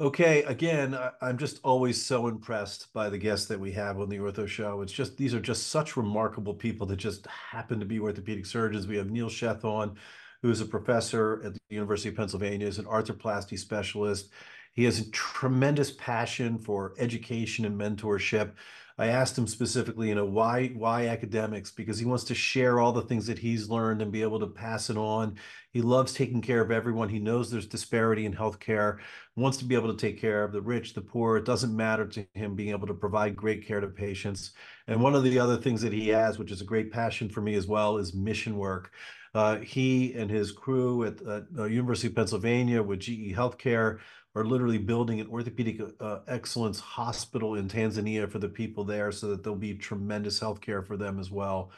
Okay, 0.00 0.42
again, 0.44 0.94
I, 0.94 1.10
I'm 1.20 1.36
just 1.36 1.60
always 1.62 2.02
so 2.02 2.26
impressed 2.26 2.90
by 2.94 3.10
the 3.10 3.18
guests 3.18 3.46
that 3.48 3.60
we 3.60 3.70
have 3.72 4.00
on 4.00 4.08
the 4.08 4.16
Ortho 4.16 4.48
Show. 4.48 4.80
It's 4.80 4.94
just 4.94 5.18
these 5.18 5.34
are 5.34 5.40
just 5.40 5.68
such 5.68 5.94
remarkable 5.94 6.54
people 6.54 6.86
that 6.86 6.96
just 6.96 7.26
happen 7.26 7.78
to 7.80 7.84
be 7.84 8.00
orthopedic 8.00 8.46
surgeons. 8.46 8.86
We 8.86 8.96
have 8.96 9.10
Neil 9.10 9.28
Sheth 9.28 9.62
on, 9.62 9.96
who 10.40 10.50
is 10.50 10.62
a 10.62 10.64
professor 10.64 11.42
at 11.44 11.52
the 11.52 11.60
University 11.68 12.08
of 12.08 12.16
Pennsylvania, 12.16 12.66
is 12.66 12.78
an 12.78 12.86
arthroplasty 12.86 13.58
specialist. 13.58 14.30
He 14.72 14.84
has 14.84 15.00
a 15.00 15.10
tremendous 15.10 15.90
passion 15.90 16.58
for 16.58 16.94
education 16.98 17.66
and 17.66 17.78
mentorship. 17.78 18.52
I 19.00 19.06
asked 19.06 19.38
him 19.38 19.46
specifically, 19.46 20.10
you 20.10 20.14
know, 20.14 20.26
why 20.26 20.68
why 20.68 21.06
academics? 21.06 21.70
Because 21.70 21.98
he 21.98 22.04
wants 22.04 22.24
to 22.24 22.34
share 22.34 22.80
all 22.80 22.92
the 22.92 23.00
things 23.00 23.26
that 23.28 23.38
he's 23.38 23.70
learned 23.70 24.02
and 24.02 24.12
be 24.12 24.20
able 24.20 24.38
to 24.40 24.46
pass 24.46 24.90
it 24.90 24.98
on. 24.98 25.36
He 25.72 25.80
loves 25.80 26.12
taking 26.12 26.42
care 26.42 26.60
of 26.60 26.70
everyone. 26.70 27.08
He 27.08 27.18
knows 27.18 27.50
there's 27.50 27.66
disparity 27.66 28.26
in 28.26 28.34
healthcare, 28.34 28.98
wants 29.36 29.56
to 29.56 29.64
be 29.64 29.74
able 29.74 29.90
to 29.90 29.96
take 29.96 30.20
care 30.20 30.44
of 30.44 30.52
the 30.52 30.60
rich, 30.60 30.92
the 30.92 31.00
poor. 31.00 31.38
It 31.38 31.46
doesn't 31.46 31.74
matter 31.74 32.06
to 32.08 32.26
him 32.34 32.54
being 32.54 32.68
able 32.72 32.88
to 32.88 32.94
provide 32.94 33.34
great 33.34 33.66
care 33.66 33.80
to 33.80 33.88
patients. 33.88 34.52
And 34.86 35.00
one 35.00 35.14
of 35.14 35.22
the 35.22 35.38
other 35.38 35.56
things 35.56 35.80
that 35.80 35.94
he 35.94 36.08
has, 36.08 36.38
which 36.38 36.52
is 36.52 36.60
a 36.60 36.66
great 36.66 36.92
passion 36.92 37.30
for 37.30 37.40
me 37.40 37.54
as 37.54 37.66
well, 37.66 37.96
is 37.96 38.12
mission 38.12 38.58
work. 38.58 38.92
Uh, 39.32 39.58
he 39.60 40.12
and 40.14 40.30
his 40.30 40.52
crew 40.52 41.04
at 41.04 41.14
uh, 41.26 41.64
University 41.64 42.08
of 42.08 42.16
Pennsylvania 42.16 42.82
with 42.82 43.00
GE 43.00 43.32
Healthcare 43.32 44.00
are 44.34 44.44
literally 44.44 44.78
building 44.78 45.20
an 45.20 45.28
orthopedic 45.28 45.80
uh, 46.00 46.20
excellence 46.28 46.78
hospital 46.78 47.56
in 47.56 47.68
Tanzania 47.68 48.30
for 48.30 48.38
the 48.38 48.48
people 48.48 48.84
there 48.84 49.10
so 49.10 49.28
that 49.28 49.42
there'll 49.42 49.58
be 49.58 49.74
tremendous 49.74 50.38
health 50.38 50.60
care 50.60 50.82
for 50.82 50.96
them 50.96 51.18
as 51.18 51.30
well. 51.30 51.70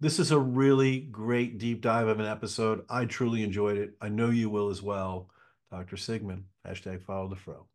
This 0.00 0.18
is 0.18 0.30
a 0.30 0.38
really 0.38 1.00
great 1.00 1.58
deep 1.58 1.80
dive 1.82 2.08
of 2.08 2.20
an 2.20 2.26
episode. 2.26 2.84
I 2.88 3.04
truly 3.04 3.42
enjoyed 3.42 3.76
it. 3.76 3.94
I 4.00 4.08
know 4.08 4.30
you 4.30 4.48
will 4.48 4.70
as 4.70 4.82
well. 4.82 5.28
Dr. 5.70 5.96
Sigman, 5.96 6.44
hashtag 6.66 7.02
follow 7.02 7.28
the 7.28 7.36
fro. 7.36 7.66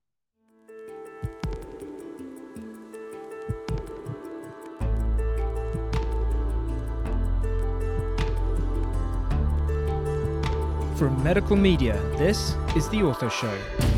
From 10.96 11.22
Medical 11.22 11.58
Media, 11.58 12.02
this 12.18 12.56
is 12.76 12.88
The 12.90 13.00
Ortho 13.00 13.30
Show. 13.30 13.93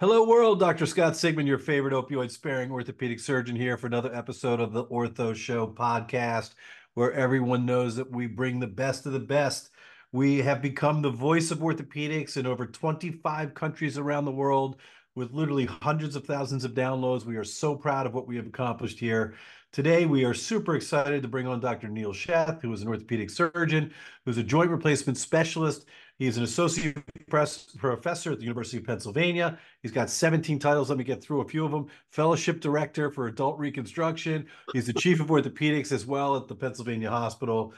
Hello, 0.00 0.24
world. 0.24 0.58
Dr. 0.58 0.86
Scott 0.86 1.12
Sigman, 1.12 1.46
your 1.46 1.58
favorite 1.58 1.92
opioid 1.92 2.30
sparing 2.30 2.70
orthopedic 2.70 3.20
surgeon, 3.20 3.54
here 3.54 3.76
for 3.76 3.86
another 3.86 4.10
episode 4.14 4.58
of 4.58 4.72
the 4.72 4.86
Ortho 4.86 5.36
Show 5.36 5.66
podcast, 5.66 6.54
where 6.94 7.12
everyone 7.12 7.66
knows 7.66 7.96
that 7.96 8.10
we 8.10 8.26
bring 8.26 8.58
the 8.58 8.66
best 8.66 9.04
of 9.04 9.12
the 9.12 9.18
best. 9.18 9.68
We 10.10 10.38
have 10.38 10.62
become 10.62 11.02
the 11.02 11.10
voice 11.10 11.50
of 11.50 11.58
orthopedics 11.58 12.38
in 12.38 12.46
over 12.46 12.64
25 12.64 13.52
countries 13.52 13.98
around 13.98 14.24
the 14.24 14.30
world 14.30 14.76
with 15.16 15.34
literally 15.34 15.66
hundreds 15.66 16.16
of 16.16 16.24
thousands 16.24 16.64
of 16.64 16.72
downloads. 16.72 17.26
We 17.26 17.36
are 17.36 17.44
so 17.44 17.76
proud 17.76 18.06
of 18.06 18.14
what 18.14 18.26
we 18.26 18.36
have 18.36 18.46
accomplished 18.46 18.98
here. 18.98 19.34
Today, 19.70 20.06
we 20.06 20.24
are 20.24 20.32
super 20.32 20.76
excited 20.76 21.20
to 21.20 21.28
bring 21.28 21.46
on 21.46 21.60
Dr. 21.60 21.88
Neil 21.88 22.14
Sheth, 22.14 22.62
who 22.62 22.72
is 22.72 22.80
an 22.80 22.88
orthopedic 22.88 23.28
surgeon, 23.28 23.92
who's 24.24 24.38
a 24.38 24.42
joint 24.42 24.70
replacement 24.70 25.18
specialist. 25.18 25.84
He 26.20 26.26
is 26.26 26.36
an 26.36 26.44
associate 26.44 27.02
professor 27.30 28.32
at 28.32 28.38
the 28.38 28.44
University 28.44 28.76
of 28.76 28.84
Pennsylvania. 28.84 29.58
He's 29.82 29.90
got 29.90 30.10
17 30.10 30.58
titles. 30.58 30.90
Let 30.90 30.98
me 30.98 31.04
get 31.04 31.22
through 31.22 31.40
a 31.40 31.48
few 31.48 31.64
of 31.64 31.70
them. 31.70 31.86
Fellowship 32.10 32.60
director 32.60 33.10
for 33.10 33.26
adult 33.26 33.58
reconstruction. 33.58 34.44
He's 34.74 34.86
the 34.86 34.92
chief 34.92 35.20
of 35.20 35.28
orthopedics 35.28 35.92
as 35.92 36.04
well 36.04 36.36
at 36.36 36.46
the 36.46 36.54
Pennsylvania 36.54 37.08
Hospital. 37.08 37.72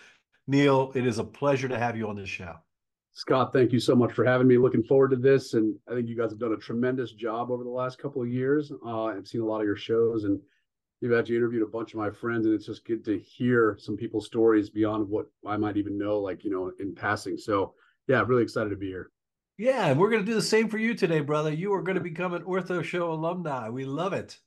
Neil, 0.49 0.91
it 0.97 1.07
is 1.07 1.21
a 1.21 1.25
pleasure 1.25 1.69
to 1.69 1.79
have 1.79 1.97
you 1.97 2.09
on 2.09 2.17
this 2.17 2.29
show. 2.29 2.57
Scott, 3.13 3.53
thank 3.53 3.71
you 3.71 3.79
so 3.79 3.95
much 3.95 4.13
for 4.13 4.25
having 4.25 4.49
me. 4.49 4.59
Looking 4.59 4.83
forward 4.83 5.11
to 5.11 5.17
this, 5.17 5.55
and 5.55 5.77
I 5.89 5.95
think 5.95 6.09
you 6.09 6.17
guys 6.17 6.31
have 6.31 6.41
done 6.41 6.53
a 6.53 6.57
tremendous 6.57 7.13
job 7.13 7.53
over 7.53 7.63
the 7.63 7.71
last 7.71 8.01
couple 8.01 8.23
of 8.23 8.29
years. 8.29 8.73
Uh, 8.85 9.05
I've 9.05 9.29
seen 9.29 9.43
a 9.43 9.47
lot 9.47 9.61
of 9.61 9.67
your 9.67 9.77
shows, 9.77 10.25
and 10.25 10.41
you've 11.01 11.13
actually 11.13 11.37
interviewed 11.37 11.63
a 11.63 11.71
bunch 11.71 11.93
of 11.93 12.01
my 12.01 12.11
friends, 12.11 12.47
and 12.47 12.57
it's 12.57 12.67
just 12.67 12.85
good 12.87 13.05
to 13.05 13.21
hear 13.21 13.77
some 13.79 13.97
people's 13.97 14.27
stories 14.27 14.69
beyond 14.69 15.09
what 15.09 15.27
I 15.47 15.57
might 15.57 15.77
even 15.77 15.97
know, 15.97 16.19
like 16.19 16.43
you 16.43 16.51
know, 16.51 16.73
in 16.81 16.93
passing. 16.93 17.37
So, 17.37 17.75
yeah, 18.09 18.25
really 18.27 18.43
excited 18.43 18.71
to 18.71 18.77
be 18.77 18.87
here. 18.87 19.11
Yeah, 19.59 19.87
and 19.87 20.01
we're 20.01 20.11
going 20.11 20.25
to 20.25 20.31
do 20.31 20.35
the 20.35 20.43
same 20.43 20.69
for 20.69 20.79
you 20.79 20.95
today, 20.95 21.21
brother. 21.21 21.53
You 21.53 21.73
are 21.75 21.83
going 21.83 21.97
to 21.97 22.03
become 22.03 22.35
an 22.35 22.43
Ortho 22.43 22.83
Show 22.83 23.13
alumni. 23.13 23.69
We 23.69 23.85
love 23.85 24.13
it. 24.13 24.39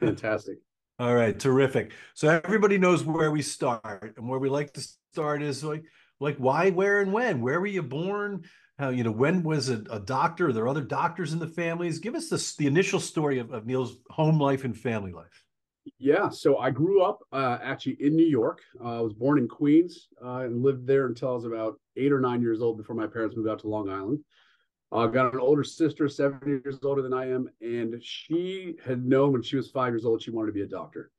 Fantastic. 0.00 0.58
All 0.98 1.14
right, 1.14 1.38
terrific. 1.38 1.92
So 2.14 2.28
everybody 2.44 2.76
knows 2.76 3.04
where 3.04 3.30
we 3.30 3.40
start, 3.40 4.14
and 4.16 4.28
where 4.28 4.40
we 4.40 4.48
like 4.48 4.72
to 4.74 4.86
start 5.12 5.42
is 5.42 5.62
like 5.62 5.84
like 6.20 6.36
why, 6.38 6.70
where, 6.70 7.00
and 7.00 7.12
when. 7.12 7.40
Where 7.40 7.60
were 7.60 7.66
you 7.66 7.82
born? 7.82 8.42
How 8.78 8.90
you 8.90 9.04
know 9.04 9.12
when 9.12 9.42
was 9.44 9.68
a, 9.68 9.84
a 9.90 10.00
doctor? 10.00 10.48
Are 10.48 10.52
there 10.52 10.68
other 10.68 10.82
doctors 10.82 11.32
in 11.32 11.38
the 11.38 11.46
families? 11.46 12.00
Give 12.00 12.16
us 12.16 12.28
the 12.28 12.54
the 12.58 12.66
initial 12.66 12.98
story 12.98 13.38
of, 13.38 13.52
of 13.52 13.64
Neil's 13.64 13.98
home 14.10 14.40
life 14.40 14.64
and 14.64 14.76
family 14.76 15.12
life. 15.12 15.44
Yeah, 15.98 16.28
so 16.28 16.58
I 16.58 16.70
grew 16.70 17.02
up 17.02 17.20
uh, 17.32 17.58
actually 17.62 17.96
in 18.00 18.16
New 18.16 18.26
York. 18.26 18.60
Uh, 18.82 18.98
I 18.98 19.00
was 19.00 19.12
born 19.12 19.38
in 19.38 19.48
Queens 19.48 20.08
uh, 20.24 20.40
and 20.40 20.62
lived 20.62 20.86
there 20.86 21.06
until 21.06 21.30
I 21.30 21.34
was 21.34 21.44
about 21.44 21.80
eight 21.96 22.12
or 22.12 22.20
nine 22.20 22.42
years 22.42 22.60
old 22.60 22.76
before 22.76 22.96
my 22.96 23.06
parents 23.06 23.36
moved 23.36 23.48
out 23.48 23.60
to 23.60 23.68
Long 23.68 23.88
Island. 23.88 24.20
I 24.90 25.06
got 25.06 25.34
an 25.34 25.40
older 25.40 25.64
sister, 25.64 26.08
seven 26.08 26.62
years 26.64 26.78
older 26.82 27.02
than 27.02 27.12
I 27.12 27.28
am, 27.28 27.48
and 27.60 28.02
she 28.02 28.76
had 28.84 29.04
known 29.04 29.32
when 29.32 29.42
she 29.42 29.56
was 29.56 29.70
five 29.70 29.92
years 29.92 30.06
old 30.06 30.22
she 30.22 30.30
wanted 30.30 30.48
to 30.48 30.52
be 30.54 30.62
a 30.62 30.66
doctor. 30.66 31.10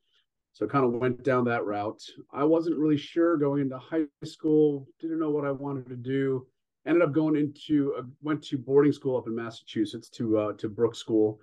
So 0.54 0.68
kind 0.68 0.84
of 0.84 0.94
went 0.94 1.24
down 1.24 1.46
that 1.46 1.66
route. 1.66 2.02
I 2.34 2.44
wasn't 2.44 2.78
really 2.78 2.98
sure 2.98 3.38
going 3.38 3.62
into 3.62 3.78
high 3.78 4.06
school, 4.24 4.88
didn't 5.00 5.20
know 5.20 5.30
what 5.30 5.46
I 5.46 5.52
wanted 5.52 5.88
to 5.90 5.96
do. 5.96 6.48
Ended 6.88 7.04
up 7.04 7.14
going 7.14 7.36
into 7.36 7.94
uh, 7.98 8.04
went 8.24 8.44
to 8.46 8.58
boarding 8.58 8.92
school 8.92 9.18
up 9.18 9.28
in 9.28 9.36
Massachusetts 9.36 10.10
to 10.10 10.38
uh, 10.38 10.54
to 10.54 10.68
Brooks 10.68 10.98
School, 10.98 11.40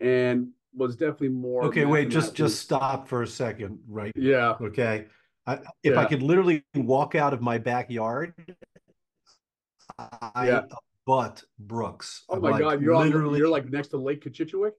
and 0.00 0.48
was 0.74 0.96
definitely 0.96 1.30
more. 1.30 1.64
Okay, 1.64 1.84
wait, 1.84 2.08
just 2.08 2.34
just 2.34 2.60
stop 2.60 3.08
for 3.08 3.22
a 3.22 3.26
second, 3.26 3.78
right? 3.88 4.12
Yeah. 4.16 4.54
Okay. 4.60 5.06
I, 5.46 5.54
if 5.82 5.94
yeah. 5.94 5.98
I 5.98 6.04
could 6.04 6.22
literally 6.22 6.64
walk 6.74 7.14
out 7.14 7.32
of 7.32 7.40
my 7.40 7.58
backyard, 7.58 8.32
I 9.98 10.46
yeah. 10.46 10.62
but 11.06 11.42
Brooks. 11.58 12.24
Oh 12.28 12.36
I'm 12.36 12.42
my 12.42 12.50
like, 12.50 12.60
God, 12.60 12.82
you're 12.82 12.96
literally 12.96 13.38
you're 13.38 13.48
like 13.48 13.68
next 13.68 13.88
to 13.88 13.96
Lake 13.96 14.24
Cochichewick. 14.24 14.72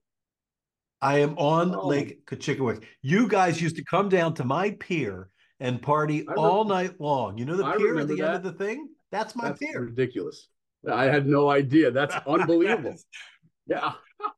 I 1.02 1.18
am 1.18 1.36
on 1.36 1.74
oh. 1.74 1.86
Lake 1.86 2.24
Cochichewick. 2.26 2.84
You 3.02 3.28
guys 3.28 3.60
used 3.60 3.76
to 3.76 3.84
come 3.84 4.08
down 4.08 4.34
to 4.34 4.44
my 4.44 4.70
pier 4.80 5.28
and 5.60 5.80
party 5.80 6.26
all 6.36 6.64
night 6.64 6.98
long. 6.98 7.36
You 7.36 7.44
know 7.44 7.56
the 7.56 7.64
I 7.64 7.76
pier 7.76 7.98
at 7.98 8.08
the 8.08 8.16
that. 8.16 8.24
end 8.24 8.34
of 8.36 8.42
the 8.42 8.52
thing? 8.52 8.88
That's 9.12 9.36
my 9.36 9.48
That's 9.48 9.58
pier. 9.60 9.82
Ridiculous. 9.82 10.48
I 10.90 11.04
had 11.04 11.26
no 11.26 11.50
idea. 11.50 11.90
That's 11.90 12.14
unbelievable. 12.26 12.96
yeah. 13.66 13.92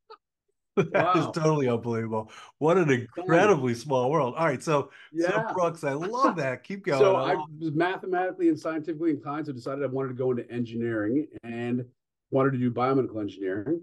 that 0.92 0.92
wow. 0.92 1.12
is 1.14 1.26
totally 1.34 1.68
unbelievable. 1.68 2.30
What 2.58 2.76
an 2.76 2.90
incredibly 2.90 3.74
small 3.74 4.10
world. 4.10 4.34
All 4.36 4.44
right, 4.44 4.62
so 4.62 4.90
yeah. 5.12 5.28
so 5.28 5.54
Brooks, 5.54 5.84
I 5.84 5.94
love 5.94 6.36
that. 6.36 6.64
Keep 6.64 6.84
going. 6.84 6.98
So 6.98 7.16
I 7.16 7.34
was 7.34 7.72
mathematically 7.72 8.48
and 8.48 8.58
scientifically 8.58 9.10
inclined, 9.10 9.46
so 9.46 9.52
decided 9.52 9.82
I 9.82 9.86
wanted 9.86 10.08
to 10.08 10.14
go 10.14 10.30
into 10.30 10.50
engineering 10.50 11.26
and 11.42 11.84
wanted 12.30 12.52
to 12.52 12.58
do 12.58 12.70
biomedical 12.70 13.20
engineering 13.20 13.82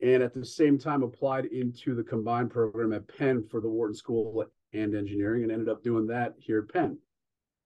and 0.00 0.22
at 0.22 0.34
the 0.34 0.44
same 0.44 0.78
time 0.78 1.02
applied 1.02 1.46
into 1.46 1.94
the 1.94 2.02
combined 2.02 2.50
program 2.50 2.92
at 2.92 3.08
Penn 3.16 3.44
for 3.50 3.60
the 3.60 3.68
Wharton 3.68 3.94
School 3.94 4.44
and 4.72 4.94
Engineering 4.94 5.42
and 5.42 5.52
ended 5.52 5.68
up 5.68 5.82
doing 5.82 6.06
that 6.06 6.34
here 6.38 6.60
at 6.60 6.72
Penn. 6.72 6.98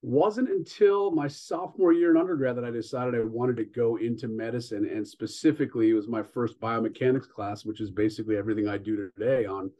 Wasn't 0.04 0.48
until 0.48 1.12
my 1.12 1.28
sophomore 1.28 1.92
year 1.92 2.10
in 2.10 2.16
undergrad 2.16 2.56
that 2.56 2.64
I 2.64 2.72
decided 2.72 3.14
I 3.14 3.22
wanted 3.22 3.56
to 3.58 3.64
go 3.64 3.96
into 3.96 4.26
medicine. 4.26 4.84
And 4.92 5.06
specifically, 5.06 5.90
it 5.90 5.94
was 5.94 6.08
my 6.08 6.24
first 6.24 6.60
biomechanics 6.60 7.28
class, 7.28 7.64
which 7.64 7.80
is 7.80 7.92
basically 7.92 8.36
everything 8.36 8.66
I 8.66 8.78
do 8.78 9.10
today 9.16 9.46
on 9.46 9.70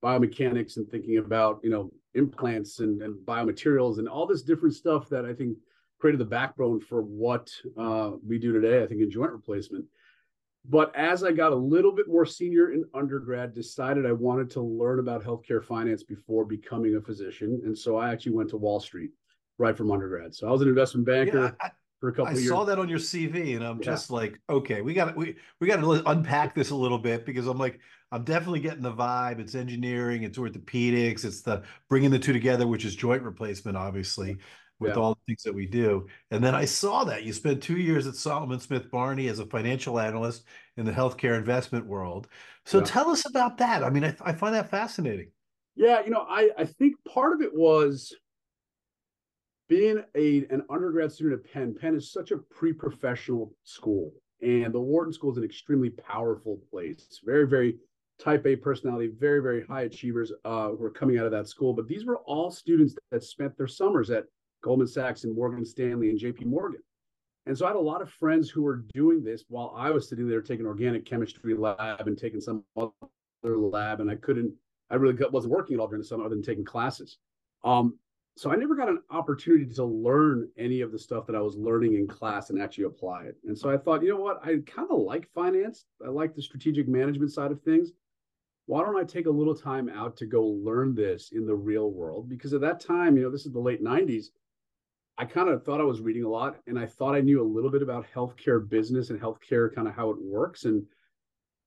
biomechanics 0.00 0.76
and 0.76 0.88
thinking 0.88 1.18
about, 1.18 1.58
you 1.64 1.70
know, 1.70 1.90
implants 2.14 2.78
and, 2.78 3.02
and 3.02 3.16
biomaterials 3.26 3.98
and 3.98 4.08
all 4.08 4.24
this 4.24 4.42
different 4.42 4.76
stuff 4.76 5.08
that 5.08 5.24
I 5.24 5.34
think 5.34 5.58
created 5.98 6.20
the 6.20 6.26
backbone 6.26 6.80
for 6.80 7.02
what 7.02 7.50
uh, 7.76 8.12
we 8.24 8.38
do 8.38 8.52
today, 8.52 8.84
I 8.84 8.86
think, 8.86 9.00
in 9.00 9.10
joint 9.10 9.32
replacement. 9.32 9.84
But 10.64 10.94
as 10.94 11.24
I 11.24 11.32
got 11.32 11.50
a 11.50 11.56
little 11.56 11.90
bit 11.92 12.06
more 12.06 12.24
senior 12.24 12.70
in 12.70 12.84
undergrad, 12.94 13.52
decided 13.52 14.06
I 14.06 14.12
wanted 14.12 14.48
to 14.50 14.60
learn 14.60 15.00
about 15.00 15.24
healthcare 15.24 15.64
finance 15.64 16.04
before 16.04 16.44
becoming 16.44 16.94
a 16.94 17.00
physician. 17.00 17.62
And 17.64 17.76
so 17.76 17.96
I 17.96 18.12
actually 18.12 18.32
went 18.32 18.50
to 18.50 18.56
Wall 18.56 18.78
Street 18.78 19.10
right 19.58 19.76
from 19.76 19.90
undergrad. 19.90 20.34
So 20.34 20.48
I 20.48 20.50
was 20.50 20.62
an 20.62 20.68
investment 20.68 21.06
banker. 21.06 21.38
Yeah, 21.38 21.50
I, 21.60 21.70
for 22.00 22.08
a 22.08 22.12
couple 22.12 22.26
I 22.26 22.30
of 22.32 22.38
years. 22.38 22.50
I 22.50 22.54
saw 22.54 22.64
that 22.64 22.78
on 22.78 22.88
your 22.88 22.98
CV, 22.98 23.54
and 23.56 23.64
I'm 23.64 23.78
yeah. 23.78 23.84
just 23.84 24.10
like, 24.10 24.40
okay, 24.50 24.80
we 24.82 24.94
got 24.94 25.16
we 25.16 25.36
we 25.60 25.68
got 25.68 25.80
to 25.80 26.02
unpack 26.10 26.54
this 26.54 26.70
a 26.70 26.76
little 26.76 26.98
bit 26.98 27.24
because 27.24 27.46
I'm 27.46 27.58
like, 27.58 27.80
I'm 28.10 28.24
definitely 28.24 28.60
getting 28.60 28.82
the 28.82 28.92
vibe. 28.92 29.38
It's 29.38 29.54
engineering, 29.54 30.24
it's 30.24 30.38
orthopedics, 30.38 31.24
it's 31.24 31.42
the 31.42 31.62
bringing 31.88 32.10
the 32.10 32.18
two 32.18 32.32
together, 32.32 32.66
which 32.66 32.84
is 32.84 32.96
joint 32.96 33.22
replacement, 33.22 33.76
obviously 33.76 34.38
with 34.80 34.96
Yeah. 34.96 35.02
all 35.02 35.14
the 35.14 35.20
things 35.26 35.42
that 35.44 35.54
we 35.54 35.66
do. 35.66 36.08
And 36.32 36.42
then 36.42 36.54
I 36.56 36.64
saw 36.64 37.04
that 37.04 37.22
you 37.22 37.32
spent 37.32 37.62
two 37.62 37.76
years 37.76 38.06
at 38.08 38.16
Salomon 38.16 38.58
Smith 38.58 38.90
Barney 38.90 39.28
as 39.28 39.38
a 39.38 39.46
financial 39.46 40.00
analyst 40.00 40.44
in 40.76 40.84
the 40.84 40.90
healthcare 40.92 41.38
investment 41.38 41.86
world. 41.86 42.26
So 42.64 42.80
tell 42.80 43.10
us 43.10 43.24
about 43.28 43.58
that. 43.58 43.84
I 43.84 43.90
mean, 43.90 44.04
I, 44.04 44.16
I 44.20 44.32
find 44.32 44.54
that 44.54 44.70
fascinating. 44.70 45.30
Yeah, 45.74 46.02
you 46.04 46.10
know, 46.10 46.26
I 46.28 46.50
I 46.58 46.64
think 46.64 46.96
part 47.04 47.32
of 47.32 47.40
it 47.40 47.54
was 47.54 48.14
being 49.72 50.04
a 50.16 50.44
an 50.50 50.62
undergrad 50.68 51.10
student 51.10 51.40
at 51.40 51.50
Penn. 51.50 51.74
Penn 51.74 51.94
is 51.94 52.12
such 52.12 52.30
a 52.30 52.36
pre-professional 52.36 53.54
school, 53.64 54.12
and 54.42 54.70
the 54.70 54.78
Wharton 54.78 55.14
School 55.14 55.32
is 55.32 55.38
an 55.38 55.44
extremely 55.44 55.88
powerful 55.88 56.58
place. 56.70 57.20
Very, 57.24 57.48
very 57.48 57.78
type 58.20 58.46
A 58.46 58.54
personality, 58.54 59.10
very, 59.18 59.40
very 59.40 59.64
high 59.64 59.82
achievers 59.82 60.30
uh, 60.44 60.68
who 60.68 60.84
are 60.84 60.90
coming 60.90 61.18
out 61.18 61.24
of 61.24 61.32
that 61.32 61.48
school. 61.48 61.72
But 61.72 61.88
these 61.88 62.04
were 62.04 62.18
all 62.18 62.50
students 62.50 62.94
that 63.10 63.24
spent 63.24 63.56
their 63.56 63.66
summers 63.66 64.10
at 64.10 64.26
Goldman 64.62 64.88
Sachs 64.88 65.24
and 65.24 65.34
Morgan 65.34 65.64
Stanley 65.64 66.10
and 66.10 66.18
J.P. 66.18 66.44
Morgan. 66.44 66.82
And 67.46 67.56
so 67.56 67.64
I 67.64 67.68
had 67.70 67.76
a 67.76 67.80
lot 67.80 68.02
of 68.02 68.10
friends 68.10 68.50
who 68.50 68.62
were 68.62 68.84
doing 68.92 69.24
this 69.24 69.44
while 69.48 69.72
I 69.74 69.88
was 69.90 70.06
sitting 70.06 70.28
there 70.28 70.42
taking 70.42 70.66
organic 70.66 71.06
chemistry 71.06 71.54
lab 71.54 72.06
and 72.06 72.18
taking 72.18 72.42
some 72.42 72.62
other 72.76 73.56
lab, 73.56 74.00
and 74.00 74.10
I 74.10 74.16
couldn't 74.16 74.52
I 74.90 74.96
really 74.96 75.16
wasn't 75.30 75.54
working 75.54 75.74
at 75.74 75.80
all 75.80 75.88
during 75.88 76.02
the 76.02 76.06
summer 76.06 76.26
other 76.26 76.34
than 76.34 76.44
taking 76.44 76.62
classes. 76.62 77.16
Um, 77.64 77.98
so 78.36 78.50
I 78.50 78.56
never 78.56 78.74
got 78.74 78.88
an 78.88 79.02
opportunity 79.10 79.66
to 79.74 79.84
learn 79.84 80.48
any 80.56 80.80
of 80.80 80.90
the 80.90 80.98
stuff 80.98 81.26
that 81.26 81.36
I 81.36 81.40
was 81.40 81.56
learning 81.56 81.94
in 81.94 82.06
class 82.06 82.50
and 82.50 82.60
actually 82.60 82.84
apply 82.84 83.24
it. 83.24 83.36
And 83.44 83.56
so 83.56 83.70
I 83.70 83.76
thought, 83.76 84.02
you 84.02 84.08
know 84.08 84.20
what? 84.20 84.40
I 84.42 84.58
kind 84.66 84.88
of 84.90 85.00
like 85.00 85.28
finance. 85.34 85.84
I 86.04 86.08
like 86.08 86.34
the 86.34 86.42
strategic 86.42 86.88
management 86.88 87.30
side 87.30 87.52
of 87.52 87.60
things. 87.62 87.90
Why 88.66 88.82
don't 88.82 88.96
I 88.96 89.04
take 89.04 89.26
a 89.26 89.30
little 89.30 89.54
time 89.54 89.90
out 89.90 90.16
to 90.18 90.26
go 90.26 90.44
learn 90.44 90.94
this 90.94 91.32
in 91.32 91.46
the 91.46 91.54
real 91.54 91.90
world? 91.90 92.28
Because 92.28 92.54
at 92.54 92.62
that 92.62 92.80
time, 92.80 93.16
you 93.16 93.24
know, 93.24 93.30
this 93.30 93.44
is 93.44 93.52
the 93.52 93.60
late 93.60 93.84
90s. 93.84 94.26
I 95.18 95.26
kind 95.26 95.50
of 95.50 95.62
thought 95.62 95.80
I 95.80 95.84
was 95.84 96.00
reading 96.00 96.24
a 96.24 96.28
lot 96.28 96.56
and 96.66 96.78
I 96.78 96.86
thought 96.86 97.14
I 97.14 97.20
knew 97.20 97.42
a 97.42 97.44
little 97.44 97.70
bit 97.70 97.82
about 97.82 98.06
healthcare 98.14 98.66
business 98.66 99.10
and 99.10 99.20
healthcare 99.20 99.74
kind 99.74 99.86
of 99.86 99.94
how 99.94 100.08
it 100.10 100.16
works. 100.18 100.64
And 100.64 100.84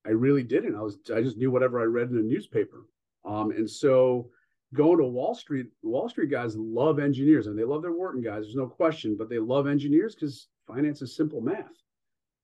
I 0.06 0.12
really 0.12 0.44
didn't. 0.44 0.75
I 0.75 0.81
was 0.81 0.97
I 1.15 1.21
just 1.21 1.38
knew 1.38 1.51
whatever 1.51 1.79
I 1.79 1.83
read 1.83 2.09
in 2.09 2.17
a 2.17 2.21
newspaper. 2.21 2.88
Um, 3.23 3.51
and 3.51 3.69
so 3.69 4.29
going 4.75 5.00
to 5.00 5.06
Wall 5.06 5.33
Street, 5.33 5.68
Wall 5.81 6.10
Street 6.10 6.30
guys 6.30 6.56
love 6.56 7.00
engineers 7.00 7.48
and 7.48 7.57
they 7.57 7.63
love 7.63 7.81
their 7.81 7.94
Wharton 7.94 8.22
guys. 8.22 8.44
There's 8.44 8.56
no 8.56 8.68
question, 8.68 9.16
but 9.18 9.30
they 9.30 9.39
love 9.39 9.68
engineers 9.68 10.16
because 10.16 10.48
finance 10.68 11.01
is 11.01 11.16
simple 11.16 11.42
math. 11.42 11.72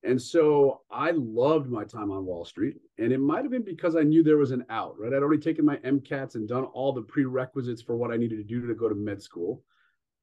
And 0.04 0.20
so 0.20 0.82
I 0.90 1.12
loved 1.12 1.70
my 1.70 1.84
time 1.84 2.10
on 2.10 2.26
Wall 2.26 2.44
Street. 2.44 2.78
And 2.98 3.12
it 3.12 3.20
might 3.20 3.44
have 3.44 3.52
been 3.52 3.64
because 3.64 3.96
I 3.96 4.02
knew 4.02 4.24
there 4.24 4.38
was 4.38 4.52
an 4.52 4.66
out, 4.70 4.96
right? 4.98 5.14
I'd 5.14 5.22
already 5.22 5.42
taken 5.42 5.64
my 5.64 5.78
MCATs 5.78 6.36
and 6.36 6.48
done 6.48 6.64
all 6.64 6.92
the 6.92 7.04
prerequisites 7.04 7.84
for 7.84 7.96
what 7.96 8.12
I 8.12 8.18
needed 8.18 8.38
to 8.38 8.44
do 8.44 8.66
to 8.66 8.74
go 8.74 8.90
to 8.90 8.96
med 8.96 9.22
school. 9.22 9.64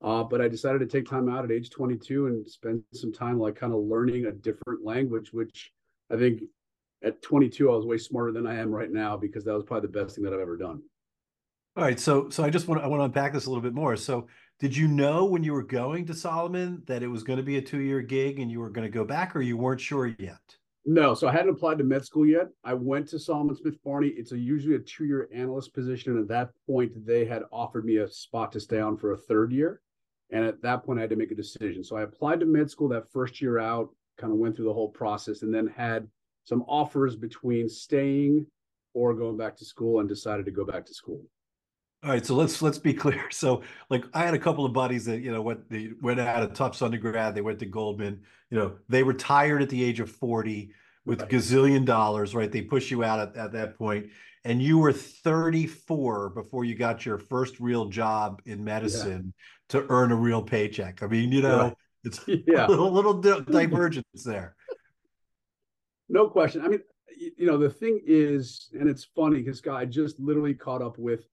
Uh, 0.03 0.25
but 0.25 0.41
I 0.41 0.49
decided 0.49 0.79
to 0.81 0.87
take 0.87 1.09
time 1.09 1.29
out 1.29 1.45
at 1.45 1.53
age 1.53 1.71
22 1.71 2.27
and 2.27 2.49
spend 2.49 2.83
some 2.93 3.13
time 3.13 3.39
like 3.39 3.57
kind 3.57 3.73
of 3.73 3.81
learning 3.81 4.27
a 4.27 4.33
different 4.33 4.85
language, 4.85 5.33
which 5.33 5.73
I 6.11 6.17
think 6.17 6.43
at 7.03 7.23
22 7.23 7.71
I 7.71 7.77
was 7.77 7.87
way 7.87 7.99
smarter 7.99 8.33
than 8.33 8.47
I 8.47 8.57
am 8.57 8.73
right 8.73 8.91
now 8.91 9.17
because 9.17 9.45
that 9.45 9.55
was 9.55 9.65
probably 9.65 9.89
the 9.89 10.01
best 10.01 10.15
thing 10.15 10.25
that 10.25 10.33
I've 10.33 10.41
ever 10.41 10.57
done. 10.57 10.83
All 11.79 11.85
right, 11.85 12.01
so 12.01 12.29
so 12.29 12.43
I 12.43 12.51
just 12.51 12.67
want 12.67 12.81
to, 12.81 12.85
I 12.85 12.89
want 12.89 12.99
to 12.99 13.05
unpack 13.05 13.33
this 13.33 13.47
a 13.47 13.51
little 13.51 13.63
bit 13.63 13.73
more. 13.73 13.95
So, 13.95 14.27
did 14.59 14.77
you 14.77 14.89
know 14.89 15.27
when 15.27 15.45
you 15.45 15.53
were 15.53 15.63
going 15.63 16.07
to 16.07 16.13
Salomon 16.13 16.83
that 16.87 17.05
it 17.05 17.07
was 17.07 17.23
going 17.23 17.37
to 17.37 17.45
be 17.45 17.59
a 17.59 17.63
two-year 17.63 18.03
gig 18.03 18.41
and 18.41 18.51
you 18.51 18.59
were 18.59 18.69
going 18.69 18.85
to 18.85 18.93
go 18.93 19.05
back, 19.05 19.37
or 19.37 19.43
you 19.43 19.57
weren't 19.57 19.81
sure 19.81 20.09
yet? 20.19 20.41
No, 20.85 21.15
so 21.15 21.29
I 21.29 21.33
hadn't 21.33 21.51
applied 21.51 21.79
to 21.79 21.85
med 21.85 22.05
school 22.05 22.27
yet. 22.27 22.49
I 22.65 22.75
went 22.75 23.07
to 23.11 23.21
Salomon 23.21 23.55
Smith 23.55 23.81
Barney. 23.85 24.09
It's 24.09 24.33
a 24.33 24.37
usually 24.37 24.75
a 24.75 24.81
two-year 24.81 25.29
analyst 25.33 25.73
position, 25.73 26.11
and 26.11 26.21
at 26.21 26.27
that 26.27 26.51
point, 26.67 27.07
they 27.07 27.25
had 27.25 27.45
offered 27.53 27.85
me 27.85 27.99
a 27.99 28.09
spot 28.09 28.51
to 28.53 28.61
stay 28.61 28.81
on 28.81 28.97
for 28.97 29.13
a 29.13 29.17
third 29.17 29.53
year. 29.53 29.81
And 30.33 30.45
at 30.45 30.61
that 30.63 30.85
point, 30.85 30.99
I 30.99 31.03
had 31.03 31.11
to 31.11 31.17
make 31.17 31.31
a 31.31 31.37
decision. 31.37 31.85
So 31.85 31.97
I 31.97 32.03
applied 32.03 32.41
to 32.41 32.47
med 32.47 32.69
school 32.69 32.89
that 32.89 33.09
first 33.13 33.41
year 33.41 33.61
out, 33.61 33.91
kind 34.17 34.33
of 34.33 34.41
went 34.41 34.57
through 34.57 34.65
the 34.65 34.75
whole 34.75 34.91
process, 34.91 35.43
and 35.43 35.55
then 35.55 35.69
had 35.69 36.09
some 36.43 36.63
offers 36.63 37.15
between 37.15 37.69
staying 37.69 38.47
or 38.95 39.15
going 39.15 39.37
back 39.37 39.57
to 39.59 39.65
school, 39.65 40.01
and 40.01 40.09
decided 40.09 40.45
to 40.47 40.51
go 40.51 40.65
back 40.65 40.85
to 40.85 40.93
school. 40.93 41.25
All 42.05 42.11
right, 42.11 42.25
so 42.25 42.35
let's 42.37 42.63
let's 42.63 42.79
be 42.79 42.95
clear. 42.95 43.31
So, 43.31 43.63
like, 43.91 44.05
I 44.15 44.23
had 44.25 44.35
a 44.35 44.39
couple 44.39 44.65
of 44.65 44.73
buddies 44.73 45.05
that 45.07 45.21
you 45.21 45.33
know 45.33 45.43
went 45.43 45.69
they 45.69 45.91
went 46.01 46.21
out 46.21 46.43
of 46.43 46.55
Tufts 46.55 46.83
undergrad. 46.83 47.35
They 47.35 47.41
went 47.41 47.59
to 47.61 47.67
Goldman. 47.67 48.23
You 48.51 48.59
know, 48.59 48.77
they 48.89 49.03
retired 49.03 49.63
at 49.63 49.69
the 49.69 49.83
age 49.83 50.01
of 50.01 50.11
forty 50.11 50.73
with 51.05 51.21
Right. 51.23 51.31
gazillion 51.31 51.85
dollars. 51.85 52.35
Right? 52.35 52.51
They 52.51 52.63
push 52.63 52.91
you 52.91 53.03
out 53.05 53.21
at, 53.21 53.37
at 53.37 53.53
that 53.53 53.77
point, 53.77 54.07
and 54.45 54.63
you 54.63 54.79
were 54.79 54.93
thirty 54.93 55.67
four 55.67 56.31
before 56.31 56.65
you 56.65 56.77
got 56.77 57.05
your 57.05 57.19
first 57.19 57.59
real 57.59 57.87
job 57.87 58.43
in 58.47 58.63
medicine 58.63 59.35
to 59.71 59.85
earn 59.91 60.13
a 60.13 60.17
real 60.17 60.43
paycheck. 60.43 61.03
I 61.03 61.09
mean, 61.09 61.33
you 61.33 61.43
know, 61.43 61.59
Right. 61.59 61.75
it's 62.05 62.21
Yeah. 62.47 62.67
a 62.67 62.69
little 62.69 62.93
little 62.93 63.15
di- 63.21 63.41
divergence 63.51 64.23
there. 64.25 64.55
No 66.09 66.29
question. 66.29 66.63
I 66.63 66.69
mean, 66.69 66.81
you 67.37 67.45
know, 67.47 67.59
the 67.59 67.69
thing 67.71 68.01
is, 68.07 68.71
and 68.79 68.89
it's 68.89 69.05
funny 69.05 69.43
because 69.43 69.61
I 69.67 69.85
just 69.85 70.21
literally 70.21 70.55
caught 70.55 70.81
up 70.81 70.97
with 70.97 71.27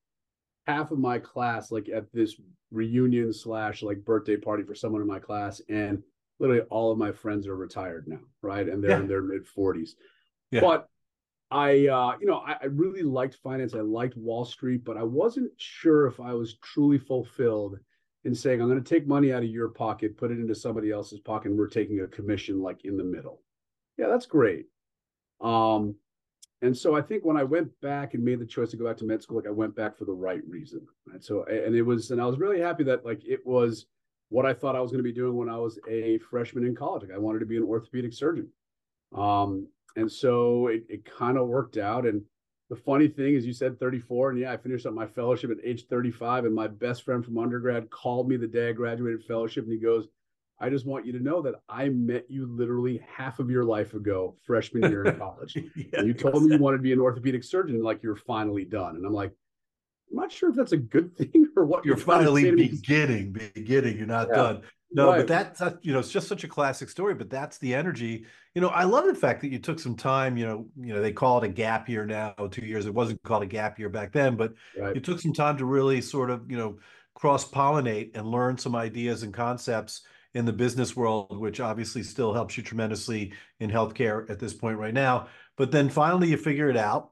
half 0.67 0.91
of 0.91 0.99
my 0.99 1.19
class, 1.19 1.71
like 1.71 1.89
at 1.89 2.11
this 2.11 2.35
reunion 2.71 3.31
slash 3.31 3.83
like 3.83 4.03
birthday 4.03 4.37
party 4.37 4.63
for 4.63 4.75
someone 4.75 5.01
in 5.01 5.07
my 5.07 5.19
class, 5.19 5.61
and 5.69 6.03
literally 6.39 6.61
all 6.69 6.91
of 6.91 6.97
my 6.97 7.11
friends 7.11 7.47
are 7.47 7.55
retired 7.55 8.07
now, 8.07 8.19
right? 8.41 8.67
And 8.67 8.83
they're 8.83 8.91
Yeah. 8.91 8.99
in 9.01 9.07
their 9.07 9.21
mid 9.21 9.47
forties. 9.47 9.95
Yeah. 10.51 10.61
But 10.61 10.89
I, 11.51 11.87
uh, 11.87 12.17
you 12.19 12.25
know, 12.25 12.39
I, 12.39 12.57
I 12.61 12.65
really 12.65 13.03
liked 13.03 13.35
finance. 13.35 13.75
I 13.75 13.81
liked 13.81 14.17
Wall 14.17 14.45
Street, 14.45 14.83
but 14.83 14.97
I 14.97 15.03
wasn't 15.03 15.51
sure 15.57 16.07
if 16.07 16.19
I 16.19 16.33
was 16.33 16.55
truly 16.57 16.97
fulfilled 16.97 17.79
in 18.23 18.33
saying 18.33 18.59
I'm 18.59 18.67
going 18.67 18.83
to 18.83 18.89
take 18.89 19.07
money 19.07 19.31
out 19.31 19.43
of 19.43 19.49
your 19.49 19.69
pocket, 19.69 20.17
put 20.17 20.31
it 20.31 20.39
into 20.39 20.55
somebody 20.55 20.91
else's 20.91 21.19
pocket, 21.19 21.49
and 21.49 21.59
we're 21.59 21.67
taking 21.67 22.01
a 22.01 22.07
commission 22.07 22.59
like 22.61 22.83
in 22.83 22.97
the 22.97 23.03
middle. 23.03 23.43
Yeah, 23.97 24.07
that's 24.07 24.25
great. 24.25 24.65
Um, 25.39 25.95
and 26.65 26.77
so 26.77 26.95
I 26.95 27.01
think 27.01 27.23
when 27.23 27.37
I 27.37 27.43
went 27.43 27.69
back 27.81 28.13
and 28.13 28.23
made 28.23 28.39
the 28.39 28.45
choice 28.45 28.71
to 28.71 28.77
go 28.77 28.85
back 28.85 28.97
to 28.97 29.05
med 29.05 29.21
school, 29.21 29.37
like 29.37 29.47
I 29.47 29.51
went 29.51 29.75
back 29.75 29.97
for 29.97 30.05
the 30.05 30.13
right 30.13 30.41
reason. 30.47 30.81
Right. 31.05 31.23
So 31.23 31.43
and 31.45 31.75
it 31.75 31.81
was, 31.81 32.11
and 32.11 32.21
I 32.21 32.25
was 32.25 32.39
really 32.39 32.59
happy 32.59 32.83
that 32.85 33.05
like 33.05 33.21
it 33.25 33.45
was 33.45 33.85
what 34.29 34.45
I 34.45 34.53
thought 34.53 34.75
I 34.75 34.81
was 34.81 34.91
going 34.91 35.03
to 35.03 35.09
be 35.09 35.13
doing 35.13 35.35
when 35.35 35.49
I 35.49 35.57
was 35.57 35.79
a 35.89 36.17
freshman 36.19 36.65
in 36.65 36.75
college. 36.75 37.03
Like 37.03 37.11
I 37.11 37.19
wanted 37.19 37.39
to 37.39 37.45
be 37.45 37.57
an 37.57 37.63
orthopedic 37.63 38.13
surgeon. 38.13 38.49
Um, 39.15 39.67
and 39.95 40.11
so 40.11 40.67
it, 40.67 40.83
it 40.89 41.05
kind 41.05 41.37
of 41.37 41.47
worked 41.47 41.77
out. 41.77 42.05
And 42.05 42.21
the 42.69 42.75
funny 42.75 43.07
thing 43.07 43.35
is 43.35 43.45
you 43.45 43.53
said 43.53 43.79
34, 43.79 44.31
and 44.31 44.39
yeah, 44.39 44.51
I 44.51 44.57
finished 44.57 44.85
up 44.85 44.93
my 44.93 45.07
fellowship 45.07 45.51
at 45.51 45.57
age 45.63 45.85
35. 45.87 46.45
And 46.45 46.55
my 46.55 46.67
best 46.67 47.03
friend 47.03 47.23
from 47.23 47.37
undergrad 47.37 47.89
called 47.91 48.27
me 48.27 48.37
the 48.37 48.47
day 48.47 48.69
I 48.69 48.73
graduated 48.73 49.23
fellowship, 49.23 49.63
and 49.63 49.73
he 49.73 49.79
goes, 49.79 50.07
I 50.59 50.69
just 50.69 50.85
want 50.85 51.05
you 51.05 51.11
to 51.13 51.19
know 51.19 51.41
that 51.41 51.55
I 51.67 51.89
met 51.89 52.25
you 52.29 52.45
literally 52.45 53.01
half 53.13 53.39
of 53.39 53.49
your 53.49 53.65
life 53.65 53.93
ago, 53.93 54.35
freshman 54.45 54.89
year 54.89 55.05
in 55.05 55.17
college. 55.19 55.55
Yeah, 55.75 55.99
And 55.99 56.07
you 56.07 56.13
told 56.13 56.43
me 56.43 56.53
you 56.53 56.59
wanted 56.61 56.77
to 56.77 56.83
be 56.83 56.93
an 56.93 56.99
orthopedic 56.99 57.43
surgeon, 57.43 57.81
like 57.83 58.01
you're 58.03 58.15
finally 58.15 58.63
done. 58.63 58.95
And 58.95 59.05
I'm 59.05 59.13
like, 59.13 59.31
I'm 60.11 60.17
not 60.17 60.31
sure 60.31 60.49
if 60.49 60.55
that's 60.55 60.71
a 60.71 60.77
good 60.77 61.15
thing 61.17 61.47
or 61.57 61.65
what 61.65 61.85
you're 61.85 61.95
to 61.97 62.01
finally 62.01 62.43
say 62.43 62.51
to 62.51 62.57
me. 62.57 62.67
beginning, 62.69 63.33
beginning. 63.33 63.97
You're 63.97 64.07
not 64.07 64.29
Yeah. 64.29 64.35
done. 64.35 64.61
No, 64.93 65.09
Right. 65.09 65.17
but 65.17 65.27
that's 65.27 65.59
that, 65.59 65.83
you 65.83 65.91
know, 65.91 65.99
it's 65.99 66.11
just 66.11 66.27
such 66.29 66.45
a 66.45 66.47
classic 66.47 66.87
story. 66.89 67.15
But 67.15 67.29
that's 67.29 67.57
the 67.57 67.73
energy. 67.75 68.25
You 68.53 68.61
know, 68.61 68.69
I 68.69 68.85
love 68.85 69.05
the 69.07 69.15
fact 69.15 69.41
that 69.41 69.51
you 69.51 69.59
took 69.59 69.77
some 69.79 69.95
time. 69.97 70.37
You 70.37 70.45
know, 70.45 70.67
you 70.79 70.93
know, 70.93 71.01
they 71.01 71.11
call 71.11 71.37
it 71.39 71.43
a 71.43 71.49
gap 71.49 71.89
year 71.89 72.05
now. 72.05 72.31
Two 72.49 72.65
years. 72.65 72.85
It 72.85 72.93
wasn't 72.93 73.21
called 73.23 73.43
a 73.43 73.47
gap 73.47 73.77
year 73.77 73.89
back 73.89 74.13
then, 74.13 74.37
but 74.37 74.53
Right. 74.79 74.95
you 74.95 75.01
took 75.01 75.19
some 75.19 75.33
time 75.33 75.57
to 75.57 75.65
really 75.65 75.99
sort 75.99 76.29
of 76.29 76.49
you 76.49 76.55
know 76.57 76.77
cross 77.13 77.49
pollinate 77.49 78.15
and 78.15 78.25
learn 78.27 78.57
some 78.57 78.75
ideas 78.75 79.23
and 79.23 79.33
concepts 79.33 80.03
in 80.35 80.45
the 80.45 80.53
business 80.53 80.95
world, 80.95 81.37
which 81.39 81.59
obviously 81.61 82.03
still 82.03 82.33
helps 82.33 82.57
you 82.57 82.61
tremendously 82.63 83.33
in 83.61 83.71
healthcare 83.71 84.29
at 84.29 84.37
this 84.37 84.53
point 84.53 84.77
right 84.77 84.93
now. 84.93 85.27
But 85.57 85.71
then 85.71 85.89
finally, 85.89 86.27
you 86.27 86.37
figure 86.37 86.69
it 86.69 86.77
out. 86.77 87.11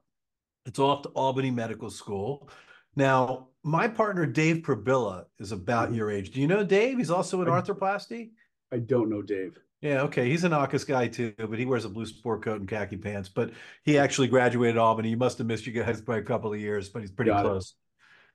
It's 0.66 0.78
off 0.78 1.02
to 1.02 1.08
Albany 1.10 1.50
Medical 1.50 1.90
School. 1.90 2.48
Now, 2.94 3.48
my 3.64 3.88
partner 3.88 4.26
Dave 4.26 4.58
Probilla 4.62 5.24
is 5.38 5.52
about 5.52 5.90
Mhm. 5.90 5.96
your 5.96 6.10
age. 6.10 6.30
Do 6.32 6.40
you 6.40 6.46
know 6.46 6.62
Dave? 6.62 6.98
He's 6.98 7.10
also 7.10 7.40
in 7.40 7.48
arthroplasty. 7.48 8.32
I 8.70 8.78
don't 8.78 9.08
know, 9.08 9.22
Dave. 9.22 9.58
Yeah, 9.80 10.02
okay. 10.02 10.28
He's 10.28 10.44
an 10.44 10.52
AAHKS 10.52 10.84
guy 10.86 11.08
too, 11.08 11.32
but 11.38 11.58
he 11.58 11.64
wears 11.66 11.84
a 11.84 11.90
blue 11.90 12.06
sport 12.06 12.42
coat 12.42 12.60
and 12.60 12.68
khaki 12.68 12.96
pants. 12.96 13.28
But 13.30 13.52
he 13.84 13.98
actually 13.98 14.28
graduated 14.28 14.76
Albany. 14.78 15.08
He 15.10 15.14
must 15.16 15.38
have 15.38 15.46
missed 15.46 15.66
you 15.66 15.72
guys 15.72 16.00
by 16.02 16.18
a 16.18 16.22
couple 16.22 16.52
of 16.52 16.60
years, 16.60 16.88
but 16.90 17.00
he's 17.00 17.10
pretty 17.10 17.30
Got 17.30 17.44
it. 17.44 17.48
close. 17.48 17.74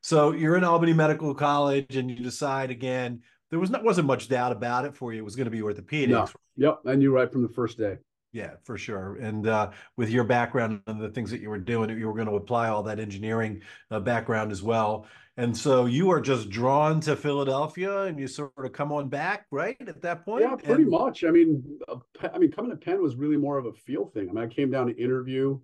So 0.02 0.32
you're 0.32 0.56
in 0.56 0.64
Albany 0.64 0.94
Medical 0.94 1.34
College, 1.36 1.96
and 1.96 2.10
you 2.10 2.18
decide 2.18 2.72
again. 2.72 3.22
There 3.50 3.60
was 3.60 3.70
not 3.70 3.84
wasn't 3.84 4.08
much 4.08 4.30
doubt 4.30 4.52
about 4.52 4.86
it 4.86 4.96
for 4.96 5.14
you. 5.14 5.20
It 5.20 5.26
was 5.26 5.36
going 5.36 5.46
to 5.46 5.52
be 5.52 5.62
orthopedics. 5.62 6.10
No. 6.10 6.28
Yep. 6.58 6.80
I 6.86 6.96
knew 6.96 7.12
right 7.12 7.32
from 7.32 7.42
the 7.42 7.50
first 7.50 7.78
day. 7.78 7.98
Yeah, 8.32 8.52
for 8.64 8.78
sure. 8.78 9.16
And 9.16 9.48
uh, 9.48 9.72
with 9.98 10.10
your 10.12 10.24
background 10.24 10.82
and 10.86 11.02
the 11.02 11.10
things 11.10 11.32
that 11.32 11.42
you 11.42 11.50
were 11.50 11.58
doing, 11.58 11.90
you 11.98 12.06
were 12.08 12.14
going 12.14 12.28
to 12.28 12.36
apply 12.36 12.70
all 12.70 12.84
that 12.84 13.00
engineering 13.00 13.62
uh, 13.90 14.00
background 14.00 14.52
as 14.52 14.62
well. 14.62 15.08
And 15.36 15.58
so 15.58 15.86
you 15.88 16.12
are 16.12 16.22
just 16.22 16.50
drawn 16.50 17.00
to 17.02 17.16
Philadelphia, 17.16 18.04
and 18.04 18.20
you 18.20 18.28
sort 18.28 18.52
of 18.58 18.72
come 18.74 18.92
on 18.92 19.08
back, 19.10 19.48
right 19.52 19.78
at 19.80 20.02
that 20.02 20.26
point. 20.26 20.44
Yeah, 20.44 20.56
pretty 20.58 20.84
And- 20.84 20.92
much. 20.92 21.24
I 21.24 21.32
mean, 21.32 21.64
uh, 21.88 21.96
I 22.32 22.38
mean, 22.38 22.52
coming 22.52 22.70
to 22.72 22.78
Penn 22.78 23.02
was 23.02 23.16
really 23.16 23.38
more 23.38 23.58
of 23.58 23.66
a 23.66 23.74
feel 23.74 24.06
thing. 24.06 24.30
I 24.30 24.34
mean, 24.34 24.44
I 24.44 24.48
came 24.48 24.70
down 24.70 24.88
to 24.88 25.02
interview. 25.02 25.58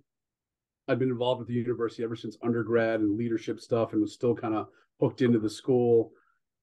I'd 0.87 0.97
been 0.97 1.09
involved 1.09 1.39
with 1.39 1.49
the 1.49 1.53
university 1.55 2.03
ever 2.03 2.15
since 2.15 2.37
undergrad 2.41 3.01
and 3.01 3.17
leadership 3.17 3.59
stuff, 3.59 3.91
and 3.91 4.01
was 4.01 4.13
still 4.13 4.33
kind 4.33 4.55
of 4.55 4.69
hooked 5.01 5.21
into 5.21 5.39
the 5.39 5.49
school. 5.49 6.13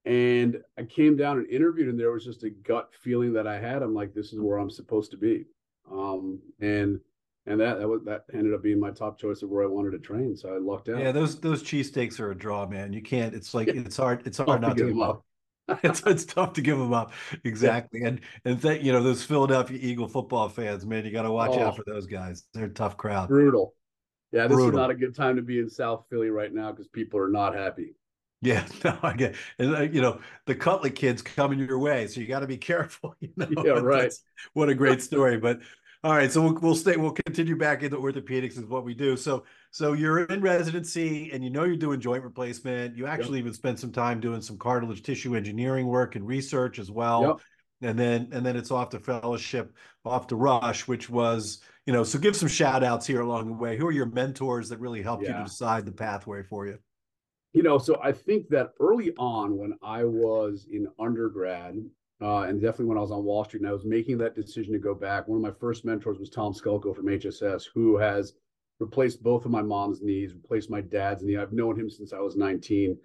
And 0.05 0.57
I 0.77 0.83
came 0.83 1.15
down 1.15 1.37
and 1.37 1.49
interviewed, 1.49 1.87
and 1.87 1.99
there 1.99 2.11
was 2.11 2.25
just 2.25 2.43
a 2.43 2.49
gut 2.49 2.89
feeling 3.01 3.31
that 3.33 3.47
I 3.47 3.57
had. 3.59 3.81
I'm 3.81 3.93
like, 3.93 4.13
this 4.13 4.33
is 4.33 4.39
where 4.39 4.57
I'm 4.57 4.69
supposed 4.69 5.11
to 5.11 5.17
be. 5.17 5.45
Um, 5.89 6.39
and 6.59 6.99
and 7.45 7.59
that 7.59 7.79
that, 7.79 7.87
was, 7.87 8.01
that 8.05 8.25
ended 8.33 8.53
up 8.53 8.63
being 8.63 8.79
my 8.79 8.91
top 8.91 9.19
choice 9.19 9.41
of 9.43 9.49
where 9.49 9.63
I 9.63 9.67
wanted 9.67 9.91
to 9.91 9.99
train. 9.99 10.35
So 10.35 10.53
I 10.53 10.57
lucked 10.57 10.89
out. 10.89 10.99
Yeah, 10.99 11.11
those 11.11 11.39
those 11.39 11.63
cheesesteaks 11.63 12.19
are 12.19 12.31
a 12.31 12.35
draw, 12.37 12.65
man. 12.67 12.93
You 12.93 13.01
can't. 13.01 13.33
It's 13.33 13.53
like 13.53 13.67
it's 13.69 13.97
hard. 13.97 14.25
It's 14.25 14.37
hard 14.37 14.61
not 14.61 14.75
to 14.77 14.83
give 14.83 14.87
them 14.87 15.01
up. 15.01 15.25
it's 15.83 16.01
it's 16.05 16.25
tough 16.25 16.53
to 16.53 16.61
give 16.61 16.77
them 16.77 16.93
up. 16.93 17.13
Exactly. 17.45 18.01
And 18.03 18.19
and 18.43 18.59
that 18.61 18.81
you 18.81 18.91
know 18.91 19.01
those 19.01 19.23
Philadelphia 19.23 19.77
Eagle 19.81 20.07
football 20.07 20.49
fans, 20.49 20.85
man, 20.85 21.05
you 21.05 21.11
got 21.11 21.23
to 21.23 21.31
watch 21.31 21.57
out 21.57 21.73
Oh. 21.73 21.75
for 21.77 21.83
those 21.85 22.07
guys. 22.07 22.43
They're 22.53 22.65
a 22.65 22.69
tough 22.69 22.97
crowd. 22.97 23.29
Brutal. 23.29 23.73
Yeah, 24.31 24.47
this 24.47 24.55
Brutal. 24.55 24.69
is 24.69 24.75
not 24.75 24.89
a 24.89 24.95
good 24.95 25.15
time 25.15 25.35
to 25.35 25.41
be 25.41 25.59
in 25.59 25.69
South 25.69 26.05
Philly 26.09 26.29
right 26.29 26.53
now 26.53 26.71
because 26.71 26.87
people 26.87 27.19
are 27.19 27.29
not 27.29 27.55
happy. 27.55 27.95
Yeah, 28.43 28.65
no, 28.83 28.97
I 29.01 29.13
get. 29.13 29.35
And 29.59 29.75
uh, 29.75 29.81
you 29.81 30.01
know 30.01 30.19
the 30.45 30.55
Cutlet 30.55 30.95
kids 30.95 31.21
coming 31.21 31.59
your 31.59 31.79
way, 31.79 32.07
so 32.07 32.19
you 32.19 32.27
got 32.27 32.41
to 32.41 32.47
be 32.47 32.57
careful. 32.69 33.15
You 33.19 33.29
know. 33.37 33.47
Yeah, 33.63 33.71
right. 33.79 34.13
What 34.53 34.69
a 34.69 34.75
great 34.75 35.01
story. 35.01 35.37
But 35.37 35.59
all 36.03 36.13
right, 36.13 36.31
so 36.31 36.41
we'll 36.41 36.59
we'll 36.59 36.75
stay. 36.75 36.97
We'll 36.97 37.11
continue 37.11 37.55
back 37.55 37.83
into 37.83 37.97
orthopedics 37.97 38.57
is 38.57 38.65
what 38.65 38.83
we 38.83 38.93
do. 38.93 39.15
So 39.15 39.45
so 39.71 39.93
you're 39.93 40.25
in 40.25 40.41
residency, 40.41 41.31
and 41.31 41.43
you 41.43 41.49
know 41.49 41.63
you're 41.63 41.77
doing 41.77 42.01
joint 42.01 42.23
replacement. 42.23 42.97
You 42.97 43.05
actually 43.07 43.39
even 43.39 43.53
spent 43.53 43.79
some 43.79 43.91
time 43.91 44.19
doing 44.19 44.41
some 44.41 44.57
cartilage 44.57 45.03
tissue 45.03 45.35
engineering 45.35 45.87
work 45.87 46.15
and 46.15 46.27
research 46.27 46.79
as 46.79 46.91
well. 46.91 47.21
Yep. 47.81 47.89
and 47.91 47.99
then 47.99 48.29
and 48.33 48.45
then 48.45 48.55
it's 48.57 48.71
off 48.71 48.89
to 48.89 48.99
fellowship 48.99 49.73
off 50.05 50.27
to 50.27 50.35
rush 50.35 50.87
which 50.87 51.09
was 51.09 51.61
you 51.85 51.93
know 51.93 52.03
so 52.03 52.19
give 52.19 52.35
some 52.35 52.47
shout 52.49 52.83
outs 52.83 53.05
here 53.07 53.21
along 53.21 53.47
the 53.47 53.53
way 53.53 53.77
who 53.77 53.87
are 53.87 53.91
your 53.91 54.05
mentors 54.05 54.69
that 54.69 54.79
really 54.79 55.01
helped 55.01 55.27
you 55.27 55.29
Yeah. 55.29 55.37
to 55.39 55.43
decide 55.43 55.85
the 55.85 55.91
pathway 55.91 56.43
for 56.43 56.67
you 56.67 56.77
You 57.53 57.61
know, 57.61 57.77
so 57.77 57.99
I 58.03 58.11
think 58.11 58.49
that 58.49 58.73
early 58.79 59.13
on 59.17 59.57
when 59.57 59.77
I 59.83 60.03
was 60.03 60.67
in 60.71 60.87
undergrad, 60.99 61.77
uh, 62.19 62.41
and 62.41 62.59
definitely 62.59 62.85
when 62.85 62.97
I 62.97 63.01
was 63.01 63.11
on 63.11 63.23
Wall 63.23 63.43
Street 63.43 63.61
and 63.61 63.69
I 63.69 63.73
was 63.73 63.85
making 63.85 64.17
that 64.19 64.35
decision 64.35 64.73
to 64.73 64.79
go 64.79 64.95
back, 64.95 65.27
one 65.27 65.37
of 65.37 65.43
my 65.43 65.59
first 65.59 65.85
mentors 65.85 66.17
was 66.17 66.31
Tom 66.31 66.53
Sculco 66.53 66.95
from 66.95 67.05
HSS, 67.05 67.65
who 67.73 67.97
has 67.97 68.33
replaced 68.79 69.21
both 69.21 69.45
of 69.45 69.51
my 69.51 69.61
mom's 69.61 70.01
knees, 70.01 70.33
replaced 70.33 70.71
my 70.71 70.81
dad's 70.81 71.23
knee. 71.23 71.37
I've 71.37 71.53
known 71.53 71.79
him 71.79 71.91
since 71.91 72.11
I 72.11 72.19
was 72.19 72.35
19. 72.35 72.97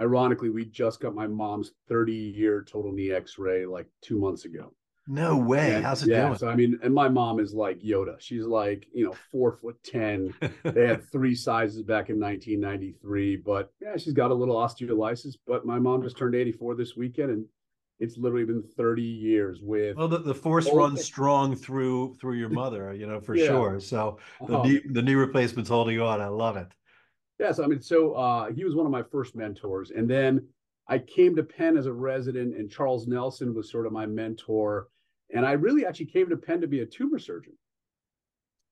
Ironically, 0.00 0.50
we 0.50 0.64
just 0.64 0.98
got 1.00 1.14
my 1.14 1.28
mom's 1.28 1.72
30 1.88 2.12
year 2.12 2.64
total 2.64 2.90
knee 2.90 3.12
x 3.12 3.38
ray 3.38 3.64
like 3.64 3.86
two 4.02 4.18
months 4.18 4.44
ago. 4.44 4.72
No 5.06 5.36
way 5.36 5.80
how's 5.80 6.02
it 6.02 6.10
yeah, 6.10 6.12
doing 6.12 6.38
so 6.38 6.48
I 6.48 6.54
mean, 6.54 6.78
and 6.82 6.92
my 6.94 7.08
mom 7.08 7.40
is 7.40 7.54
like 7.54 7.80
Yoda. 7.80 8.20
She's 8.20 8.44
like, 8.44 8.86
you 8.92 9.04
know, 9.04 9.14
four 9.32 9.52
foot 9.52 9.82
10. 9.84 10.34
They 10.72 10.86
had 10.86 11.02
three 11.10 11.34
sizes 11.34 11.82
back 11.82 12.10
in 12.10 12.18
1993, 12.18 13.36
but 13.36 13.72
yeah, 13.80 13.96
she's 13.96 14.12
got 14.12 14.30
a 14.30 14.34
little 14.34 14.56
osteolysis. 14.56 15.36
But 15.46 15.64
my 15.64 15.78
mom 15.78 16.02
just 16.02 16.18
turned 16.18 16.34
84 16.34 16.74
this 16.74 16.96
weekend, 16.96 17.30
and 17.30 17.46
it's 18.00 18.18
literally 18.18 18.44
been 18.44 18.62
30 18.76 19.02
years 19.02 19.60
with. 19.62 19.96
well 19.96 20.08
the, 20.08 20.18
the 20.18 20.34
force 20.34 20.66
Oh, 20.66 20.74
runs 20.74 21.02
strong 21.02 21.54
through 21.56 22.14
through 22.14 22.34
your 22.34 22.48
mother 22.48 22.92
you 22.92 23.06
know 23.06 23.20
for 23.20 23.34
Yeah. 23.34 23.46
sure 23.46 23.80
so 23.80 24.18
the 24.46 24.56
Oh, 24.56 24.62
knee 24.62 24.80
the 24.90 25.02
knee 25.02 25.14
replacement's 25.14 25.70
holding 25.70 26.00
on 26.00 26.20
i 26.20 26.26
love 26.28 26.56
it 26.56 26.68
yeah, 27.38 27.52
so 27.52 27.64
I 27.64 27.66
mean, 27.66 27.80
so 27.80 28.12
uh, 28.14 28.52
he 28.52 28.64
was 28.64 28.74
one 28.74 28.86
of 28.86 28.92
my 28.92 29.02
first 29.02 29.34
mentors, 29.34 29.90
and 29.90 30.08
then 30.08 30.46
I 30.88 30.98
came 30.98 31.34
to 31.36 31.42
Penn 31.42 31.76
as 31.76 31.86
a 31.86 31.92
resident, 31.92 32.54
and 32.56 32.70
Charles 32.70 33.06
Nelson 33.08 33.54
was 33.54 33.70
sort 33.70 33.86
of 33.86 33.92
my 33.92 34.06
mentor, 34.06 34.88
and 35.34 35.44
I 35.44 35.52
really 35.52 35.84
actually 35.84 36.06
came 36.06 36.28
to 36.30 36.36
Penn 36.36 36.60
to 36.60 36.66
be 36.66 36.80
a 36.80 36.86
tumor 36.86 37.18
surgeon. 37.18 37.52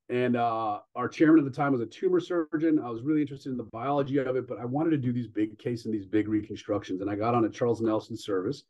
And 0.09 0.37
uh, 0.37 0.81
our 0.95 1.09
chairman 1.09 1.39
at 1.39 1.45
the 1.45 1.57
time 1.57 1.73
was 1.73 1.81
a 1.81 1.87
tumor 1.87 2.21
surgeon. 2.21 2.79
I 2.79 2.91
was 2.91 3.03
really 3.03 3.23
interested 3.23 3.51
in 3.51 3.57
the 3.57 3.65
biology 3.65 4.19
of 4.19 4.37
it, 4.37 4.47
but 4.47 4.59
I 4.59 4.65
wanted 4.65 4.91
to 4.91 4.99
do 4.99 5.13
these 5.13 5.27
big 5.27 5.59
case 5.59 5.85
and 5.85 5.95
these 5.95 6.07
big 6.07 6.29
reconstructions. 6.29 7.01
And 7.01 7.11
I 7.11 7.17
got 7.17 7.35
on 7.35 7.45
a 7.45 7.51
Charles 7.51 7.81
Nelson 7.81 8.17
service, 8.17 8.65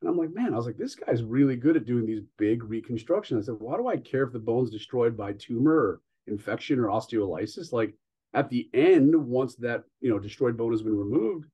and 0.00 0.10
I'm 0.10 0.16
like, 0.16 0.34
man, 0.34 0.52
I 0.52 0.56
was 0.56 0.66
like, 0.66 0.76
this 0.76 0.94
guy's 0.94 1.22
really 1.22 1.56
good 1.56 1.76
at 1.76 1.86
doing 1.86 2.06
these 2.06 2.22
big 2.36 2.62
reconstructions. 2.64 3.44
I 3.44 3.46
said, 3.46 3.60
why 3.60 3.76
do 3.76 3.88
I 3.88 3.96
care 3.96 4.24
if 4.24 4.32
the 4.32 4.38
bone's 4.38 4.70
destroyed 4.70 5.16
by 5.16 5.32
tumor 5.32 5.74
or 5.74 6.00
infection 6.26 6.78
or 6.78 6.88
osteolysis? 6.88 7.72
Like 7.72 7.94
at 8.34 8.50
the 8.50 8.68
end, 8.74 9.14
once 9.14 9.54
that 9.56 9.84
you 10.00 10.10
know 10.10 10.18
destroyed 10.18 10.56
bone 10.56 10.72
has 10.72 10.82
been 10.82 10.96
removed, 10.96 11.46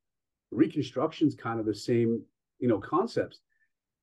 reconstruction's 0.51 1.35
kind 1.35 1.61
of 1.61 1.67
the 1.67 1.75
same 1.75 2.23
you 2.59 2.69
know 2.69 2.79
concepts. 2.79 3.41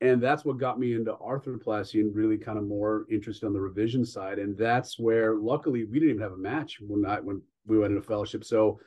And 0.01 0.21
that's 0.21 0.45
what 0.45 0.57
got 0.57 0.79
me 0.79 0.93
into 0.93 1.13
arthroplasty 1.13 1.99
and 1.99 2.15
really 2.15 2.37
kind 2.37 2.57
of 2.57 2.63
more 2.63 3.05
interested 3.11 3.45
on 3.45 3.53
the 3.53 3.59
revision 3.59 4.05
side. 4.05 4.39
And 4.39 4.57
that's 4.57 4.97
where 4.97 5.35
luckily 5.35 5.83
we 5.83 5.99
didn't 5.99 6.11
even 6.11 6.21
have 6.21 6.31
a 6.31 6.37
match 6.37 6.79
when 6.79 7.05
I 7.05 7.19
when 7.19 7.41
we 7.67 7.77
went 7.77 7.91
into 7.93 8.07
fellowship. 8.07 8.45
So 8.45 8.79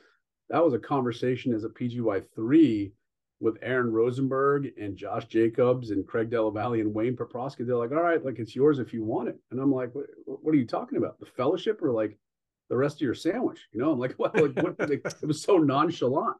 that 0.49 0.63
was 0.63 0.73
a 0.73 0.79
conversation 0.79 1.53
as 1.53 1.63
a 1.63 1.69
PGY 1.69 2.25
three 2.35 2.93
with 3.39 3.57
Aaron 3.61 3.91
Rosenberg 3.91 4.71
and 4.79 4.95
Josh 4.95 5.25
Jacobs 5.25 5.91
and 5.91 6.07
Craig 6.07 6.29
Della 6.29 6.51
Valle 6.51 6.73
and 6.73 6.93
Wayne 6.93 7.15
Paprosky. 7.15 7.65
They're 7.67 7.75
like, 7.75 7.91
all 7.91 8.01
right, 8.01 8.23
like 8.23 8.39
it's 8.39 8.55
yours 8.55 8.79
if 8.79 8.93
you 8.93 9.03
want 9.03 9.29
it. 9.29 9.37
And 9.51 9.59
I'm 9.59 9.71
like, 9.71 9.93
what, 9.93 10.05
what 10.25 10.53
are 10.53 10.57
you 10.57 10.65
talking 10.65 10.97
about? 10.97 11.19
The 11.19 11.25
fellowship 11.25 11.81
or 11.83 11.91
like 11.91 12.17
the 12.69 12.77
rest 12.77 12.97
of 12.97 13.01
your 13.01 13.13
sandwich? 13.13 13.67
You 13.71 13.81
know, 13.81 13.91
I'm 13.91 13.99
like, 13.99 14.13
what? 14.17 14.35
Like, 14.35 14.55
what? 14.55 14.79
Like, 14.79 15.05
it 15.05 15.25
was 15.25 15.43
so 15.43 15.57
nonchalant. 15.57 16.37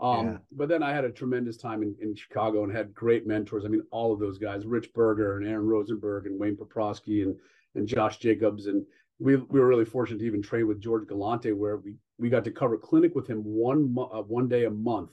Um, 0.00 0.26
Yeah. 0.26 0.38
but 0.52 0.68
then 0.68 0.82
I 0.82 0.92
had 0.92 1.04
a 1.04 1.10
tremendous 1.10 1.56
time 1.56 1.82
in, 1.82 1.94
in 2.00 2.14
Chicago 2.14 2.64
and 2.64 2.72
had 2.72 2.94
great 2.94 3.26
mentors. 3.26 3.64
I 3.64 3.68
mean, 3.68 3.82
all 3.90 4.12
of 4.12 4.18
those 4.18 4.38
guys, 4.38 4.66
Rich 4.66 4.92
Berger 4.92 5.36
and 5.38 5.46
Aaron 5.46 5.66
Rosenberg 5.66 6.26
and 6.26 6.38
Wayne 6.38 6.56
Paprosky 6.56 7.22
and 7.22 7.36
and 7.76 7.86
Josh 7.88 8.18
Jacobs. 8.18 8.66
And 8.66 8.84
we 9.18 9.36
we 9.36 9.60
were 9.60 9.68
really 9.68 9.84
fortunate 9.84 10.18
to 10.18 10.26
even 10.26 10.42
train 10.42 10.66
with 10.66 10.80
George 10.80 11.06
Galante, 11.06 11.52
where 11.52 11.76
we 11.76 11.94
we 12.18 12.28
got 12.28 12.44
to 12.44 12.50
cover 12.50 12.76
clinic 12.76 13.14
with 13.14 13.26
him 13.28 13.42
one 13.44 13.94
uh, 13.98 14.22
one 14.22 14.48
day 14.48 14.64
a 14.64 14.70
month. 14.70 15.10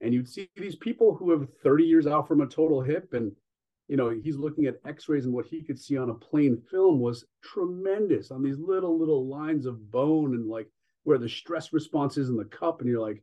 And 0.00 0.12
you'd 0.12 0.28
see 0.28 0.48
these 0.56 0.76
people 0.76 1.14
who 1.14 1.30
have 1.30 1.48
30 1.62 1.84
years 1.84 2.06
out 2.06 2.26
from 2.26 2.40
a 2.40 2.46
total 2.46 2.80
hip 2.80 3.12
and 3.12 3.32
you 3.88 3.96
know, 3.96 4.08
he's 4.08 4.36
looking 4.36 4.64
at 4.66 4.80
x-rays 4.86 5.26
and 5.26 5.34
what 5.34 5.44
he 5.44 5.60
could 5.62 5.78
see 5.78 5.98
on 5.98 6.08
a 6.08 6.14
plain 6.14 6.56
film 6.70 6.98
was 6.98 7.26
tremendous 7.42 8.30
on 8.30 8.42
these 8.42 8.58
little, 8.58 8.98
little 8.98 9.26
lines 9.28 9.66
of 9.66 9.90
bone 9.90 10.34
and 10.34 10.48
like 10.48 10.68
where 11.04 11.18
the 11.18 11.28
stress 11.28 11.72
response 11.72 12.16
is 12.16 12.28
in 12.30 12.36
the 12.36 12.44
cup. 12.46 12.80
And 12.80 12.88
you're 12.88 13.00
like, 13.06 13.22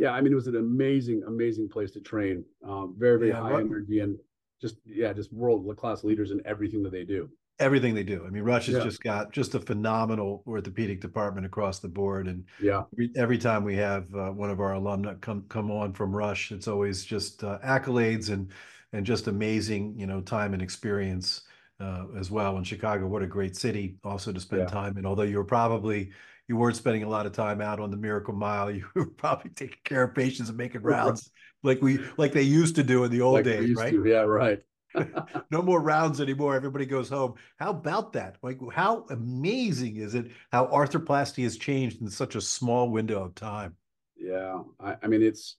yeah, 0.00 0.10
I 0.12 0.20
mean, 0.20 0.32
it 0.32 0.36
was 0.36 0.46
an 0.46 0.56
amazing, 0.56 1.22
amazing 1.26 1.68
place 1.68 1.90
to 1.92 2.00
train. 2.00 2.44
Um, 2.66 2.94
very, 2.98 3.18
very 3.18 3.30
Yeah, 3.30 3.40
high 3.40 3.60
energy 3.60 4.00
and 4.00 4.18
just, 4.60 4.76
yeah, 4.86 5.12
just 5.12 5.32
world 5.32 5.76
class 5.76 6.04
leaders 6.04 6.30
in 6.30 6.40
everything 6.44 6.82
that 6.84 6.92
they 6.92 7.04
do. 7.04 7.28
everything 7.58 7.94
they 7.94 8.02
do 8.02 8.24
i 8.26 8.30
mean 8.30 8.42
rush 8.42 8.66
has 8.66 8.76
Yeah. 8.76 8.84
just 8.84 9.02
got 9.02 9.32
just 9.32 9.54
a 9.54 9.60
phenomenal 9.60 10.42
orthopedic 10.46 10.98
department 11.00 11.44
across 11.44 11.78
the 11.78 11.88
board 11.88 12.26
and 12.26 12.44
Yeah. 12.58 12.82
every, 12.94 13.10
every 13.16 13.38
time 13.38 13.64
we 13.64 13.76
have 13.76 14.04
uh, 14.14 14.30
one 14.30 14.50
of 14.50 14.60
our 14.60 14.72
alumni 14.80 15.14
come 15.20 15.44
come 15.48 15.70
on 15.70 15.92
from 15.92 16.16
Rush, 16.16 16.52
it's 16.52 16.68
always 16.68 17.04
just 17.04 17.44
uh, 17.44 17.58
accolades 17.64 18.30
and 18.30 18.50
and 18.92 19.06
just 19.06 19.28
amazing, 19.28 19.94
you 19.98 20.06
know, 20.06 20.20
time 20.20 20.52
and 20.54 20.62
experience 20.62 21.42
uh, 21.80 22.06
as 22.18 22.30
well. 22.30 22.56
In 22.58 22.64
Chicago, 22.64 23.06
what 23.06 23.22
a 23.22 23.26
great 23.26 23.56
city 23.56 23.96
also 24.04 24.32
to 24.32 24.40
spend 24.40 24.62
Yeah. 24.62 24.72
time 24.80 24.96
in. 24.98 25.06
Although 25.06 25.22
you 25.32 25.36
were 25.36 25.44
probably 25.44 26.10
you 26.50 26.56
weren't 26.56 26.76
spending 26.76 27.04
a 27.04 27.08
lot 27.08 27.26
of 27.26 27.32
time 27.32 27.62
out 27.62 27.80
on 27.80 27.90
the 27.90 27.96
Miracle 27.96 28.34
Mile, 28.34 28.70
you 28.76 28.86
were 28.94 29.06
probably 29.06 29.50
taking 29.52 29.78
care 29.84 30.02
of 30.04 30.14
patients 30.16 30.50
and 30.50 30.58
making 30.58 30.82
Right. 30.82 30.94
rounds 30.94 31.30
like 31.62 31.80
we 31.80 32.00
like 32.18 32.32
they 32.32 32.42
used 32.42 32.76
to 32.76 32.82
do 32.82 33.04
in 33.04 33.10
the 33.10 33.22
old 33.22 33.34
Like 33.34 33.44
days, 33.44 33.74
right? 33.76 33.90
to. 33.90 34.04
Yeah, 34.04 34.22
right. 34.22 34.62
no 35.50 35.62
more 35.62 35.80
rounds 35.80 36.20
anymore. 36.20 36.56
Everybody 36.56 36.86
goes 36.86 37.08
home. 37.08 37.34
How 37.58 37.70
about 37.70 38.12
that? 38.14 38.36
Like, 38.42 38.58
how 38.72 39.06
amazing 39.10 39.96
is 39.96 40.14
it 40.14 40.32
how 40.52 40.66
arthroplasty 40.66 41.44
has 41.44 41.56
changed 41.56 42.00
in 42.02 42.10
such 42.10 42.34
a 42.34 42.40
small 42.40 42.90
window 42.90 43.22
of 43.22 43.34
time? 43.36 43.76
Yeah, 44.16 44.62
I, 44.78 44.96
I 45.02 45.06
mean, 45.06 45.22
it's. 45.22 45.56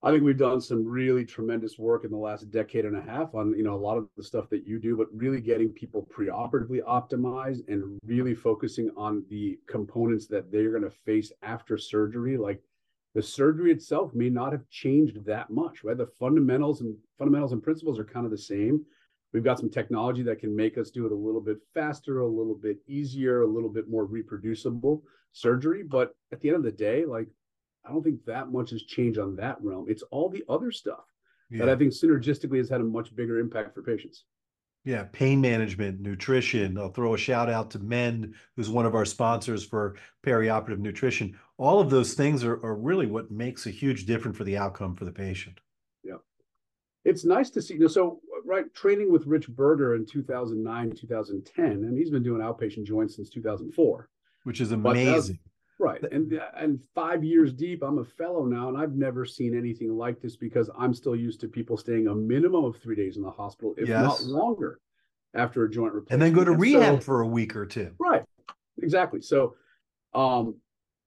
I 0.00 0.12
think 0.12 0.22
we've 0.22 0.38
done 0.38 0.60
some 0.60 0.86
really 0.86 1.24
tremendous 1.24 1.76
work 1.76 2.04
in 2.04 2.12
the 2.12 2.16
last 2.16 2.52
decade 2.52 2.84
and 2.84 2.96
a 2.96 3.02
half 3.02 3.34
on 3.34 3.52
you 3.56 3.64
know 3.64 3.74
a 3.74 3.76
lot 3.76 3.98
of 3.98 4.08
the 4.16 4.22
stuff 4.22 4.48
that 4.50 4.64
you 4.64 4.78
do, 4.78 4.96
but 4.96 5.08
really 5.12 5.40
getting 5.40 5.70
people 5.70 6.08
preoperatively 6.14 6.80
optimized 6.84 7.66
and 7.66 7.98
really 8.04 8.34
focusing 8.34 8.90
on 8.96 9.24
the 9.28 9.58
components 9.66 10.28
that 10.28 10.52
they're 10.52 10.70
going 10.70 10.84
to 10.84 10.90
face 10.90 11.32
after 11.42 11.76
surgery. 11.76 12.36
Like 12.36 12.62
the 13.16 13.22
surgery 13.22 13.72
itself 13.72 14.14
may 14.14 14.30
not 14.30 14.52
have 14.52 14.68
changed 14.70 15.24
that 15.24 15.50
much, 15.50 15.82
right? 15.82 15.98
The 15.98 16.06
fundamentals 16.06 16.80
and 16.80 16.96
fundamentals 17.18 17.50
and 17.52 17.62
principles 17.62 17.98
are 17.98 18.04
kind 18.04 18.24
of 18.24 18.30
the 18.30 18.38
same. 18.38 18.84
We've 19.32 19.44
got 19.44 19.58
some 19.58 19.68
technology 19.68 20.22
that 20.22 20.38
can 20.38 20.54
make 20.54 20.78
us 20.78 20.90
do 20.90 21.06
it 21.06 21.12
a 21.12 21.16
little 21.16 21.40
bit 21.40 21.58
faster, 21.74 22.20
a 22.20 22.26
little 22.26 22.54
bit 22.54 22.78
easier, 22.86 23.42
a 23.42 23.46
little 23.46 23.68
bit 23.68 23.90
more 23.90 24.04
reproducible 24.04 25.02
surgery. 25.32 25.82
But 25.82 26.14
at 26.30 26.40
the 26.40 26.48
end 26.48 26.56
of 26.56 26.62
the 26.62 26.70
day, 26.70 27.04
like 27.04 27.26
I 27.84 27.90
don't 27.90 28.02
think 28.02 28.24
that 28.26 28.50
much 28.52 28.70
has 28.70 28.82
changed 28.82 29.18
on 29.18 29.36
that 29.36 29.56
realm. 29.62 29.86
It's 29.88 30.02
all 30.10 30.28
the 30.28 30.44
other 30.48 30.70
stuff 30.70 31.04
that 31.50 31.68
I 31.68 31.76
think 31.76 31.92
synergistically 31.92 32.58
has 32.58 32.68
had 32.68 32.82
a 32.82 32.84
much 32.84 33.16
bigger 33.16 33.38
impact 33.38 33.74
for 33.74 33.82
patients. 33.82 34.24
yeah. 34.84 35.04
Pain 35.12 35.40
management, 35.40 36.00
nutrition. 36.00 36.76
I'll 36.78 36.92
throw 36.92 37.14
a 37.14 37.18
shout 37.18 37.48
out 37.48 37.70
to 37.70 37.78
Mend, 37.78 38.34
who's 38.56 38.68
one 38.68 38.86
of 38.86 38.94
our 38.94 39.04
sponsors 39.04 39.64
for 39.64 39.96
perioperative 40.24 40.78
nutrition. 40.78 41.38
All 41.56 41.80
of 41.80 41.90
those 41.90 42.14
things 42.14 42.44
are, 42.44 42.62
are 42.64 42.74
really 42.74 43.06
what 43.06 43.30
makes 43.30 43.66
a 43.66 43.70
huge 43.70 44.04
difference 44.06 44.36
for 44.36 44.44
the 44.44 44.58
outcome 44.58 44.94
for 44.94 45.04
the 45.06 45.12
patient. 45.12 45.58
Yeah. 46.04 46.16
It's 47.04 47.24
nice 47.24 47.50
to 47.50 47.62
see. 47.62 47.74
You 47.74 47.80
know, 47.80 47.88
so 47.88 48.20
right, 48.44 48.72
training 48.74 49.10
with 49.10 49.26
Rich 49.26 49.48
Berger 49.48 49.94
in 49.94 50.04
2009, 50.06 50.92
2010, 50.96 51.64
and 51.64 51.96
he's 51.96 52.10
been 52.10 52.22
doing 52.22 52.42
outpatient 52.42 52.84
joints 52.84 53.16
since 53.16 53.30
2004. 53.30 54.08
Which 54.44 54.60
is 54.60 54.72
amazing. 54.72 55.38
Right. 55.78 56.02
And 56.10 56.40
and 56.56 56.80
five 56.94 57.22
years 57.22 57.52
deep, 57.52 57.82
I'm 57.82 57.98
a 57.98 58.04
fellow 58.04 58.44
now, 58.44 58.68
and 58.68 58.76
I've 58.76 58.96
never 58.96 59.24
seen 59.24 59.56
anything 59.56 59.96
like 59.96 60.20
this 60.20 60.36
because 60.36 60.68
I'm 60.76 60.92
still 60.92 61.14
used 61.14 61.40
to 61.40 61.48
people 61.48 61.76
staying 61.76 62.08
a 62.08 62.14
minimum 62.14 62.64
of 62.64 62.76
three 62.78 62.96
days 62.96 63.16
in 63.16 63.22
the 63.22 63.30
hospital, 63.30 63.74
if 63.78 63.88
yes. 63.88 64.02
not 64.02 64.22
longer, 64.22 64.80
after 65.34 65.64
a 65.64 65.70
joint 65.70 65.94
replacement. 65.94 66.22
And 66.22 66.22
then 66.22 66.32
go 66.32 66.44
to 66.44 66.52
and 66.52 66.60
rehab 66.60 66.94
so, 66.96 67.00
for 67.00 67.20
a 67.20 67.26
week 67.28 67.54
or 67.54 67.64
two. 67.64 67.92
Right. 67.98 68.24
Exactly. 68.82 69.20
So 69.20 69.54
um 70.14 70.56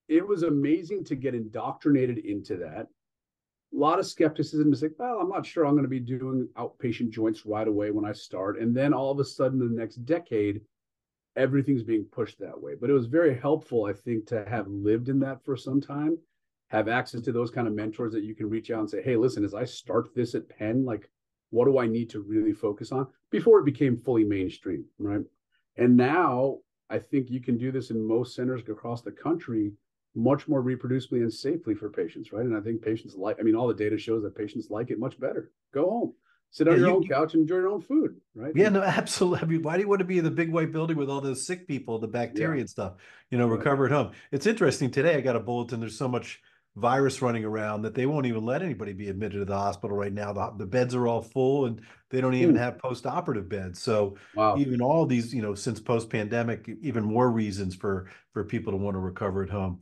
it 0.07 0.27
was 0.27 0.43
amazing 0.43 1.05
to 1.05 1.15
get 1.15 1.35
indoctrinated 1.35 2.19
into 2.19 2.57
that. 2.57 2.87
A 3.73 3.77
lot 3.77 3.97
of 3.97 4.05
skepticism 4.05 4.73
is 4.73 4.81
like, 4.81 4.91
well, 4.99 5.19
I'm 5.21 5.29
not 5.29 5.45
sure 5.45 5.65
I'm 5.65 5.71
going 5.71 5.83
to 5.83 5.89
be 5.89 6.01
doing 6.01 6.49
outpatient 6.57 7.11
joints 7.11 7.45
right 7.45 7.67
away 7.67 7.91
when 7.91 8.03
I 8.03 8.11
start. 8.11 8.59
And 8.59 8.75
then 8.75 8.93
all 8.93 9.11
of 9.11 9.19
a 9.19 9.23
sudden, 9.23 9.57
the 9.57 9.65
next 9.73 10.05
decade, 10.05 10.59
everything's 11.35 11.83
being 11.83 12.05
pushed 12.05 12.39
that 12.39 12.61
way. 12.61 12.73
But 12.79 12.89
it 12.89 12.93
was 12.93 13.07
very 13.07 13.37
helpful, 13.37 13.85
I 13.85 13.93
think, 13.93 14.27
to 14.27 14.45
have 14.49 14.67
lived 14.67 15.09
in 15.09 15.19
that 15.19 15.43
for 15.43 15.55
some 15.55 15.81
time, 15.81 16.17
have 16.69 16.87
access 16.87 17.21
to 17.21 17.31
those 17.31 17.51
kind 17.51 17.67
of 17.67 17.73
mentors 17.73 18.13
that 18.13 18.23
you 18.23 18.35
can 18.35 18.49
reach 18.49 18.71
out 18.71 18.79
and 18.79 18.89
say, 18.89 19.01
hey, 19.01 19.15
listen, 19.15 19.43
as 19.43 19.53
I 19.53 19.65
start 19.65 20.13
this 20.15 20.35
at 20.35 20.49
Penn, 20.49 20.85
like, 20.85 21.09
what 21.49 21.65
do 21.65 21.77
I 21.77 21.87
need 21.87 22.09
to 22.11 22.21
really 22.21 22.53
focus 22.53 22.91
on 22.91 23.07
before 23.29 23.59
it 23.59 23.65
became 23.65 23.97
fully 23.97 24.23
mainstream, 24.23 24.85
right? 24.97 25.21
And 25.77 25.97
now 25.97 26.59
I 26.89 26.99
think 26.99 27.29
you 27.29 27.41
can 27.41 27.57
do 27.57 27.71
this 27.71 27.91
in 27.91 28.07
most 28.07 28.35
centers 28.35 28.61
across 28.67 29.01
the 29.01 29.11
country 29.11 29.73
much 30.15 30.47
more 30.47 30.61
reproducibly 30.61 31.21
and 31.21 31.33
safely 31.33 31.73
for 31.73 31.89
patients, 31.89 32.31
right? 32.33 32.45
And 32.45 32.55
I 32.55 32.61
think 32.61 32.81
patients 32.81 33.15
like, 33.15 33.37
I 33.39 33.43
mean, 33.43 33.55
all 33.55 33.67
the 33.67 33.73
data 33.73 33.97
shows 33.97 34.23
that 34.23 34.35
patients 34.35 34.69
like 34.69 34.91
it 34.91 34.99
much 34.99 35.19
better. 35.19 35.51
Go 35.73 35.89
home 35.89 36.13
sit 36.51 36.67
on 36.67 36.75
yeah, 36.75 36.79
your 36.79 36.89
you, 36.89 36.95
own 36.95 37.07
couch 37.07 37.33
and 37.33 37.41
enjoy 37.41 37.55
your 37.55 37.69
own 37.69 37.81
food, 37.81 38.19
right? 38.35 38.53
Yeah, 38.55 38.69
no, 38.69 38.81
absolutely. 38.83 39.57
why 39.57 39.75
do 39.75 39.81
you 39.81 39.89
want 39.89 39.99
to 39.99 40.05
be 40.05 40.17
in 40.17 40.23
the 40.23 40.31
big 40.31 40.51
white 40.51 40.71
building 40.71 40.97
with 40.97 41.09
all 41.09 41.21
those 41.21 41.45
sick 41.45 41.67
people, 41.67 41.97
the 41.97 42.07
bacteria 42.07 42.57
yeah. 42.57 42.61
and 42.61 42.69
stuff? 42.69 42.93
You 43.29 43.37
know, 43.37 43.47
recover 43.47 43.85
at 43.85 43.91
home. 43.91 44.11
It's 44.31 44.45
interesting. 44.45 44.91
Today, 44.91 45.15
I 45.15 45.21
got 45.21 45.35
a 45.35 45.39
bulletin. 45.39 45.79
There's 45.79 45.97
so 45.97 46.07
much 46.07 46.41
virus 46.75 47.21
running 47.21 47.43
around 47.43 47.81
that 47.81 47.95
they 47.95 48.05
won't 48.05 48.25
even 48.25 48.45
let 48.45 48.61
anybody 48.61 48.93
be 48.93 49.09
admitted 49.09 49.39
to 49.39 49.45
the 49.45 49.57
hospital 49.57 49.95
right 49.95 50.13
now. 50.13 50.31
The, 50.31 50.53
the 50.57 50.65
beds 50.65 50.95
are 50.95 51.07
all 51.07 51.21
full, 51.21 51.65
and 51.65 51.81
they 52.09 52.21
don't 52.21 52.33
even 52.33 52.55
have 52.55 52.77
post-operative 52.77 53.49
beds. 53.49 53.81
So 53.81 54.15
wow. 54.35 54.57
even 54.57 54.81
all 54.81 55.05
these, 55.05 55.33
you 55.33 55.41
know, 55.41 55.55
since 55.55 55.79
post-pandemic, 55.79 56.69
even 56.81 57.03
more 57.03 57.31
reasons 57.31 57.75
for 57.75 58.09
for 58.33 58.43
people 58.43 58.71
to 58.71 58.77
want 58.77 58.95
to 58.95 58.99
recover 58.99 59.43
at 59.43 59.49
home. 59.49 59.81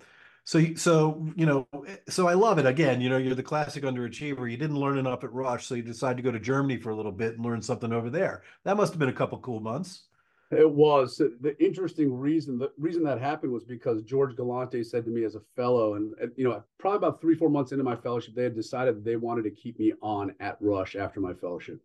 So, 0.50 0.74
so 0.74 1.27
you 1.36 1.46
know, 1.46 1.68
so 2.08 2.27
I 2.27 2.34
love 2.34 2.58
it. 2.58 2.65
Again, 2.65 3.01
you 3.01 3.08
know, 3.08 3.18
you're 3.18 3.36
the 3.36 3.44
classic 3.44 3.84
underachiever. 3.84 4.50
You 4.50 4.58
didn't 4.58 4.79
learn 4.79 4.98
enough 4.98 5.24
at 5.24 5.32
Rush, 5.32 5.68
so 5.68 5.75
you 5.75 5.84
decided 5.84 6.18
to 6.18 6.24
go 6.24 6.32
to 6.32 6.39
Germany 6.39 6.77
for 6.77 6.89
a 6.89 6.96
little 6.96 7.12
bit 7.12 7.36
and 7.36 7.46
learn 7.46 7.62
something 7.62 7.94
over 7.94 8.10
there. 8.10 8.41
That 8.63 8.75
must 8.75 8.91
have 8.91 8.98
been 8.98 9.10
a 9.10 9.13
couple 9.13 9.38
cool 9.38 9.60
months. 9.60 10.06
It 10.50 10.68
was 10.68 11.18
the 11.18 11.56
interesting 11.63 12.12
reason. 12.12 12.58
The 12.58 12.72
reason 12.79 13.03
that 13.03 13.22
happened 13.22 13.53
was 13.53 13.63
because 13.63 14.01
George 14.01 14.36
Galante 14.36 14.84
said 14.84 15.06
to 15.06 15.12
me 15.12 15.24
as 15.24 15.36
a 15.36 15.41
fellow, 15.56 15.94
and 15.94 16.15
you 16.36 16.46
know, 16.46 16.63
probably 16.79 16.98
about 16.98 17.22
three, 17.22 17.36
four 17.36 17.51
months 17.51 17.72
into 17.72 17.84
my 17.84 17.96
fellowship, 17.96 18.34
they 18.34 18.41
had 18.41 18.56
decided 18.56 19.06
they 19.06 19.18
wanted 19.18 19.44
to 19.44 19.51
keep 19.51 19.77
me 19.77 19.94
on 20.01 20.34
at 20.39 20.58
Rush 20.62 20.96
after 20.96 21.20
my 21.20 21.36
fellowship. 21.36 21.79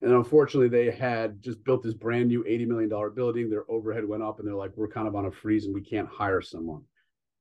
And 0.00 0.12
unfortunately, 0.12 0.68
they 0.68 0.92
had 0.96 1.42
just 1.42 1.64
built 1.64 1.82
this 1.82 1.94
brand 1.94 2.28
new 2.28 2.44
$80 2.44 2.68
million 2.68 3.14
building. 3.16 3.50
Their 3.50 3.68
overhead 3.68 4.06
went 4.06 4.22
up, 4.22 4.38
and 4.38 4.46
they're 4.46 4.54
like, 4.54 4.76
we're 4.76 4.86
kind 4.86 5.08
of 5.08 5.16
on 5.16 5.26
a 5.26 5.32
freeze 5.32 5.64
and 5.64 5.74
we 5.74 5.82
can't 5.82 6.06
hire 6.06 6.40
someone. 6.40 6.82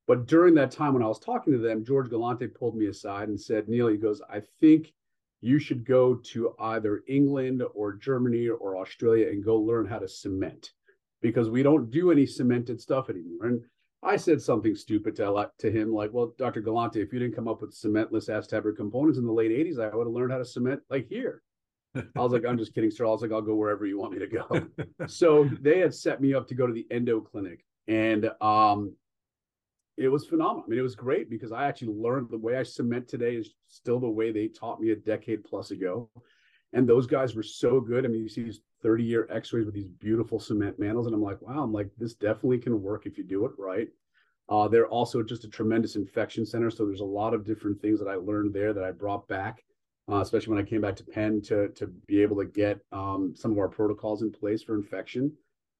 But 0.07 0.27
during 0.27 0.53
that 0.55 0.71
time 0.71 0.93
when 0.93 1.03
I 1.03 1.07
was 1.07 1.19
talking 1.19 1.53
to 1.53 1.59
them, 1.59 1.83
George 1.83 2.09
Galante 2.09 2.47
pulled 2.47 2.75
me 2.75 2.87
aside 2.87 3.27
and 3.29 3.39
said, 3.39 3.67
Neil, 3.67 3.87
he 3.87 3.97
goes, 3.97 4.21
I 4.29 4.41
think 4.59 4.93
you 5.41 5.59
should 5.59 5.85
go 5.85 6.15
to 6.15 6.53
either 6.59 7.03
England 7.07 7.63
or 7.73 7.93
Germany 7.93 8.47
or 8.47 8.77
Australia 8.77 9.29
and 9.29 9.43
go 9.43 9.57
learn 9.57 9.85
how 9.85 9.99
to 9.99 10.07
cement 10.07 10.71
because 11.21 11.49
we 11.49 11.63
don't 11.63 11.89
do 11.89 12.11
any 12.11 12.25
cemented 12.25 12.79
stuff 12.79 13.09
anymore. 13.09 13.47
And 13.47 13.61
I 14.03 14.15
said 14.17 14.39
something 14.41 14.75
stupid 14.75 15.15
to, 15.15 15.49
to 15.57 15.71
him, 15.71 15.91
like, 15.91 16.11
well, 16.13 16.33
Dr. 16.37 16.61
Galante, 16.61 17.01
if 17.01 17.11
you 17.11 17.17
didn't 17.17 17.35
come 17.35 17.47
up 17.47 17.61
with 17.61 17.75
cementless 17.75 18.29
acetabulary 18.29 18.75
components 18.75 19.17
in 19.17 19.25
the 19.25 19.33
late 19.33 19.51
80s, 19.51 19.79
I 19.79 19.95
would 19.95 20.05
have 20.05 20.13
learned 20.13 20.31
how 20.31 20.37
to 20.37 20.45
cement 20.45 20.81
like 20.89 21.07
here. 21.07 21.41
I 21.95 22.19
was 22.19 22.31
like, 22.31 22.45
I'm 22.45 22.57
just 22.57 22.75
kidding, 22.75 22.91
sir. 22.91 23.05
I 23.05 23.09
was 23.09 23.21
like, 23.21 23.31
I'll 23.31 23.41
go 23.41 23.55
wherever 23.55 23.85
you 23.85 23.97
want 23.97 24.13
me 24.13 24.19
to 24.19 24.27
go. 24.27 25.07
so 25.07 25.49
they 25.61 25.79
had 25.79 25.93
set 25.93 26.21
me 26.21 26.33
up 26.33 26.47
to 26.49 26.55
go 26.55 26.67
to 26.67 26.73
the 26.73 26.85
endo 26.91 27.21
clinic. 27.21 27.65
And 27.87 28.29
um, 28.41 28.93
it 29.97 30.09
was 30.09 30.25
phenomenal. 30.25 30.63
I 30.65 30.69
mean, 30.69 30.79
it 30.79 30.83
was 30.83 30.95
great 30.95 31.29
because 31.29 31.51
I 31.51 31.67
actually 31.67 31.93
learned 31.93 32.29
the 32.29 32.37
way 32.37 32.57
I 32.57 32.63
cement 32.63 33.07
today 33.07 33.35
is 33.35 33.51
still 33.69 33.99
the 33.99 34.09
way 34.09 34.31
they 34.31 34.47
taught 34.47 34.81
me 34.81 34.91
a 34.91 34.95
decade 34.95 35.43
plus 35.43 35.71
ago. 35.71 36.09
And 36.73 36.87
those 36.87 37.07
guys 37.07 37.35
were 37.35 37.43
so 37.43 37.79
good. 37.79 38.05
I 38.05 38.09
mean, 38.09 38.21
you 38.21 38.27
see 38.27 38.43
these 38.43 38.59
30 38.83 39.03
year 39.03 39.27
x 39.31 39.53
rays 39.53 39.65
with 39.65 39.73
these 39.73 39.87
beautiful 39.87 40.39
cement 40.39 40.77
mantles. 40.77 41.05
And 41.05 41.15
I'm 41.15 41.21
like, 41.21 41.41
wow, 41.41 41.63
I'm 41.63 41.71
like, 41.71 41.89
this 41.97 42.13
definitely 42.13 42.57
can 42.57 42.81
work 42.81 43.05
if 43.05 43.17
you 43.17 43.23
do 43.23 43.45
it 43.45 43.53
right. 43.57 43.87
Uh, 44.49 44.67
they're 44.67 44.87
also 44.87 45.23
just 45.23 45.45
a 45.45 45.49
tremendous 45.49 45.95
infection 45.95 46.45
center. 46.45 46.69
So 46.69 46.85
there's 46.85 46.99
a 46.99 47.05
lot 47.05 47.33
of 47.33 47.45
different 47.45 47.81
things 47.81 47.99
that 47.99 48.09
I 48.09 48.15
learned 48.15 48.53
there 48.53 48.73
that 48.73 48.83
I 48.83 48.91
brought 48.91 49.27
back, 49.27 49.63
uh, 50.11 50.17
especially 50.17 50.53
when 50.53 50.63
I 50.63 50.69
came 50.69 50.81
back 50.81 50.97
to 50.97 51.03
Penn 51.03 51.41
to, 51.43 51.69
to 51.69 51.87
be 52.05 52.21
able 52.21 52.37
to 52.37 52.45
get 52.45 52.79
um, 52.91 53.33
some 53.35 53.51
of 53.51 53.57
our 53.57 53.69
protocols 53.69 54.21
in 54.21 54.31
place 54.31 54.61
for 54.61 54.75
infection. 54.75 55.31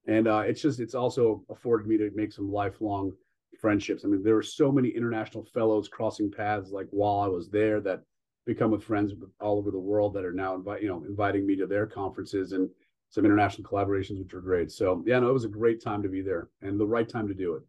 And 0.07 0.27
uh, 0.27 0.43
it's 0.47 0.61
just, 0.61 0.79
it's 0.79 0.95
also 0.95 1.43
afforded 1.49 1.87
me 1.87 1.97
to 1.97 2.09
make 2.15 2.31
some 2.31 2.51
lifelong 2.51 3.11
friendships. 3.59 4.03
I 4.03 4.07
mean, 4.07 4.23
there 4.23 4.35
were 4.35 4.43
so 4.43 4.71
many 4.71 4.89
international 4.89 5.43
fellows 5.43 5.87
crossing 5.87 6.31
paths 6.31 6.71
like 6.71 6.87
while 6.91 7.19
I 7.19 7.27
was 7.27 7.49
there 7.49 7.79
that 7.81 8.01
become 8.45 8.71
with 8.71 8.83
friends 8.83 9.13
all 9.41 9.57
over 9.57 9.71
the 9.71 9.79
world 9.79 10.13
that 10.13 10.25
are 10.25 10.31
now 10.31 10.55
invite 10.55 10.81
you 10.81 10.87
know 10.87 11.03
inviting 11.07 11.45
me 11.45 11.55
to 11.55 11.65
their 11.65 11.85
conferences 11.85 12.51
and 12.51 12.69
some 13.09 13.25
international 13.25 13.67
collaborations, 13.67 14.19
which 14.19 14.33
were 14.33 14.41
great. 14.41 14.71
So 14.71 15.03
yeah, 15.05 15.19
no, 15.19 15.29
it 15.29 15.33
was 15.33 15.45
a 15.45 15.49
great 15.49 15.81
time 15.81 16.03
to 16.03 16.09
be 16.09 16.21
there 16.21 16.49
and 16.61 16.79
the 16.79 16.85
right 16.85 17.07
time 17.07 17.27
to 17.27 17.33
do 17.33 17.55
it. 17.55 17.63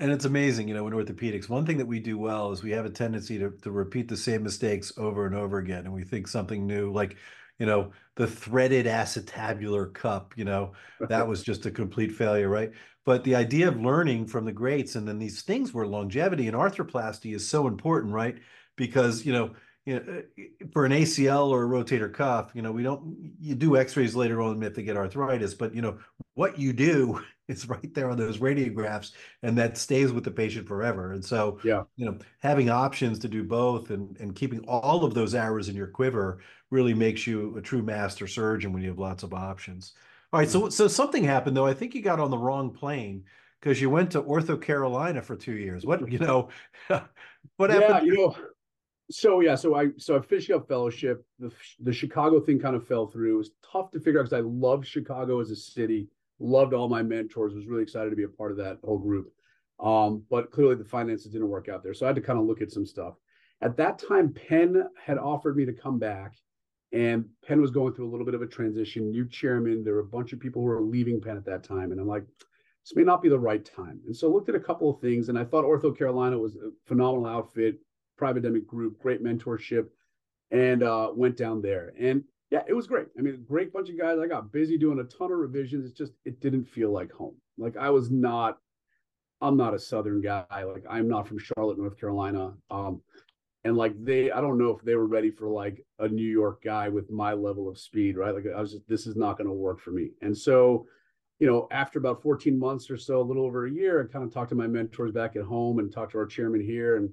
And 0.00 0.12
it's 0.12 0.24
amazing, 0.24 0.68
you 0.68 0.74
know, 0.74 0.86
in 0.86 0.92
orthopedics, 0.92 1.48
one 1.48 1.66
thing 1.66 1.78
that 1.78 1.86
we 1.86 1.98
do 1.98 2.18
well 2.18 2.52
is 2.52 2.62
we 2.62 2.70
have 2.70 2.86
a 2.86 2.90
tendency 2.90 3.36
to, 3.38 3.50
to 3.62 3.70
repeat 3.72 4.06
the 4.08 4.16
same 4.16 4.44
mistakes 4.44 4.92
over 4.96 5.26
and 5.26 5.34
over 5.34 5.58
again. 5.58 5.86
And 5.86 5.92
we 5.92 6.04
think 6.04 6.28
something 6.28 6.66
new, 6.66 6.92
like, 6.92 7.16
you 7.58 7.66
know, 7.66 7.92
the 8.16 8.26
threaded 8.26 8.86
acetabular 8.86 9.92
cup, 9.92 10.34
you 10.36 10.44
know, 10.44 10.72
that 11.08 11.26
was 11.26 11.42
just 11.42 11.66
a 11.66 11.70
complete 11.70 12.12
failure, 12.12 12.48
right? 12.48 12.72
But 13.04 13.24
the 13.24 13.36
idea 13.36 13.68
of 13.68 13.80
learning 13.80 14.26
from 14.26 14.44
the 14.44 14.52
greats 14.52 14.94
and 14.94 15.06
then 15.06 15.18
these 15.18 15.42
things 15.42 15.72
where 15.72 15.86
longevity 15.86 16.46
and 16.46 16.56
arthroplasty 16.56 17.34
is 17.34 17.48
so 17.48 17.66
important, 17.66 18.12
right? 18.12 18.38
Because, 18.76 19.24
you 19.24 19.32
know, 19.32 19.54
you 19.88 19.94
know, 19.94 20.18
uh, 20.18 20.66
for 20.70 20.84
an 20.84 20.92
ACL 20.92 21.48
or 21.48 21.64
a 21.64 21.66
rotator 21.66 22.12
cuff, 22.12 22.50
you 22.52 22.60
know, 22.60 22.70
we 22.70 22.82
don't, 22.82 23.32
you 23.40 23.54
do 23.54 23.78
x-rays 23.78 24.14
later 24.14 24.42
on 24.42 24.62
if 24.62 24.74
they 24.74 24.82
get 24.82 24.98
arthritis, 24.98 25.54
but 25.54 25.74
you 25.74 25.80
know, 25.80 25.96
what 26.34 26.58
you 26.58 26.74
do 26.74 27.22
is 27.48 27.66
right 27.66 27.94
there 27.94 28.10
on 28.10 28.18
those 28.18 28.36
radiographs 28.36 29.12
and 29.42 29.56
that 29.56 29.78
stays 29.78 30.12
with 30.12 30.24
the 30.24 30.30
patient 30.30 30.68
forever. 30.68 31.12
And 31.12 31.24
so, 31.24 31.58
yeah, 31.64 31.84
you 31.96 32.04
know, 32.04 32.18
having 32.40 32.68
options 32.68 33.18
to 33.20 33.28
do 33.28 33.42
both 33.42 33.88
and, 33.88 34.14
and 34.20 34.36
keeping 34.36 34.60
all 34.68 35.06
of 35.06 35.14
those 35.14 35.34
arrows 35.34 35.70
in 35.70 35.74
your 35.74 35.86
quiver 35.86 36.40
really 36.70 36.92
makes 36.92 37.26
you 37.26 37.56
a 37.56 37.62
true 37.62 37.82
master 37.82 38.26
surgeon 38.26 38.74
when 38.74 38.82
you 38.82 38.90
have 38.90 38.98
lots 38.98 39.22
of 39.22 39.32
options. 39.32 39.94
All 40.34 40.40
right, 40.40 40.50
so 40.50 40.60
mm-hmm. 40.60 40.68
so 40.68 40.86
something 40.86 41.24
happened 41.24 41.56
though. 41.56 41.66
I 41.66 41.72
think 41.72 41.94
you 41.94 42.02
got 42.02 42.20
on 42.20 42.30
the 42.30 42.36
wrong 42.36 42.70
plane 42.70 43.24
because 43.58 43.80
you 43.80 43.88
went 43.88 44.10
to 44.10 44.20
Ortho 44.20 44.60
Carolina 44.60 45.22
for 45.22 45.34
two 45.34 45.56
years. 45.56 45.86
What 45.86 46.12
you 46.12 46.18
know? 46.18 46.50
what 47.56 47.70
happened? 47.70 48.06
Yeah, 48.06 48.12
you 48.12 48.14
know. 48.14 48.36
So 49.10 49.40
yeah, 49.40 49.54
so 49.54 49.74
I 49.74 49.88
so 49.96 50.16
I 50.16 50.20
finished 50.20 50.50
up 50.50 50.68
fellowship. 50.68 51.24
The 51.38 51.50
the 51.80 51.92
Chicago 51.92 52.40
thing 52.40 52.58
kind 52.58 52.76
of 52.76 52.86
fell 52.86 53.06
through. 53.06 53.34
It 53.34 53.38
was 53.38 53.50
tough 53.72 53.90
to 53.92 54.00
figure 54.00 54.20
out 54.20 54.24
because 54.24 54.38
I 54.38 54.46
loved 54.46 54.86
Chicago 54.86 55.40
as 55.40 55.50
a 55.50 55.56
city. 55.56 56.08
Loved 56.40 56.74
all 56.74 56.88
my 56.88 57.02
mentors. 57.02 57.54
Was 57.54 57.66
really 57.66 57.82
excited 57.82 58.10
to 58.10 58.16
be 58.16 58.24
a 58.24 58.28
part 58.28 58.50
of 58.50 58.58
that 58.58 58.78
whole 58.84 58.98
group. 58.98 59.32
Um, 59.80 60.24
but 60.28 60.50
clearly 60.50 60.74
the 60.74 60.84
finances 60.84 61.32
didn't 61.32 61.48
work 61.48 61.68
out 61.68 61.82
there, 61.82 61.94
so 61.94 62.04
I 62.04 62.08
had 62.08 62.16
to 62.16 62.22
kind 62.22 62.38
of 62.38 62.44
look 62.44 62.60
at 62.60 62.70
some 62.70 62.84
stuff. 62.84 63.14
At 63.60 63.76
that 63.76 63.98
time, 63.98 64.32
Penn 64.32 64.84
had 65.04 65.18
offered 65.18 65.56
me 65.56 65.64
to 65.64 65.72
come 65.72 65.98
back 65.98 66.34
and 66.92 67.24
Penn 67.46 67.60
was 67.60 67.70
going 67.70 67.92
through 67.92 68.08
a 68.08 68.10
little 68.10 68.24
bit 68.24 68.34
of 68.34 68.42
a 68.42 68.46
transition, 68.46 69.10
new 69.10 69.28
chairman. 69.28 69.84
There 69.84 69.94
were 69.94 70.00
a 70.00 70.04
bunch 70.04 70.32
of 70.32 70.40
people 70.40 70.62
who 70.62 70.68
were 70.68 70.80
leaving 70.80 71.20
Penn 71.20 71.36
at 71.36 71.44
that 71.44 71.64
time. 71.64 71.92
And 71.92 72.00
I'm 72.00 72.06
like, 72.06 72.24
this 72.84 72.96
may 72.96 73.02
not 73.02 73.20
be 73.20 73.28
the 73.28 73.38
right 73.38 73.64
time. 73.64 74.00
And 74.06 74.16
so 74.16 74.28
I 74.28 74.32
looked 74.32 74.48
at 74.48 74.54
a 74.54 74.60
couple 74.60 74.88
of 74.88 75.00
things 75.00 75.28
and 75.28 75.38
I 75.38 75.44
thought 75.44 75.64
Ortho 75.64 75.96
Carolina 75.96 76.38
was 76.38 76.56
a 76.56 76.70
phenomenal 76.86 77.26
outfit, 77.26 77.78
private 78.18 78.66
group, 78.66 78.98
great 78.98 79.22
mentorship, 79.22 79.86
and 80.50 80.82
uh, 80.82 81.10
went 81.14 81.36
down 81.36 81.62
there. 81.62 81.92
And 81.98 82.24
yeah, 82.50 82.62
it 82.66 82.74
was 82.74 82.86
great. 82.86 83.06
I 83.18 83.22
mean, 83.22 83.44
great 83.46 83.72
bunch 83.72 83.88
of 83.90 83.98
guys. 83.98 84.18
I 84.18 84.26
got 84.26 84.52
busy 84.52 84.76
doing 84.78 84.98
a 84.98 85.04
ton 85.04 85.32
of 85.32 85.38
revisions. 85.38 85.84
It's 85.86 85.98
just, 85.98 86.12
it 86.24 86.40
didn't 86.40 86.64
feel 86.64 86.90
like 86.90 87.12
home. 87.12 87.36
Like 87.56 87.76
I 87.76 87.90
was 87.90 88.10
not, 88.10 88.58
I'm 89.40 89.56
not 89.56 89.74
a 89.74 89.78
Southern 89.78 90.20
guy. 90.20 90.44
Like 90.50 90.84
I'm 90.88 91.08
not 91.08 91.28
from 91.28 91.38
Charlotte, 91.38 91.78
North 91.78 91.98
Carolina. 91.98 92.54
Um, 92.70 93.02
and 93.64 93.76
like 93.76 93.92
they 94.02 94.30
i 94.30 94.40
don't 94.40 94.58
know 94.58 94.70
if 94.70 94.82
they 94.82 94.94
were 94.94 95.06
ready 95.06 95.30
for 95.30 95.48
like 95.48 95.84
a 95.98 96.08
new 96.08 96.26
york 96.26 96.62
guy 96.62 96.88
with 96.88 97.10
my 97.10 97.32
level 97.32 97.68
of 97.68 97.78
speed 97.78 98.16
right 98.16 98.34
like 98.34 98.44
i 98.54 98.60
was 98.60 98.72
just 98.72 98.88
this 98.88 99.06
is 99.06 99.16
not 99.16 99.36
going 99.36 99.46
to 99.46 99.52
work 99.52 99.80
for 99.80 99.90
me 99.90 100.10
and 100.22 100.36
so 100.36 100.86
you 101.38 101.46
know 101.46 101.68
after 101.70 101.98
about 101.98 102.22
14 102.22 102.58
months 102.58 102.90
or 102.90 102.96
so 102.96 103.20
a 103.20 103.22
little 103.22 103.44
over 103.44 103.66
a 103.66 103.70
year 103.70 104.02
i 104.02 104.12
kind 104.12 104.24
of 104.24 104.32
talked 104.32 104.50
to 104.50 104.54
my 104.54 104.66
mentors 104.66 105.12
back 105.12 105.36
at 105.36 105.42
home 105.42 105.78
and 105.78 105.92
talked 105.92 106.12
to 106.12 106.18
our 106.18 106.26
chairman 106.26 106.60
here 106.60 106.96
and 106.96 107.10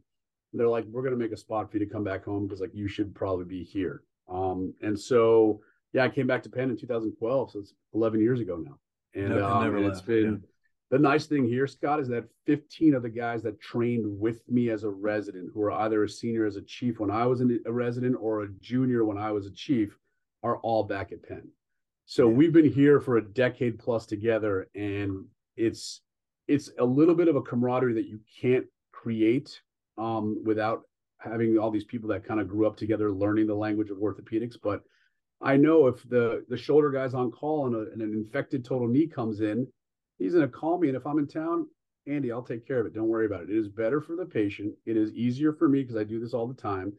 they're 0.60 0.68
like 0.68 0.86
we're 0.86 1.02
going 1.02 1.14
to 1.14 1.20
make 1.20 1.32
a 1.32 1.38
spot 1.38 1.70
for 1.70 1.78
you 1.78 1.86
to 1.86 1.92
come 1.92 2.04
back 2.04 2.26
home 2.26 2.48
because 2.48 2.62
like 2.62 2.74
you 2.74 2.88
should 2.88 3.14
probably 3.14 3.46
be 3.46 3.64
here. 3.64 4.04
Um 4.30 4.74
and 4.82 5.00
so 5.00 5.62
yeah 5.94 6.04
i 6.04 6.10
came 6.10 6.28
back 6.28 6.44
to 6.44 6.50
penn 6.50 6.70
in 6.70 6.78
2012 6.78 7.52
so 7.52 7.60
it's 7.60 7.74
11 7.94 8.20
years 8.20 8.40
ago 8.40 8.58
now. 8.58 8.78
And, 9.14 9.34
um, 9.40 9.76
and 9.76 9.86
it's 9.86 10.02
been 10.02 10.44
The 10.92 11.00
nice 11.00 11.26
thing 11.26 11.46
here, 11.48 11.68
Scott, 11.68 12.00
is 12.00 12.08
that 12.10 12.26
15 12.46 12.94
of 12.94 13.02
the 13.02 13.10
guys 13.10 13.42
that 13.44 13.60
trained 13.60 14.06
with 14.20 14.48
me 14.48 14.70
as 14.70 14.84
a 14.84 14.90
resident, 14.90 15.50
who 15.54 15.62
are 15.64 15.72
either 15.72 16.04
a 16.04 16.10
senior 16.10 16.46
as 16.46 16.58
a 16.58 16.62
chief 16.62 17.00
when 17.00 17.10
I 17.10 17.26
was 17.26 17.42
a 17.42 17.72
resident 17.72 18.18
or 18.20 18.44
a 18.44 18.50
junior 18.62 19.04
when 19.04 19.18
I 19.18 19.32
was 19.32 19.48
a 19.48 19.52
chief, 19.52 19.98
are 20.44 20.58
all 20.58 20.84
back 20.84 21.12
at 21.12 21.24
Penn. 21.24 21.48
So 22.06 22.28
we've 22.28 22.54
been 22.54 22.72
here 22.72 23.00
for 23.00 23.18
a 23.18 23.22
decade 23.22 23.80
plus 23.80 24.06
together, 24.06 24.68
and 24.76 25.26
it's 25.58 26.02
it's 26.48 26.70
a 26.78 26.86
little 26.86 27.16
bit 27.16 27.28
of 27.28 27.36
a 27.36 27.42
camaraderie 27.42 27.96
that 27.96 28.08
you 28.08 28.20
can't 28.40 28.66
create 28.92 29.60
um, 29.98 30.42
without 30.44 30.82
having 31.20 31.58
all 31.58 31.72
these 31.72 31.86
people 31.86 32.10
that 32.10 32.26
kind 32.26 32.40
of 32.40 32.48
grew 32.48 32.68
up 32.68 32.78
together, 32.78 33.12
learning 33.12 33.48
the 33.48 33.56
language 33.56 33.90
of 33.90 33.98
orthopedics. 33.98 34.56
But 34.62 34.82
I 35.42 35.58
know 35.58 35.88
if 35.88 36.08
the 36.10 36.46
the 36.50 36.58
shoulder 36.58 36.92
guy's 36.92 37.14
on 37.14 37.32
call 37.32 37.68
and, 37.68 37.76
a, 37.76 37.92
and 37.92 38.02
an 38.02 38.14
infected 38.14 38.64
total 38.64 38.88
knee 38.88 39.08
comes 39.08 39.42
in, 39.42 39.68
he's 40.18 40.34
going 40.34 40.46
to 40.46 40.52
call 40.52 40.80
me. 40.80 40.88
And 40.88 40.98
if 40.98 41.06
I'm 41.06 41.20
in 41.20 41.28
town, 41.28 41.68
Andy, 42.08 42.32
I'll 42.32 42.44
take 42.44 42.68
care 42.68 42.80
of 42.80 42.86
it. 42.86 42.94
Don't 42.94 43.08
worry 43.08 43.26
about 43.26 43.44
it. 43.44 43.50
It 43.50 43.58
is 43.58 43.68
better 43.68 44.02
for 44.02 44.16
the 44.16 44.26
patient. 44.26 44.74
It 44.86 44.98
is 44.98 45.14
easier 45.14 45.54
for 45.54 45.68
me 45.68 45.82
because 45.82 45.98
I 45.98 46.04
do 46.04 46.20
this 46.20 46.34
all 46.34 46.48
the 46.48 46.54
time. 46.54 46.94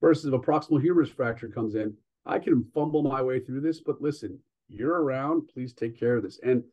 Versus 0.00 0.26
if 0.26 0.34
a 0.34 0.38
proximal 0.38 0.82
humerus 0.82 1.10
fracture 1.10 1.48
comes 1.48 1.76
in, 1.76 1.94
I 2.26 2.40
can 2.40 2.64
fumble 2.74 3.04
my 3.04 3.22
way 3.22 3.38
through 3.38 3.60
this. 3.60 3.80
But 3.80 4.02
listen, 4.02 4.38
you're 4.68 5.00
around. 5.00 5.48
Please 5.52 5.72
take 5.72 5.98
care 5.98 6.16
of 6.16 6.24
this. 6.24 6.40
And 6.42 6.64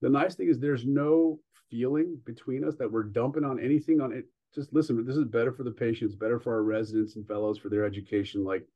the 0.00 0.08
nice 0.08 0.36
thing 0.36 0.48
is 0.48 0.58
there's 0.58 0.86
no 0.86 1.40
feeling 1.70 2.18
between 2.24 2.64
us 2.64 2.76
that 2.76 2.90
we're 2.90 3.02
dumping 3.02 3.44
on 3.44 3.58
anything 3.58 4.00
on 4.00 4.12
it. 4.12 4.26
Just 4.54 4.72
listen, 4.72 5.04
this 5.04 5.16
is 5.16 5.24
better 5.24 5.52
for 5.52 5.62
the 5.62 5.70
patients, 5.70 6.14
better 6.14 6.40
for 6.40 6.54
our 6.54 6.62
residents 6.62 7.16
and 7.16 7.26
fellows 7.26 7.58
for 7.58 7.68
their 7.68 7.84
education. 7.84 8.44
Like 8.44 8.66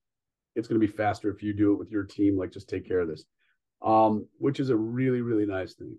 it's 0.55 0.69
going 0.69 0.81
to 0.81 0.87
be 0.87 0.93
faster 0.93 1.31
if 1.31 1.43
you 1.43 1.53
do 1.53 1.73
it 1.73 1.79
with 1.79 1.91
your 1.91 2.05
team. 2.05 2.37
Like 2.37 2.53
just 2.53 2.69
take 2.69 2.87
care 2.87 3.01
of 3.01 3.09
this, 3.09 3.25
um, 3.81 4.27
which 4.39 4.61
is 4.61 4.71
a 4.71 4.77
really, 4.77 5.21
really 5.21 5.47
nice 5.47 5.75
thing 5.75 5.97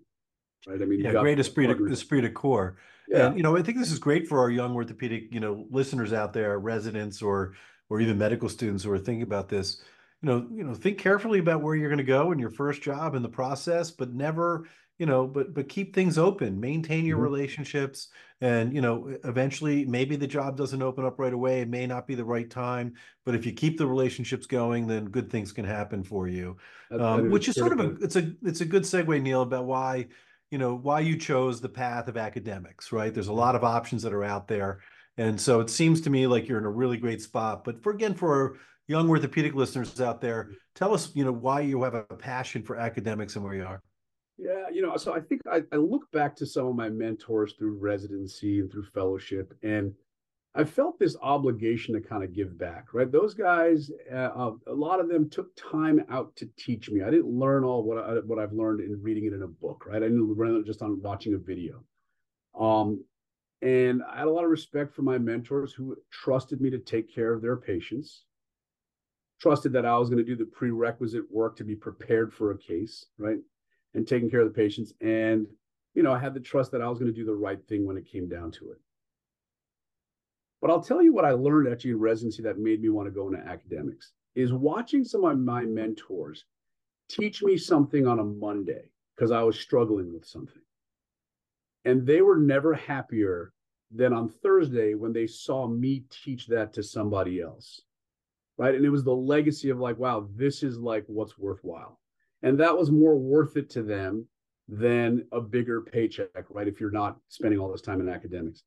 right? 0.66 0.80
I 0.80 0.84
mean, 0.84 1.00
yeah, 1.00 1.12
great 1.12 1.38
esprit 1.38 1.66
de, 1.66 1.92
esprit 1.92 2.22
de 2.22 2.30
corps. 2.30 2.76
Yeah. 3.08 3.26
And, 3.26 3.36
you 3.36 3.42
know, 3.42 3.56
I 3.56 3.62
think 3.62 3.78
this 3.78 3.92
is 3.92 3.98
great 3.98 4.26
for 4.26 4.40
our 4.40 4.50
young 4.50 4.74
orthopedic, 4.74 5.24
you 5.30 5.40
know, 5.40 5.66
listeners 5.70 6.12
out 6.12 6.32
there, 6.32 6.58
residents 6.58 7.22
or 7.22 7.54
or 7.90 8.00
even 8.00 8.16
medical 8.16 8.48
students 8.48 8.82
who 8.82 8.90
are 8.90 8.98
thinking 8.98 9.22
about 9.22 9.48
this. 9.48 9.82
You 10.22 10.28
know, 10.30 10.46
you 10.54 10.64
know, 10.64 10.74
think 10.74 10.98
carefully 10.98 11.38
about 11.38 11.60
where 11.60 11.74
you're 11.74 11.90
going 11.90 11.98
to 11.98 12.04
go 12.04 12.32
in 12.32 12.38
your 12.38 12.50
first 12.50 12.80
job 12.80 13.14
in 13.14 13.22
the 13.22 13.28
process, 13.28 13.90
but 13.90 14.14
never, 14.14 14.66
you 14.98 15.06
know, 15.06 15.26
but 15.26 15.54
but 15.54 15.68
keep 15.68 15.94
things 15.94 16.18
open, 16.18 16.60
maintain 16.60 17.04
your 17.04 17.16
mm-hmm. 17.16 17.24
relationships, 17.24 18.08
and 18.40 18.74
you 18.74 18.80
know, 18.80 19.16
eventually 19.24 19.84
maybe 19.84 20.16
the 20.16 20.26
job 20.26 20.56
doesn't 20.56 20.82
open 20.82 21.04
up 21.04 21.18
right 21.18 21.32
away. 21.32 21.60
It 21.60 21.68
may 21.68 21.86
not 21.86 22.06
be 22.06 22.14
the 22.14 22.24
right 22.24 22.48
time, 22.48 22.94
but 23.24 23.34
if 23.34 23.44
you 23.44 23.52
keep 23.52 23.78
the 23.78 23.86
relationships 23.86 24.46
going, 24.46 24.86
then 24.86 25.06
good 25.06 25.30
things 25.30 25.52
can 25.52 25.64
happen 25.64 26.04
for 26.04 26.28
you. 26.28 26.56
Um, 26.90 27.30
which 27.30 27.48
is 27.48 27.56
sort 27.56 27.72
of 27.72 27.80
a 27.80 27.94
it's 28.02 28.16
a 28.16 28.32
it's 28.42 28.60
a 28.60 28.66
good 28.66 28.84
segue, 28.84 29.20
Neil, 29.20 29.42
about 29.42 29.64
why 29.64 30.06
you 30.54 30.58
know 30.58 30.76
why 30.76 31.00
you 31.00 31.16
chose 31.16 31.60
the 31.60 31.68
path 31.68 32.06
of 32.06 32.16
academics 32.16 32.92
right 32.92 33.12
there's 33.12 33.26
a 33.26 33.32
lot 33.32 33.56
of 33.56 33.64
options 33.64 34.02
that 34.02 34.12
are 34.12 34.22
out 34.22 34.46
there 34.46 34.78
and 35.16 35.40
so 35.40 35.58
it 35.58 35.68
seems 35.68 36.00
to 36.00 36.10
me 36.10 36.28
like 36.28 36.46
you're 36.46 36.60
in 36.60 36.64
a 36.64 36.70
really 36.70 36.96
great 36.96 37.20
spot 37.20 37.64
but 37.64 37.82
for 37.82 37.90
again 37.90 38.14
for 38.14 38.56
young 38.86 39.08
orthopedic 39.08 39.54
listeners 39.54 40.00
out 40.00 40.20
there 40.20 40.52
tell 40.76 40.94
us 40.94 41.10
you 41.14 41.24
know 41.24 41.32
why 41.32 41.60
you 41.60 41.82
have 41.82 41.94
a 41.94 42.02
passion 42.04 42.62
for 42.62 42.76
academics 42.76 43.34
and 43.34 43.44
where 43.44 43.54
you 43.54 43.64
are 43.64 43.82
yeah 44.38 44.68
you 44.72 44.82
know 44.82 44.96
so 44.96 45.14
i 45.14 45.20
think 45.20 45.40
I, 45.50 45.62
I 45.72 45.76
look 45.76 46.10
back 46.12 46.36
to 46.36 46.46
some 46.46 46.66
of 46.66 46.74
my 46.74 46.88
mentors 46.88 47.54
through 47.54 47.78
residency 47.78 48.60
and 48.60 48.70
through 48.70 48.86
fellowship 48.86 49.54
and 49.62 49.94
I 50.56 50.62
felt 50.62 51.00
this 51.00 51.16
obligation 51.20 51.94
to 51.94 52.00
kind 52.00 52.22
of 52.22 52.32
give 52.32 52.56
back, 52.56 52.94
right? 52.94 53.10
Those 53.10 53.34
guys, 53.34 53.90
uh, 54.12 54.52
a 54.68 54.72
lot 54.72 55.00
of 55.00 55.08
them 55.08 55.28
took 55.28 55.48
time 55.56 56.04
out 56.08 56.34
to 56.36 56.48
teach 56.56 56.90
me. 56.90 57.02
I 57.02 57.10
didn't 57.10 57.26
learn 57.26 57.64
all 57.64 57.82
what 57.82 57.98
I, 57.98 58.12
what 58.20 58.38
I've 58.38 58.52
learned 58.52 58.80
in 58.80 59.02
reading 59.02 59.24
it 59.24 59.32
in 59.32 59.42
a 59.42 59.48
book, 59.48 59.84
right? 59.86 59.96
I 59.96 60.06
didn't 60.06 60.36
learn 60.36 60.54
it 60.54 60.64
just 60.64 60.80
on 60.80 61.02
watching 61.02 61.34
a 61.34 61.38
video. 61.38 61.82
Um, 62.58 63.04
and 63.62 64.02
I 64.04 64.18
had 64.18 64.28
a 64.28 64.30
lot 64.30 64.44
of 64.44 64.50
respect 64.50 64.94
for 64.94 65.02
my 65.02 65.18
mentors 65.18 65.72
who 65.72 65.96
trusted 66.12 66.60
me 66.60 66.70
to 66.70 66.78
take 66.78 67.12
care 67.12 67.32
of 67.32 67.42
their 67.42 67.56
patients, 67.56 68.24
trusted 69.40 69.72
that 69.72 69.86
I 69.86 69.98
was 69.98 70.08
going 70.08 70.24
to 70.24 70.24
do 70.24 70.36
the 70.36 70.44
prerequisite 70.44 71.24
work 71.32 71.56
to 71.56 71.64
be 71.64 71.74
prepared 71.74 72.32
for 72.32 72.52
a 72.52 72.58
case, 72.58 73.06
right? 73.18 73.38
And 73.94 74.06
taking 74.06 74.28
care 74.28 74.40
of 74.40 74.48
the 74.48 74.54
patients. 74.54 74.92
And, 75.00 75.46
you 75.94 76.02
know, 76.02 76.12
I 76.12 76.18
had 76.18 76.34
the 76.34 76.40
trust 76.40 76.72
that 76.72 76.82
I 76.82 76.88
was 76.88 76.98
going 76.98 77.12
to 77.12 77.16
do 77.16 77.24
the 77.24 77.34
right 77.34 77.64
thing 77.68 77.86
when 77.86 77.96
it 77.96 78.10
came 78.10 78.28
down 78.28 78.50
to 78.52 78.72
it. 78.72 78.80
But 80.60 80.70
I'll 80.70 80.82
tell 80.82 81.02
you 81.02 81.12
what 81.12 81.24
I 81.24 81.32
learned 81.32 81.68
actually 81.70 81.92
in 81.92 82.00
residency 82.00 82.42
that 82.42 82.58
made 82.58 82.80
me 82.80 82.88
want 82.88 83.06
to 83.06 83.12
go 83.12 83.28
into 83.28 83.38
academics 83.38 84.12
is 84.34 84.52
watching 84.52 85.04
some 85.04 85.24
of 85.24 85.38
my 85.38 85.62
mentors 85.62 86.44
teach 87.08 87.42
me 87.42 87.56
something 87.56 88.06
on 88.06 88.18
a 88.18 88.24
Monday 88.24 88.90
because 89.14 89.30
I 89.30 89.42
was 89.42 89.60
struggling 89.60 90.12
with 90.12 90.24
something. 90.24 90.62
And 91.84 92.06
they 92.06 92.22
were 92.22 92.38
never 92.38 92.74
happier 92.74 93.52
than 93.94 94.12
on 94.12 94.28
Thursday 94.28 94.94
when 94.94 95.12
they 95.12 95.26
saw 95.26 95.68
me 95.68 96.04
teach 96.10 96.46
that 96.48 96.72
to 96.72 96.82
somebody 96.82 97.40
else. 97.40 97.82
Right. 98.56 98.74
And 98.74 98.84
it 98.84 98.90
was 98.90 99.04
the 99.04 99.14
legacy 99.14 99.70
of 99.70 99.78
like, 99.78 99.98
wow, 99.98 100.28
this 100.34 100.62
is 100.62 100.78
like 100.78 101.04
what's 101.08 101.36
worthwhile. 101.36 102.00
And 102.44 102.60
that 102.60 102.76
was 102.76 102.90
more 102.90 103.16
worth 103.16 103.56
it 103.56 103.70
to 103.70 103.82
them 103.82 104.28
than 104.68 105.26
a 105.32 105.40
bigger 105.40 105.80
paycheck, 105.80 106.44
right? 106.50 106.68
If 106.68 106.78
you're 106.78 106.90
not 106.90 107.16
spending 107.28 107.58
all 107.58 107.72
this 107.72 107.80
time 107.80 108.02
in 108.02 108.08
academics. 108.08 108.62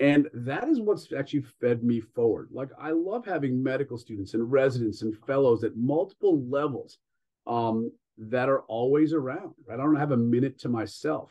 And 0.00 0.28
that 0.34 0.68
is 0.68 0.80
what's 0.80 1.12
actually 1.12 1.44
fed 1.60 1.84
me 1.84 2.00
forward. 2.00 2.48
Like 2.50 2.70
I 2.78 2.90
love 2.90 3.24
having 3.24 3.62
medical 3.62 3.96
students 3.96 4.34
and 4.34 4.50
residents 4.50 5.02
and 5.02 5.16
fellows 5.24 5.62
at 5.62 5.76
multiple 5.76 6.44
levels 6.48 6.98
um, 7.46 7.92
that 8.18 8.48
are 8.48 8.62
always 8.62 9.12
around. 9.12 9.54
Right? 9.66 9.78
I 9.78 9.82
don't 9.84 9.94
have 9.94 10.10
a 10.10 10.16
minute 10.16 10.58
to 10.60 10.68
myself. 10.68 11.30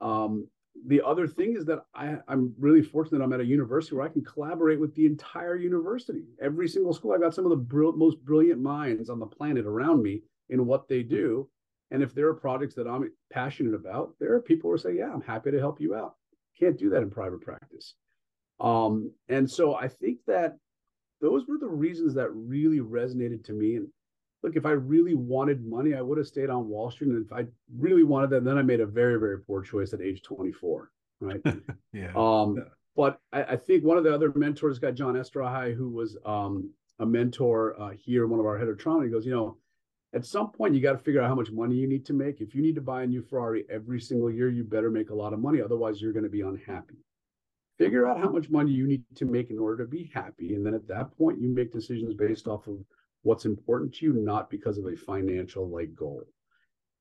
Um, 0.00 0.48
the 0.86 1.00
other 1.04 1.28
thing 1.28 1.56
is 1.56 1.64
that 1.66 1.84
I, 1.94 2.16
I'm 2.26 2.54
really 2.58 2.82
fortunate 2.82 3.22
I'm 3.22 3.32
at 3.32 3.40
a 3.40 3.44
university 3.44 3.94
where 3.94 4.04
I 4.04 4.12
can 4.12 4.24
collaborate 4.24 4.80
with 4.80 4.96
the 4.96 5.06
entire 5.06 5.56
university. 5.56 6.24
Every 6.42 6.68
single 6.68 6.92
school, 6.92 7.12
I've 7.12 7.20
got 7.20 7.34
some 7.34 7.44
of 7.44 7.50
the 7.50 7.56
br- 7.56 7.92
most 7.92 8.20
brilliant 8.24 8.60
minds 8.60 9.08
on 9.08 9.20
the 9.20 9.26
planet 9.26 9.64
around 9.64 10.02
me 10.02 10.22
in 10.50 10.66
what 10.66 10.88
they 10.88 11.02
do. 11.02 11.48
And 11.90 12.02
if 12.02 12.14
there 12.14 12.28
are 12.28 12.34
projects 12.34 12.74
that 12.74 12.86
I'm 12.86 13.10
passionate 13.30 13.74
about, 13.74 14.14
there 14.20 14.34
are 14.34 14.40
people 14.40 14.70
who 14.70 14.78
say, 14.78 14.96
Yeah, 14.96 15.12
I'm 15.12 15.22
happy 15.22 15.50
to 15.50 15.58
help 15.58 15.80
you 15.80 15.94
out. 15.94 16.16
Can't 16.58 16.78
do 16.78 16.90
that 16.90 17.02
in 17.02 17.10
private 17.10 17.40
practice. 17.40 17.94
Um, 18.60 19.12
and 19.28 19.48
so 19.50 19.74
I 19.74 19.88
think 19.88 20.18
that 20.26 20.56
those 21.20 21.46
were 21.46 21.58
the 21.58 21.68
reasons 21.68 22.14
that 22.14 22.30
really 22.30 22.80
resonated 22.80 23.44
to 23.44 23.52
me. 23.52 23.76
And 23.76 23.88
look, 24.42 24.56
if 24.56 24.66
I 24.66 24.72
really 24.72 25.14
wanted 25.14 25.64
money, 25.64 25.94
I 25.94 26.02
would 26.02 26.18
have 26.18 26.26
stayed 26.26 26.50
on 26.50 26.68
Wall 26.68 26.90
Street. 26.90 27.10
And 27.10 27.24
if 27.24 27.32
I 27.32 27.46
really 27.76 28.04
wanted 28.04 28.30
that, 28.30 28.44
then 28.44 28.58
I 28.58 28.62
made 28.62 28.80
a 28.80 28.86
very, 28.86 29.18
very 29.18 29.40
poor 29.40 29.62
choice 29.62 29.92
at 29.92 30.00
age 30.00 30.22
24. 30.22 30.90
Right. 31.20 31.40
yeah. 31.92 32.12
Um, 32.14 32.64
but 32.96 33.20
I, 33.32 33.42
I, 33.44 33.56
think 33.56 33.84
one 33.84 33.96
of 33.96 34.04
the 34.04 34.14
other 34.14 34.32
mentors 34.34 34.78
got 34.78 34.94
John 34.94 35.14
Esterhai, 35.14 35.74
who 35.74 35.90
was 35.90 36.16
um, 36.24 36.70
a 36.98 37.06
mentor 37.06 37.80
uh, 37.80 37.90
here, 37.90 38.26
one 38.26 38.40
of 38.40 38.46
our 38.46 38.58
head 38.58 38.68
of 38.68 38.78
trauma. 38.78 39.04
He 39.04 39.10
goes, 39.10 39.26
you 39.26 39.32
know, 39.32 39.56
at 40.14 40.24
some 40.24 40.50
point 40.50 40.74
you 40.74 40.80
got 40.80 40.92
to 40.92 40.98
figure 40.98 41.20
out 41.20 41.28
how 41.28 41.34
much 41.34 41.50
money 41.50 41.74
you 41.74 41.86
need 41.86 42.06
to 42.06 42.12
make. 42.12 42.40
If 42.40 42.54
you 42.54 42.62
need 42.62 42.74
to 42.76 42.80
buy 42.80 43.02
a 43.02 43.06
new 43.06 43.22
Ferrari 43.22 43.64
every 43.70 44.00
single 44.00 44.30
year, 44.30 44.48
you 44.48 44.64
better 44.64 44.90
make 44.90 45.10
a 45.10 45.14
lot 45.14 45.32
of 45.32 45.40
money. 45.40 45.60
Otherwise, 45.60 46.00
you're 46.00 46.12
going 46.12 46.24
to 46.24 46.30
be 46.30 46.40
unhappy. 46.40 46.96
Figure 47.78 48.08
out 48.08 48.18
how 48.18 48.28
much 48.28 48.50
money 48.50 48.72
you 48.72 48.86
need 48.86 49.04
to 49.14 49.24
make 49.24 49.50
in 49.50 49.58
order 49.58 49.84
to 49.84 49.90
be 49.90 50.10
happy. 50.12 50.54
And 50.54 50.64
then 50.64 50.74
at 50.74 50.88
that 50.88 51.16
point, 51.16 51.40
you 51.40 51.48
make 51.48 51.72
decisions 51.72 52.14
based 52.14 52.48
off 52.48 52.66
of 52.66 52.78
what's 53.22 53.44
important 53.44 53.94
to 53.94 54.06
you, 54.06 54.12
not 54.14 54.50
because 54.50 54.78
of 54.78 54.86
a 54.86 54.96
financial 54.96 55.68
like 55.68 55.94
goal. 55.94 56.24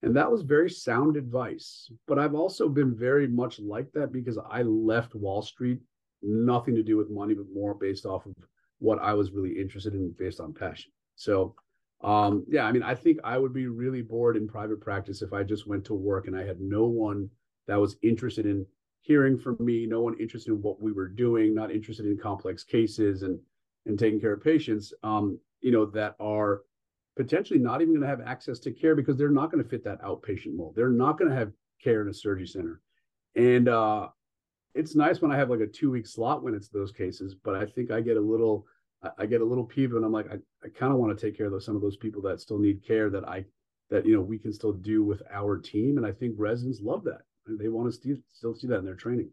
And 0.04 0.15
that 0.15 0.32
was 0.32 0.43
very 0.43 0.70
sound 0.70 1.17
advice. 1.17 1.89
But 2.08 2.20
I've 2.20 2.36
also 2.36 2.70
been 2.70 2.96
very 2.96 3.28
much 3.28 3.60
like 3.60 3.91
that 3.93 4.12
because 4.12 4.38
I 4.50 4.62
left 4.62 5.15
Wall 5.15 5.41
Street, 5.41 5.80
nothing 6.22 6.76
to 6.76 6.84
do 6.84 6.98
with 6.98 7.10
money, 7.10 7.34
but 7.34 7.48
more 7.54 7.74
based 7.74 8.06
off 8.06 8.26
of 8.26 8.34
what 8.80 9.00
I 9.00 9.13
was 9.13 9.32
really 9.32 9.60
interested 9.60 9.93
in 9.93 10.13
based 10.20 10.39
on 10.39 10.54
passion. 10.54 10.91
So 11.15 11.56
um, 12.01 12.45
yeah, 12.47 12.63
I 12.63 12.71
mean, 12.71 12.83
I 12.83 12.93
think 12.93 13.19
I 13.23 13.38
would 13.38 13.53
be 13.53 13.67
really 13.67 14.01
bored 14.01 14.38
in 14.38 14.47
private 14.47 14.79
practice 14.79 15.21
if 15.21 15.33
I 15.33 15.43
just 15.43 15.67
went 15.67 15.86
to 15.86 15.93
work 15.93 16.27
and 16.27 16.38
I 16.38 16.45
had 16.45 16.60
no 16.60 16.86
one 16.86 17.29
that 17.67 17.79
was 17.79 17.97
interested 18.03 18.45
in 18.45 18.65
hearing 19.01 19.38
from 19.38 19.57
me, 19.60 19.86
no 19.86 20.01
one 20.01 20.19
interested 20.19 20.51
in 20.51 20.62
what 20.62 20.81
we 20.81 20.91
were 20.91 21.07
doing, 21.07 21.55
not 21.55 21.71
interested 21.71 22.05
in 22.05 22.17
complex 22.17 22.63
cases 22.63 23.23
and 23.23 23.39
and 23.86 23.97
taking 23.97 24.19
care 24.19 24.33
of 24.33 24.43
patients, 24.43 24.93
um, 25.03 25.39
you 25.62 25.71
know, 25.71 25.86
that 25.86 26.15
are 26.19 26.63
potentially 27.15 27.57
not 27.57 27.81
even 27.81 27.93
going 27.93 28.01
to 28.01 28.07
have 28.07 28.21
access 28.21 28.60
to 28.60 28.71
care 28.71 28.95
because 28.95 29.17
they're 29.17 29.29
not 29.29 29.49
going 29.49 29.63
to 29.63 29.69
fit 29.69 29.83
that 29.83 30.01
outpatient 30.01 30.55
mold. 30.55 30.75
They're 30.75 30.89
not 30.89 31.17
going 31.17 31.31
to 31.31 31.38
have 31.38 31.53
care 31.81 32.01
in 32.01 32.10
a 32.10 32.13
surgery 32.13 32.47
center. 32.47 32.81
And 33.36 33.69
uh, 33.69 34.10
it's 34.75 34.95
nice 34.95 35.21
when 35.21 35.31
I 35.31 35.38
have 35.38 35.49
like 35.49 35.62
a 35.62 35.67
two 35.67 35.89
week 35.89 36.05
slot 36.05 36.43
when 36.43 36.53
it's 36.53 36.67
those 36.67 36.91
cases, 36.91 37.33
but 37.33 37.55
I 37.55 37.65
think 37.65 37.91
I 37.91 38.01
get 38.01 38.17
a 38.17 38.21
little 38.21 38.65
I, 39.17 39.25
get 39.25 39.41
a 39.41 39.45
little 39.45 39.63
peeved 39.63 39.93
and 39.93 40.03
I'm 40.03 40.12
like, 40.12 40.29
I, 40.31 40.38
I 40.63 40.69
kind 40.69 40.91
of 40.91 40.99
want 40.99 41.17
to 41.17 41.25
take 41.25 41.38
care 41.38 41.45
of 41.45 41.51
those, 41.51 41.65
some 41.65 41.75
of 41.75 41.81
those 41.81 41.97
people 41.97 42.21
that 42.23 42.41
still 42.41 42.60
need 42.60 42.86
care 42.86 43.10
that 43.10 43.27
I, 43.27 43.45
that, 43.89 44.05
you 44.05 44.15
know, 44.15 44.21
we 44.21 44.38
can 44.38 44.51
still 44.51 44.73
do 44.73 45.03
with 45.03 45.21
our 45.31 45.57
team. 45.57 45.97
And 45.97 46.05
I 46.05 46.12
think 46.12 46.36
residents 46.38 46.81
love 46.81 47.03
that. 47.03 47.21
They 47.47 47.69
want 47.69 47.88
to 47.88 47.93
still, 47.93 48.17
still 48.33 48.55
see 48.55 48.67
that 48.67 48.79
in 48.79 48.86
their 48.86 48.95
training. 48.95 49.29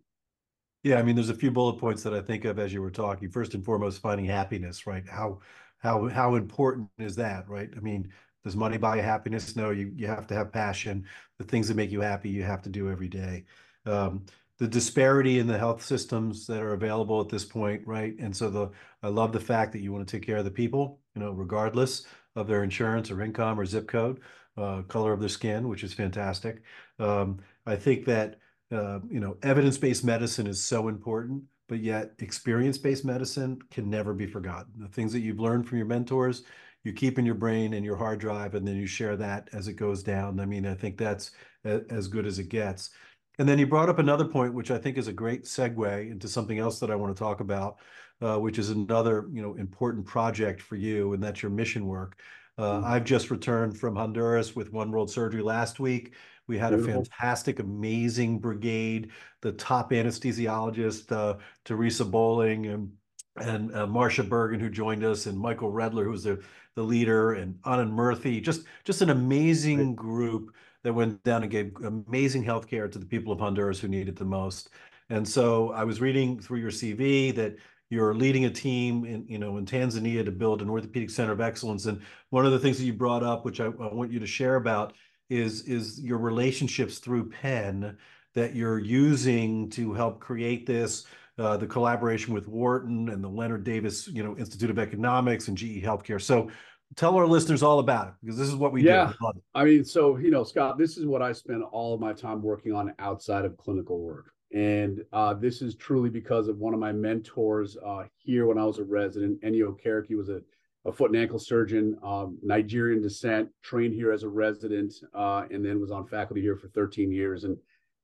Yeah. 0.83 0.99
I 0.99 1.03
mean, 1.03 1.17
there's 1.17 1.31
a 1.31 1.35
few 1.35 1.51
bullet 1.51 1.79
points 1.79 2.03
that 2.03 2.15
I 2.15 2.21
think 2.21 2.45
of 2.45 2.59
as 2.59 2.73
you 2.73 2.83
were 2.83 2.91
talking. 2.91 3.31
First 3.31 3.55
and 3.55 3.65
foremost, 3.65 4.03
finding 4.03 4.27
happiness, 4.27 4.87
right? 4.87 5.09
How, 5.09 5.41
how, 5.79 6.09
how 6.09 6.35
important 6.35 6.89
is 6.99 7.17
that, 7.17 7.49
right? 7.49 7.71
I 7.77 7.81
mean, 7.81 8.13
Does 8.45 8.57
money 8.57 8.77
buy 8.77 8.99
happiness? 8.99 9.57
No, 9.57 9.71
you 9.71 9.93
you 9.97 10.07
have 10.07 10.27
to 10.27 10.35
have 10.35 10.53
passion. 10.53 11.07
The 11.39 11.45
things 11.45 11.67
that 11.69 11.77
make 11.77 11.91
you 11.91 12.03
happy, 12.03 12.29
you 12.29 12.43
have 12.43 12.61
to 12.63 12.69
do 12.69 12.91
every 12.91 13.09
day. 13.09 13.47
Um, 13.87 14.27
the 14.59 14.69
disparity 14.69 15.39
in 15.39 15.47
the 15.47 15.59
health 15.59 15.83
systems 15.83 16.47
that 16.47 16.63
are 16.63 16.75
available 16.75 17.21
at 17.21 17.29
this 17.29 17.45
point, 17.45 17.83
right? 17.87 18.15
And 18.19 18.35
so 18.37 18.51
the 18.51 18.71
I 19.03 19.09
love 19.09 19.33
the 19.33 19.41
fact 19.41 19.73
that 19.73 19.81
you 19.81 19.93
want 19.93 20.07
to 20.07 20.17
take 20.17 20.27
care 20.27 20.37
of 20.37 20.45
the 20.45 20.51
people, 20.51 21.01
you 21.15 21.21
know, 21.21 21.33
regardless 21.33 22.07
of 22.37 22.47
their 22.47 22.63
insurance 22.63 23.11
or 23.11 23.23
income 23.23 23.59
or 23.59 23.67
zip 23.67 23.89
code, 23.89 24.21
uh, 24.57 24.83
color 24.83 25.13
of 25.13 25.21
their 25.21 25.29
skin, 25.29 25.69
which 25.69 25.85
is 25.85 25.93
fantastic. 25.93 26.63
Um, 26.99 27.41
I 27.67 27.77
think 27.77 28.05
that 28.07 28.39
uh, 28.73 29.01
you 29.11 29.21
know 29.21 29.37
evidence-based 29.43 30.05
medicine 30.05 30.47
is 30.47 30.63
so 30.63 30.89
important, 30.89 31.43
but 31.69 31.81
yet 31.81 32.13
experience-based 32.19 33.05
medicine 33.05 33.59
can 33.71 33.91
never 33.91 34.15
be 34.15 34.27
forgotten. 34.27 34.73
The 34.77 34.89
things 34.89 35.13
that 35.13 35.21
you've 35.21 35.41
learned 35.41 35.69
from 35.69 35.79
your 35.79 35.87
mentors, 35.87 36.45
you 36.85 36.93
keep 36.93 37.19
in 37.19 37.27
your 37.27 37.35
brain 37.35 37.75
and 37.75 37.85
your 37.85 37.97
hard 37.97 38.21
drive, 38.21 38.55
and 38.55 38.67
then 38.67 38.77
you 38.77 38.87
share 38.87 39.17
that 39.17 39.49
as 39.53 39.69
it 39.69 39.75
goes 39.75 40.03
down. 40.03 40.39
I 40.39 40.47
mean, 40.47 40.67
I 40.67 40.75
think 40.75 40.97
that's 40.97 41.33
a, 41.65 41.81
as 41.91 42.09
good 42.09 42.27
as 42.27 42.39
it 42.39 42.49
gets. 42.49 42.91
And 43.39 43.49
then 43.49 43.59
you 43.59 43.67
brought 43.67 43.89
up 43.89 43.99
another 43.99 44.25
point, 44.25 44.55
which 44.55 44.71
I 44.71 44.79
think 44.79 44.97
is 44.97 45.09
a 45.09 45.13
great 45.13 45.45
segue 45.45 46.11
into 46.11 46.29
something 46.29 46.59
else 46.59 46.79
that 46.81 46.91
I 46.91 46.97
want 46.97 47.15
to 47.15 47.19
talk 47.19 47.41
about, 47.41 47.79
uh, 48.21 48.39
which 48.39 48.59
is 48.59 48.71
another 48.71 49.27
you 49.33 49.43
know 49.43 49.55
important 49.55 50.07
project 50.07 50.63
for 50.63 50.77
you, 50.77 51.13
and 51.15 51.23
that's 51.23 51.43
your 51.43 51.51
mission 51.51 51.87
work. 51.87 52.19
Uh, 52.57 52.75
mm-hmm. 52.75 52.85
I've 52.85 53.05
just 53.05 53.31
returned 53.31 53.77
from 53.77 53.97
Honduras 53.97 54.55
with 54.55 54.73
One 54.73 54.93
World 54.93 55.11
Surgery 55.11 55.43
last 55.43 55.81
week. 55.81 56.15
We 56.47 56.59
had 56.59 56.71
Beautiful. 56.71 56.93
a 56.93 56.95
fantastic, 57.05 57.59
amazing 57.59 58.39
brigade. 58.39 59.11
The 59.41 59.53
top 59.53 59.91
anesthesiologist, 59.91 61.11
uh, 61.11 61.39
Teresa 61.65 62.05
Bowling, 62.05 62.67
and 62.67 62.93
and 63.37 63.75
uh, 63.75 63.87
Marcia 63.87 64.23
Bergen, 64.23 64.61
who 64.61 64.71
joined 64.71 65.03
us, 65.03 65.27
and 65.27 65.37
Michael 65.37 65.73
Redler, 65.73 66.05
who 66.05 66.11
was 66.11 66.23
the, 66.23 66.41
the 66.77 66.83
leader, 66.83 67.33
and 67.33 67.55
Anand 67.63 67.93
Murthy. 67.93 68.41
Just 68.43 68.65
just 68.85 69.03
an 69.03 69.11
amazing 69.11 69.89
right. 69.89 69.97
group 69.97 70.55
that 70.85 70.93
went 70.93 71.23
down 71.25 71.43
and 71.43 71.51
gave 71.51 71.75
amazing 71.83 72.45
health 72.45 72.69
care 72.69 72.87
to 72.87 72.99
the 72.99 73.07
people 73.07 73.33
of 73.33 73.41
Honduras 73.41 73.81
who 73.81 73.89
need 73.89 74.09
it 74.09 74.17
the 74.17 74.25
most. 74.25 74.69
And 75.11 75.27
so 75.27 75.73
I 75.73 75.83
was 75.85 76.01
reading 76.01 76.39
through 76.39 76.61
your 76.61 76.71
CV 76.71 77.35
that 77.35 77.57
you're 77.91 78.15
leading 78.15 78.45
a 78.45 78.51
team 78.51 79.05
in 79.05 79.27
you 79.29 79.39
know 79.39 79.57
in 79.59 79.67
Tanzania 79.67 80.25
to 80.25 80.31
build 80.31 80.63
an 80.63 80.71
orthopedic 80.71 81.11
center 81.11 81.33
of 81.33 81.41
excellence. 81.41 81.87
And 81.87 82.01
one 82.31 82.47
of 82.47 82.53
the 82.53 82.59
things 82.59 82.79
that 82.79 82.85
you 82.85 82.93
brought 82.93 83.23
up, 83.23 83.45
which 83.45 83.61
I, 83.61 83.67
I 83.67 83.93
want 83.93 84.13
you 84.13 84.21
to 84.21 84.27
share 84.27 84.57
about, 84.57 84.95
is 85.29 85.63
is 85.63 86.01
your 86.01 86.19
relationships 86.19 86.99
through 86.99 87.31
Penn 87.31 87.97
that 88.35 88.55
you're 88.55 88.79
using 88.79 89.71
to 89.71 89.93
help 89.93 90.21
create 90.21 90.67
this. 90.67 91.07
Uh, 91.37 91.57
the 91.57 91.67
collaboration 91.67 92.33
with 92.33 92.47
Wharton 92.47 93.09
and 93.09 93.23
the 93.23 93.29
Leonard 93.29 93.65
Davis, 93.65 94.07
you 94.07 94.23
know, 94.23 94.37
Institute 94.37 94.71
of 94.71 94.79
Economics 94.79 95.49
and 95.49 95.59
GE 95.59 95.83
Healthcare. 95.83 96.23
So 96.23 96.49
tell 96.97 97.17
our 97.17 97.27
listeners 97.27 97.63
all 97.63 97.79
about 97.79 98.09
it 98.09 98.15
because 98.23 98.37
this 98.37 98.49
is 98.49 98.57
what 98.57 98.73
we 98.73 98.83
do. 98.83 98.89
yeah. 98.89 99.13
do. 99.21 99.43
I 99.55 99.65
mean, 99.65 99.85
so 99.85 100.17
you 100.17 100.31
know, 100.31 100.45
Scott, 100.45 100.79
this 100.79 100.97
is 100.97 101.07
what 101.07 101.23
I 101.23 101.33
spend 101.33 101.63
all 101.63 101.95
of 101.95 102.01
my 102.01 102.13
time 102.13 102.43
working 102.43 102.73
on 102.73 102.95
outside 102.99 103.45
of 103.45 103.57
clinical 103.57 104.01
work. 104.01 104.27
And 104.55 105.05
uh, 105.13 105.35
this 105.35 105.63
is 105.63 105.75
truly 105.75 106.11
because 106.11 106.47
of 106.47 106.59
one 106.59 106.75
of 106.75 106.81
my 106.81 106.93
mentors 106.93 107.77
uh, 107.85 108.05
here 108.19 108.47
when 108.47 108.57
I 108.57 108.65
was 108.65 108.79
a 108.79 108.85
resident. 108.85 109.43
Enyi 109.43 110.07
He 110.07 110.15
was 110.15 110.29
a, 110.29 110.41
a 110.85 110.93
foot 110.93 111.11
and 111.11 111.21
ankle 111.21 111.41
surgeon, 111.41 111.99
um, 112.05 112.39
Nigerian 112.41 113.03
descent, 113.03 113.49
trained 113.63 113.95
here 113.95 114.13
as 114.13 114.23
a 114.23 114.29
resident, 114.29 114.95
uh, 115.13 115.45
and 115.51 115.65
then 115.65 115.81
was 115.81 115.91
on 115.91 116.07
faculty 116.07 116.41
here 116.41 116.57
for 116.57 116.69
13 116.69 117.11
years. 117.11 117.43
And 117.43 117.57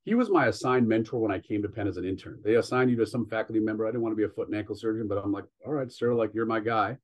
he 0.05 0.15
was 0.15 0.29
my 0.29 0.47
assigned 0.47 0.89
mentor 0.89 1.21
when 1.21 1.31
I 1.31 1.39
came 1.39 1.63
to 1.63 1.69
Penn 1.69 1.87
as 1.87 1.99
an 1.99 2.05
intern. 2.05 2.41
They 2.43 2.57
assigned 2.57 2.91
you 2.91 2.97
to 2.97 3.07
some 3.07 3.27
faculty 3.27 3.61
member. 3.61 3.87
I 3.87 3.91
didn't 3.91 4.03
want 4.03 4.13
to 4.13 4.17
be 4.17 4.25
a 4.25 4.29
foot 4.29 4.49
and 4.49 4.57
ankle 4.57 4.75
surgeon, 4.75 5.07
but 5.07 5.19
I'm 5.19 5.31
like, 5.31 5.45
all 5.65 5.75
right, 5.75 5.93
sir, 5.93 6.15
like 6.15 6.35
you're 6.35 6.47
my 6.47 6.59
guy. 6.59 6.97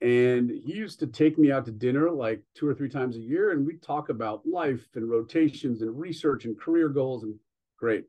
And 0.00 0.50
he 0.50 0.74
used 0.74 1.00
to 1.00 1.08
take 1.08 1.38
me 1.38 1.50
out 1.50 1.64
to 1.64 1.72
dinner 1.72 2.10
like 2.10 2.42
two 2.54 2.68
or 2.68 2.74
three 2.74 2.88
times 2.88 3.16
a 3.16 3.20
year, 3.20 3.50
and 3.50 3.66
we'd 3.66 3.82
talk 3.82 4.10
about 4.10 4.46
life 4.46 4.86
and 4.94 5.10
rotations 5.10 5.82
and 5.82 5.98
research 5.98 6.44
and 6.44 6.58
career 6.58 6.88
goals. 6.88 7.24
And 7.24 7.34
great. 7.78 8.04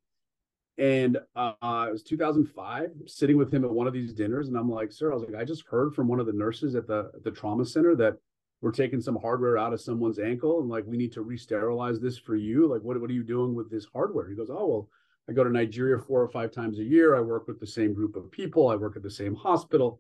And 0.78 1.17
uh, 1.36 1.54
it 1.62 1.91
was 1.91 2.04
2005, 2.04 2.91
sitting 3.06 3.38
with 3.38 3.54
him 3.54 3.65
at 3.65 3.71
one 3.71 3.88
of 3.88 3.93
these 3.93 4.13
dinners, 4.13 4.47
and 4.47 4.58
I'm 4.58 4.69
like, 4.69 4.91
"Sir, 4.91 5.12
I 5.12 5.15
was 5.15 5.23
like, 5.23 5.36
I 5.36 5.43
just 5.43 5.65
heard 5.65 5.93
from 5.93 6.08
one 6.08 6.19
of 6.19 6.25
the 6.25 6.34
nurses 6.34 6.75
at 6.75 6.88
the 6.88 7.12
the 7.23 7.32
trauma 7.32 7.65
center 7.65 7.95
that 7.95 8.17
we're 8.62 8.71
taking 8.71 9.02
some 9.02 9.17
hardware 9.17 9.58
out 9.58 9.73
of 9.73 9.82
someone's 9.82 10.19
ankle, 10.19 10.62
and 10.62 10.69
like 10.69 10.86
we 10.86 10.95
need 10.95 11.12
to 11.13 11.21
re-sterilize 11.21 11.99
this 11.99 12.17
for 12.17 12.36
you. 12.36 12.67
Like, 12.67 12.82
what 12.82 12.99
what 13.02 13.10
are 13.10 13.13
you 13.13 13.23
doing 13.23 13.56
with 13.56 13.69
this 13.69 13.88
hardware?" 13.91 14.30
He 14.30 14.36
goes, 14.36 14.49
"Oh 14.49 14.67
well, 14.67 14.89
I 15.28 15.34
go 15.34 15.43
to 15.43 15.49
Nigeria 15.49 15.97
four 15.99 16.21
or 16.21 16.30
five 16.30 16.52
times 16.52 16.80
a 16.80 16.84
year. 16.84 17.15
I 17.15 17.21
work 17.21 17.47
with 17.47 17.60
the 17.60 17.67
same 17.67 17.93
group 17.93 18.15
of 18.15 18.32
people. 18.32 18.69
I 18.69 18.75
work 18.75 18.95
at 18.95 19.04
the 19.04 19.12
same 19.12 19.36
hospital." 19.36 19.99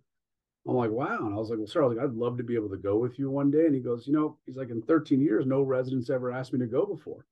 I'm 0.69 0.75
like, 0.75 0.91
"Wow!" 0.91 1.25
And 1.25 1.33
I 1.33 1.37
was 1.37 1.49
like, 1.49 1.59
"Well, 1.59 1.67
sir, 1.67 1.83
I 1.83 1.87
was 1.87 1.97
like, 1.97 2.05
I'd 2.05 2.13
love 2.13 2.37
to 2.37 2.43
be 2.43 2.55
able 2.55 2.69
to 2.69 2.77
go 2.77 2.97
with 2.97 3.19
you 3.19 3.29
one 3.29 3.51
day." 3.51 3.65
And 3.65 3.75
he 3.75 3.81
goes, 3.81 4.07
"You 4.07 4.13
know, 4.13 4.37
he's 4.45 4.57
like, 4.57 4.69
in 4.69 4.81
13 4.81 5.21
years, 5.21 5.45
no 5.45 5.61
residents 5.61 6.09
ever 6.09 6.31
asked 6.31 6.53
me 6.53 6.59
to 6.59 6.67
go 6.67 6.85
before." 6.85 7.25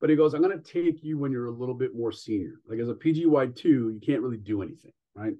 But 0.00 0.10
he 0.10 0.16
goes, 0.16 0.34
I'm 0.34 0.42
going 0.42 0.60
to 0.60 0.72
take 0.72 1.02
you 1.02 1.16
when 1.16 1.32
you're 1.32 1.46
a 1.46 1.50
little 1.50 1.74
bit 1.74 1.96
more 1.96 2.12
senior. 2.12 2.60
Like 2.68 2.80
as 2.80 2.90
a 2.90 2.94
PGY2, 2.94 3.64
you 3.64 4.00
can't 4.04 4.20
really 4.20 4.36
do 4.36 4.62
anything, 4.62 4.92
right? 5.14 5.34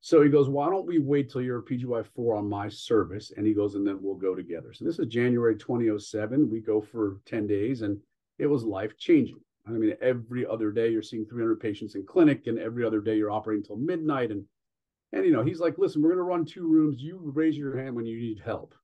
So 0.00 0.22
he 0.22 0.30
goes, 0.30 0.48
Why 0.48 0.70
don't 0.70 0.86
we 0.86 0.98
wait 0.98 1.30
till 1.30 1.42
you're 1.42 1.58
a 1.58 1.62
PGY4 1.62 2.38
on 2.38 2.48
my 2.48 2.68
service? 2.68 3.32
And 3.36 3.46
he 3.46 3.52
goes, 3.52 3.74
And 3.74 3.86
then 3.86 3.98
we'll 4.00 4.14
go 4.14 4.34
together. 4.34 4.72
So 4.72 4.84
this 4.84 4.98
is 4.98 5.06
January 5.08 5.56
2007. 5.56 6.48
We 6.48 6.60
go 6.60 6.80
for 6.80 7.18
10 7.26 7.46
days 7.46 7.82
and 7.82 7.98
it 8.38 8.46
was 8.46 8.64
life 8.64 8.96
changing. 8.96 9.40
I 9.66 9.72
mean, 9.72 9.94
every 10.00 10.46
other 10.46 10.70
day 10.70 10.88
you're 10.88 11.02
seeing 11.02 11.26
300 11.26 11.60
patients 11.60 11.94
in 11.94 12.06
clinic, 12.06 12.46
and 12.46 12.58
every 12.58 12.84
other 12.84 13.00
day 13.00 13.16
you're 13.16 13.30
operating 13.30 13.62
until 13.62 13.76
midnight. 13.76 14.30
And 14.30 14.44
and 15.12 15.24
you 15.24 15.32
know, 15.32 15.42
he's 15.42 15.60
like, 15.60 15.78
listen, 15.78 16.02
we're 16.02 16.10
gonna 16.10 16.22
run 16.22 16.44
two 16.44 16.66
rooms. 16.66 17.00
You 17.00 17.20
raise 17.34 17.56
your 17.56 17.76
hand 17.76 17.94
when 17.94 18.06
you 18.06 18.18
need 18.18 18.40
help. 18.44 18.74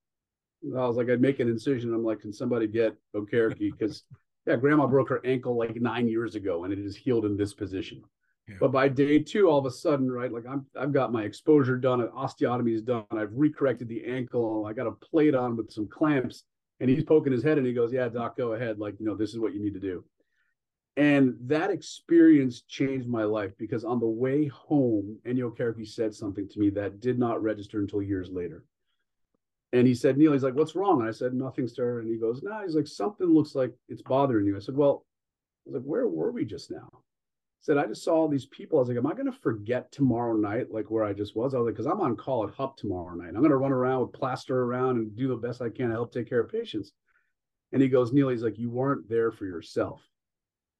I 0.76 0.86
was 0.86 0.96
like, 0.96 1.08
I'd 1.08 1.20
make 1.20 1.40
an 1.40 1.48
incision. 1.48 1.94
I'm 1.94 2.04
like, 2.04 2.20
can 2.20 2.32
somebody 2.32 2.66
get 2.66 2.96
Okereke? 3.14 3.58
Because 3.58 4.04
yeah, 4.46 4.56
grandma 4.56 4.86
broke 4.86 5.08
her 5.08 5.24
ankle 5.24 5.56
like 5.56 5.76
nine 5.76 6.08
years 6.08 6.34
ago 6.34 6.64
and 6.64 6.72
it 6.72 6.78
is 6.78 6.96
healed 6.96 7.24
in 7.24 7.36
this 7.36 7.54
position. 7.54 8.02
Yeah. 8.48 8.56
But 8.60 8.72
by 8.72 8.88
day 8.88 9.18
two, 9.18 9.48
all 9.48 9.58
of 9.58 9.66
a 9.66 9.70
sudden, 9.70 10.10
right, 10.10 10.32
like 10.32 10.44
I'm 10.48 10.66
I've 10.78 10.92
got 10.92 11.12
my 11.12 11.24
exposure 11.24 11.76
done, 11.76 12.00
an 12.00 12.08
osteotomy 12.08 12.74
is 12.74 12.82
done, 12.82 13.04
I've 13.10 13.30
recorrected 13.30 13.88
the 13.88 14.04
ankle, 14.04 14.66
I 14.66 14.72
got 14.72 14.86
a 14.86 14.92
plate 14.92 15.34
on 15.34 15.56
with 15.56 15.70
some 15.70 15.88
clamps, 15.88 16.44
and 16.80 16.88
he's 16.88 17.04
poking 17.04 17.32
his 17.32 17.42
head 17.42 17.58
and 17.58 17.66
he 17.66 17.72
goes, 17.72 17.92
Yeah, 17.92 18.08
doc, 18.08 18.36
go 18.36 18.52
ahead. 18.52 18.78
Like, 18.78 18.94
you 18.98 19.06
know, 19.06 19.16
this 19.16 19.30
is 19.30 19.38
what 19.38 19.54
you 19.54 19.62
need 19.62 19.74
to 19.74 19.80
do. 19.80 20.04
And 20.96 21.36
that 21.42 21.70
experience 21.70 22.62
changed 22.62 23.06
my 23.06 23.24
life 23.24 23.52
because 23.58 23.84
on 23.84 24.00
the 24.00 24.06
way 24.06 24.46
home, 24.46 25.18
Enyi 25.26 25.40
Okereke 25.40 25.86
said 25.86 26.14
something 26.14 26.48
to 26.48 26.58
me 26.58 26.70
that 26.70 27.00
did 27.00 27.18
not 27.18 27.42
register 27.42 27.80
until 27.80 28.00
years 28.00 28.30
later. 28.30 28.64
And 29.72 29.86
he 29.86 29.94
said, 29.94 30.16
Neil, 30.16 30.32
he's 30.32 30.42
like, 30.42 30.54
what's 30.54 30.74
wrong? 30.74 31.00
And 31.00 31.08
I 31.08 31.12
said, 31.12 31.34
nothing, 31.34 31.68
sir. 31.68 32.00
And 32.00 32.08
he 32.08 32.16
goes, 32.16 32.42
no, 32.42 32.50
nah. 32.50 32.62
he's 32.62 32.74
like, 32.74 32.86
something 32.86 33.26
looks 33.26 33.54
like 33.54 33.74
it's 33.88 34.00
bothering 34.00 34.46
you. 34.46 34.56
I 34.56 34.60
said, 34.60 34.76
well, 34.76 35.04
I 35.66 35.70
was 35.70 35.74
like, 35.74 35.84
where 35.84 36.08
were 36.08 36.32
we 36.32 36.46
just 36.46 36.70
now? 36.70 36.88
I 36.92 36.98
said, 37.60 37.76
I 37.76 37.86
just 37.86 38.02
saw 38.02 38.14
all 38.14 38.28
these 38.28 38.46
people. 38.46 38.78
I 38.78 38.80
was 38.80 38.88
like, 38.88 38.96
am 38.96 39.06
I 39.06 39.12
going 39.12 39.30
to 39.30 39.32
forget 39.32 39.92
tomorrow 39.92 40.34
night, 40.34 40.70
like 40.70 40.90
where 40.90 41.04
I 41.04 41.12
just 41.12 41.36
was? 41.36 41.52
I 41.52 41.58
was 41.58 41.66
like, 41.66 41.74
because 41.74 41.86
I'm 41.86 42.00
on 42.00 42.16
call 42.16 42.44
at 42.44 42.54
HUP 42.54 42.78
tomorrow 42.78 43.14
night. 43.14 43.30
I'm 43.30 43.40
going 43.40 43.50
to 43.50 43.56
run 43.56 43.72
around 43.72 44.02
with 44.02 44.12
plaster 44.12 44.62
around 44.62 44.96
and 44.96 45.14
do 45.14 45.28
the 45.28 45.36
best 45.36 45.60
I 45.60 45.68
can 45.68 45.88
to 45.88 45.94
help 45.94 46.12
take 46.12 46.28
care 46.28 46.40
of 46.40 46.50
patients. 46.50 46.92
And 47.72 47.82
he 47.82 47.88
goes, 47.88 48.12
Neil, 48.12 48.28
he's 48.28 48.44
like, 48.44 48.58
you 48.58 48.70
weren't 48.70 49.08
there 49.10 49.32
for 49.32 49.44
yourself. 49.44 50.00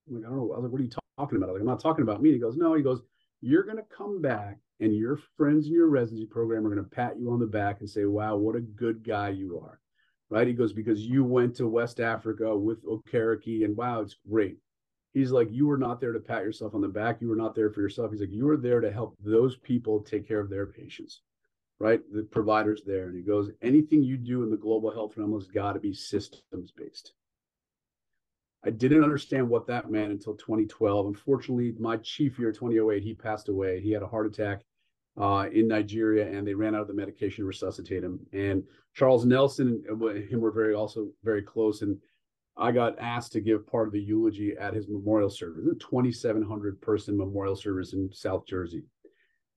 Like, 0.08 0.24
I 0.24 0.28
don't 0.28 0.36
know. 0.36 0.52
I 0.52 0.56
was 0.56 0.64
like, 0.64 0.72
what 0.72 0.80
are 0.80 0.84
you 0.84 0.90
talking 1.18 1.36
about? 1.36 1.48
I'm 1.48 1.54
like, 1.54 1.60
I'm 1.60 1.66
not 1.66 1.80
talking 1.80 2.02
about 2.02 2.22
me. 2.22 2.32
He 2.32 2.38
goes, 2.38 2.56
no, 2.56 2.74
he 2.74 2.82
goes, 2.82 3.02
you're 3.40 3.64
going 3.64 3.76
to 3.76 3.96
come 3.96 4.20
back 4.20 4.58
and 4.80 4.94
your 4.94 5.18
friends 5.36 5.66
in 5.66 5.72
your 5.72 5.88
residency 5.88 6.26
program 6.26 6.66
are 6.66 6.70
going 6.70 6.82
to 6.82 6.90
pat 6.90 7.18
you 7.18 7.30
on 7.32 7.38
the 7.38 7.46
back 7.46 7.80
and 7.80 7.88
say, 7.88 8.04
wow, 8.04 8.36
what 8.36 8.56
a 8.56 8.60
good 8.60 9.02
guy 9.02 9.30
you 9.30 9.60
are. 9.64 9.80
Right. 10.28 10.48
He 10.48 10.54
goes, 10.54 10.72
because 10.72 11.00
you 11.00 11.22
went 11.22 11.54
to 11.56 11.68
West 11.68 12.00
Africa 12.00 12.56
with 12.56 12.84
Okereke 12.84 13.64
and 13.64 13.76
wow, 13.76 14.00
it's 14.00 14.16
great. 14.28 14.58
He's 15.14 15.30
like, 15.30 15.48
you 15.50 15.66
were 15.66 15.78
not 15.78 16.00
there 16.00 16.12
to 16.12 16.18
pat 16.18 16.42
yourself 16.42 16.74
on 16.74 16.80
the 16.80 16.88
back. 16.88 17.20
You 17.20 17.28
were 17.28 17.36
not 17.36 17.54
there 17.54 17.70
for 17.70 17.80
yourself. 17.80 18.10
He's 18.10 18.20
like, 18.20 18.32
you 18.32 18.44
were 18.44 18.56
there 18.56 18.80
to 18.80 18.92
help 18.92 19.16
those 19.24 19.56
people 19.56 20.00
take 20.00 20.26
care 20.26 20.40
of 20.40 20.50
their 20.50 20.66
patients, 20.66 21.22
right? 21.78 22.00
The 22.12 22.24
providers 22.24 22.82
there. 22.84 23.06
And 23.06 23.16
he 23.16 23.22
goes, 23.22 23.50
anything 23.62 24.02
you 24.02 24.16
do 24.16 24.42
in 24.42 24.50
the 24.50 24.56
global 24.56 24.90
health 24.90 25.16
realm 25.16 25.32
has 25.32 25.46
got 25.46 25.72
to 25.72 25.80
be 25.80 25.94
systems 25.94 26.72
based. 26.76 27.12
I 28.66 28.70
didn't 28.70 29.04
understand 29.04 29.48
what 29.48 29.68
that 29.68 29.92
meant 29.92 30.10
until 30.10 30.34
2012. 30.34 31.06
Unfortunately, 31.06 31.72
my 31.78 31.98
chief 31.98 32.36
year, 32.36 32.50
2008, 32.50 33.00
he 33.00 33.14
passed 33.14 33.48
away. 33.48 33.80
He 33.80 33.92
had 33.92 34.02
a 34.02 34.08
heart 34.08 34.26
attack 34.26 34.62
uh, 35.16 35.46
in 35.52 35.68
Nigeria, 35.68 36.26
and 36.26 36.44
they 36.44 36.54
ran 36.54 36.74
out 36.74 36.80
of 36.80 36.88
the 36.88 36.94
medication 36.94 37.44
to 37.44 37.46
resuscitate 37.46 38.02
him. 38.02 38.18
And 38.32 38.64
Charles 38.92 39.24
Nelson 39.24 39.84
and 39.88 40.28
him 40.28 40.40
were 40.40 40.50
very 40.50 40.74
also 40.74 41.08
very 41.22 41.42
close. 41.42 41.82
And 41.82 41.96
I 42.56 42.72
got 42.72 42.98
asked 42.98 43.30
to 43.32 43.40
give 43.40 43.68
part 43.68 43.86
of 43.86 43.92
the 43.92 44.02
eulogy 44.02 44.56
at 44.58 44.74
his 44.74 44.88
memorial 44.88 45.30
service, 45.30 45.64
a 45.70 45.76
2,700 45.76 46.80
person 46.80 47.16
memorial 47.16 47.54
service 47.54 47.92
in 47.92 48.10
South 48.12 48.46
Jersey. 48.48 48.82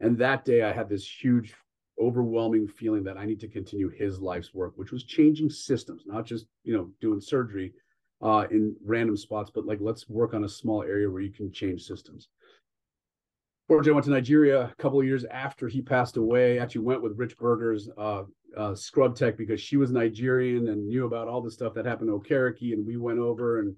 And 0.02 0.20
that 0.20 0.46
day, 0.46 0.62
I 0.62 0.72
had 0.72 0.88
this 0.88 1.10
huge, 1.10 1.56
overwhelming 2.00 2.68
feeling 2.68 3.04
that 3.06 3.18
I 3.18 3.26
need 3.26 3.40
to 3.40 3.48
continue 3.48 3.90
his 3.90 4.20
life's 4.20 4.54
work, 4.54 4.74
which 4.76 4.92
was 4.92 5.04
changing 5.04 5.50
systems, 5.50 6.04
not 6.06 6.28
just 6.28 6.46
you 6.64 6.74
know 6.78 6.92
doing 7.02 7.20
surgery 7.20 7.74
uh, 8.22 8.46
in 8.52 8.76
random 8.86 9.18
spots, 9.18 9.52
but 9.54 9.66
like 9.66 9.80
let's 9.82 10.10
work 10.10 10.34
on 10.34 10.44
a 10.44 10.50
small 10.50 10.84
area 10.84 11.10
where 11.10 11.22
you 11.22 11.32
can 11.32 11.52
change 11.52 11.84
systems. 11.84 12.30
Fortunately, 13.68 13.94
went 13.94 14.06
to 14.06 14.12
Nigeria 14.12 14.62
a 14.62 14.76
couple 14.82 15.00
of 15.00 15.06
years 15.06 15.26
after 15.26 15.68
he 15.68 15.82
passed 15.82 16.18
away. 16.18 16.58
Actually, 16.60 16.82
went 16.82 17.04
with 17.04 17.18
Rich 17.18 17.38
Berger's 17.38 17.88
uh, 17.98 18.24
uh, 18.58 18.74
scrub 18.74 19.16
tech 19.16 19.38
because 19.38 19.62
she 19.62 19.78
was 19.78 19.92
Nigerian 19.92 20.70
and 20.70 20.88
knew 20.88 21.06
about 21.06 21.28
all 21.28 21.42
the 21.42 21.52
stuff 21.52 21.76
that 21.76 21.86
happened 21.86 22.10
to 22.10 22.20
Okereke, 22.20 22.74
and 22.74 22.86
we 22.86 22.98
went 22.98 23.20
over 23.20 23.60
and 23.60 23.76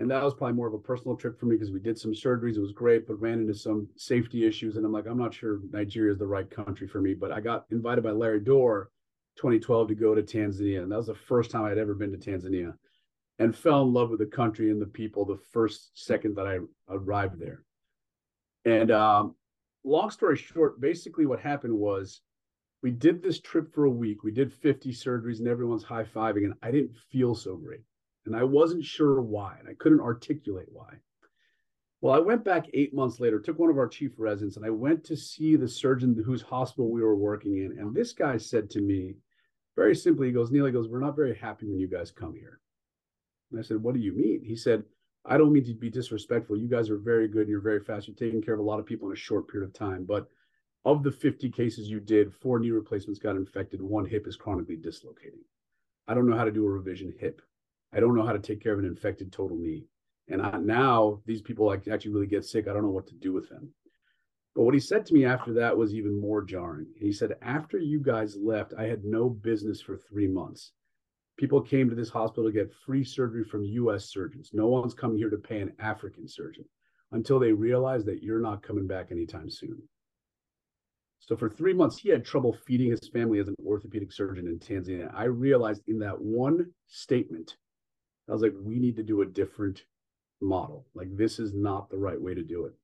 and 0.00 0.10
that 0.10 0.24
was 0.24 0.32
probably 0.32 0.56
more 0.56 0.66
of 0.66 0.72
a 0.72 0.78
personal 0.78 1.14
trip 1.14 1.38
for 1.38 1.44
me 1.44 1.56
because 1.56 1.70
we 1.70 1.78
did 1.78 1.98
some 1.98 2.12
surgeries. 2.12 2.56
It 2.56 2.60
was 2.60 2.72
great, 2.72 3.06
but 3.06 3.20
ran 3.20 3.38
into 3.38 3.52
some 3.52 3.86
safety 3.96 4.46
issues, 4.46 4.76
and 4.76 4.86
I'm 4.86 4.92
like, 4.92 5.06
I'm 5.06 5.18
not 5.18 5.34
sure 5.34 5.60
Nigeria 5.70 6.10
is 6.10 6.18
the 6.18 6.26
right 6.26 6.50
country 6.50 6.88
for 6.88 7.02
me. 7.02 7.12
But 7.12 7.32
I 7.32 7.40
got 7.40 7.66
invited 7.70 8.02
by 8.02 8.12
Larry 8.12 8.40
Dorr, 8.40 8.90
2012, 9.36 9.88
to 9.88 9.94
go 9.94 10.14
to 10.14 10.22
Tanzania, 10.22 10.82
and 10.82 10.90
that 10.90 10.96
was 10.96 11.08
the 11.08 11.14
first 11.14 11.50
time 11.50 11.64
I'd 11.64 11.76
ever 11.76 11.92
been 11.92 12.12
to 12.12 12.16
Tanzania, 12.18 12.72
and 13.40 13.56
fell 13.56 13.82
in 13.82 13.92
love 13.92 14.10
with 14.10 14.18
the 14.18 14.26
country 14.26 14.70
and 14.70 14.80
the 14.80 14.86
people 14.86 15.24
the 15.24 15.40
first 15.50 15.90
second 15.94 16.36
that 16.36 16.46
I 16.46 16.58
arrived 16.90 17.40
there. 17.40 17.64
And 18.66 18.90
um, 18.90 19.34
long 19.82 20.10
story 20.10 20.36
short, 20.36 20.78
basically 20.78 21.24
what 21.24 21.40
happened 21.40 21.72
was 21.72 22.20
we 22.82 22.90
did 22.90 23.22
this 23.22 23.40
trip 23.40 23.74
for 23.74 23.86
a 23.86 23.90
week. 23.90 24.22
We 24.22 24.30
did 24.30 24.52
50 24.52 24.92
surgeries 24.92 25.38
and 25.38 25.48
everyone's 25.48 25.82
high 25.82 26.04
fiving, 26.04 26.44
and 26.44 26.52
I 26.62 26.70
didn't 26.70 26.94
feel 27.10 27.34
so 27.34 27.56
great. 27.56 27.80
And 28.26 28.36
I 28.36 28.44
wasn't 28.44 28.84
sure 28.84 29.22
why, 29.22 29.56
and 29.58 29.66
I 29.66 29.74
couldn't 29.78 30.00
articulate 30.00 30.68
why. 30.70 30.98
Well, 32.02 32.14
I 32.14 32.18
went 32.18 32.44
back 32.44 32.66
eight 32.74 32.94
months 32.94 33.20
later, 33.20 33.40
took 33.40 33.58
one 33.58 33.70
of 33.70 33.78
our 33.78 33.88
chief 33.88 34.12
residents, 34.18 34.58
and 34.58 34.66
I 34.66 34.70
went 34.70 35.02
to 35.04 35.16
see 35.16 35.56
the 35.56 35.68
surgeon 35.68 36.22
whose 36.24 36.42
hospital 36.42 36.90
we 36.90 37.02
were 37.02 37.16
working 37.16 37.56
in. 37.56 37.78
And 37.78 37.94
this 37.94 38.12
guy 38.12 38.36
said 38.36 38.68
to 38.70 38.82
me, 38.82 39.14
very 39.76 39.96
simply, 39.96 40.26
he 40.26 40.32
goes, 40.32 40.50
Neil, 40.50 40.66
he 40.66 40.72
goes, 40.72 40.88
We're 40.88 41.00
not 41.00 41.16
very 41.16 41.34
happy 41.34 41.66
when 41.66 41.78
you 41.78 41.88
guys 41.88 42.10
come 42.10 42.34
here. 42.34 42.59
And 43.50 43.58
I 43.58 43.62
said, 43.62 43.82
What 43.82 43.94
do 43.94 44.00
you 44.00 44.12
mean? 44.12 44.42
He 44.44 44.56
said, 44.56 44.84
I 45.24 45.36
don't 45.36 45.52
mean 45.52 45.64
to 45.64 45.74
be 45.74 45.90
disrespectful. 45.90 46.56
You 46.56 46.68
guys 46.68 46.88
are 46.88 46.96
very 46.96 47.28
good 47.28 47.42
and 47.42 47.50
you're 47.50 47.60
very 47.60 47.80
fast. 47.80 48.08
You're 48.08 48.16
taking 48.16 48.42
care 48.42 48.54
of 48.54 48.60
a 48.60 48.64
lot 48.64 48.80
of 48.80 48.86
people 48.86 49.08
in 49.08 49.14
a 49.14 49.18
short 49.18 49.48
period 49.48 49.66
of 49.66 49.74
time. 49.74 50.04
But 50.04 50.28
of 50.84 51.02
the 51.02 51.12
50 51.12 51.50
cases 51.50 51.90
you 51.90 52.00
did, 52.00 52.32
four 52.32 52.58
knee 52.58 52.70
replacements 52.70 53.20
got 53.20 53.36
infected, 53.36 53.82
one 53.82 54.06
hip 54.06 54.26
is 54.26 54.36
chronically 54.36 54.76
dislocating. 54.76 55.40
I 56.08 56.14
don't 56.14 56.28
know 56.28 56.36
how 56.36 56.44
to 56.44 56.50
do 56.50 56.64
a 56.64 56.70
revision 56.70 57.12
hip. 57.18 57.42
I 57.92 58.00
don't 58.00 58.14
know 58.14 58.24
how 58.24 58.32
to 58.32 58.38
take 58.38 58.62
care 58.62 58.72
of 58.72 58.78
an 58.78 58.86
infected 58.86 59.30
total 59.30 59.58
knee. 59.58 59.84
And 60.28 60.40
I, 60.40 60.58
now 60.58 61.20
these 61.26 61.42
people 61.42 61.66
like 61.66 61.86
actually 61.88 62.12
really 62.12 62.26
get 62.26 62.44
sick. 62.44 62.66
I 62.66 62.72
don't 62.72 62.82
know 62.82 62.90
what 62.90 63.08
to 63.08 63.14
do 63.14 63.32
with 63.32 63.48
them. 63.48 63.74
But 64.54 64.62
what 64.62 64.74
he 64.74 64.80
said 64.80 65.04
to 65.06 65.14
me 65.14 65.24
after 65.24 65.52
that 65.54 65.76
was 65.76 65.94
even 65.94 66.20
more 66.20 66.42
jarring. 66.42 66.86
He 66.96 67.12
said, 67.12 67.36
After 67.42 67.78
you 67.78 68.00
guys 68.00 68.36
left, 68.36 68.72
I 68.76 68.84
had 68.84 69.04
no 69.04 69.28
business 69.28 69.80
for 69.80 69.96
three 69.96 70.26
months. 70.26 70.72
People 71.40 71.62
came 71.62 71.88
to 71.88 71.96
this 71.96 72.10
hospital 72.10 72.44
to 72.44 72.52
get 72.52 72.70
free 72.84 73.02
surgery 73.02 73.44
from 73.44 73.64
US 73.64 74.10
surgeons. 74.10 74.50
No 74.52 74.66
one's 74.66 74.92
coming 74.92 75.16
here 75.16 75.30
to 75.30 75.38
pay 75.38 75.62
an 75.62 75.72
African 75.78 76.28
surgeon 76.28 76.66
until 77.12 77.38
they 77.38 77.50
realize 77.50 78.04
that 78.04 78.22
you're 78.22 78.42
not 78.42 78.62
coming 78.62 78.86
back 78.86 79.06
anytime 79.10 79.48
soon. 79.48 79.82
So 81.18 81.38
for 81.38 81.48
three 81.48 81.72
months, 81.72 81.96
he 81.96 82.10
had 82.10 82.26
trouble 82.26 82.54
feeding 82.66 82.90
his 82.90 83.08
family 83.10 83.38
as 83.38 83.48
an 83.48 83.54
orthopedic 83.64 84.12
surgeon 84.12 84.48
in 84.48 84.58
Tanzania. 84.58 85.10
I 85.14 85.24
realized 85.24 85.80
in 85.86 85.98
that 86.00 86.20
one 86.20 86.74
statement, 86.88 87.56
I 88.28 88.32
was 88.32 88.42
like, 88.42 88.52
we 88.62 88.78
need 88.78 88.96
to 88.96 89.02
do 89.02 89.22
a 89.22 89.26
different 89.26 89.84
model. 90.42 90.88
Like, 90.94 91.08
this 91.16 91.38
is 91.38 91.54
not 91.54 91.88
the 91.88 91.96
right 91.96 92.20
way 92.20 92.34
to 92.34 92.42
do 92.42 92.66
it. 92.66 92.74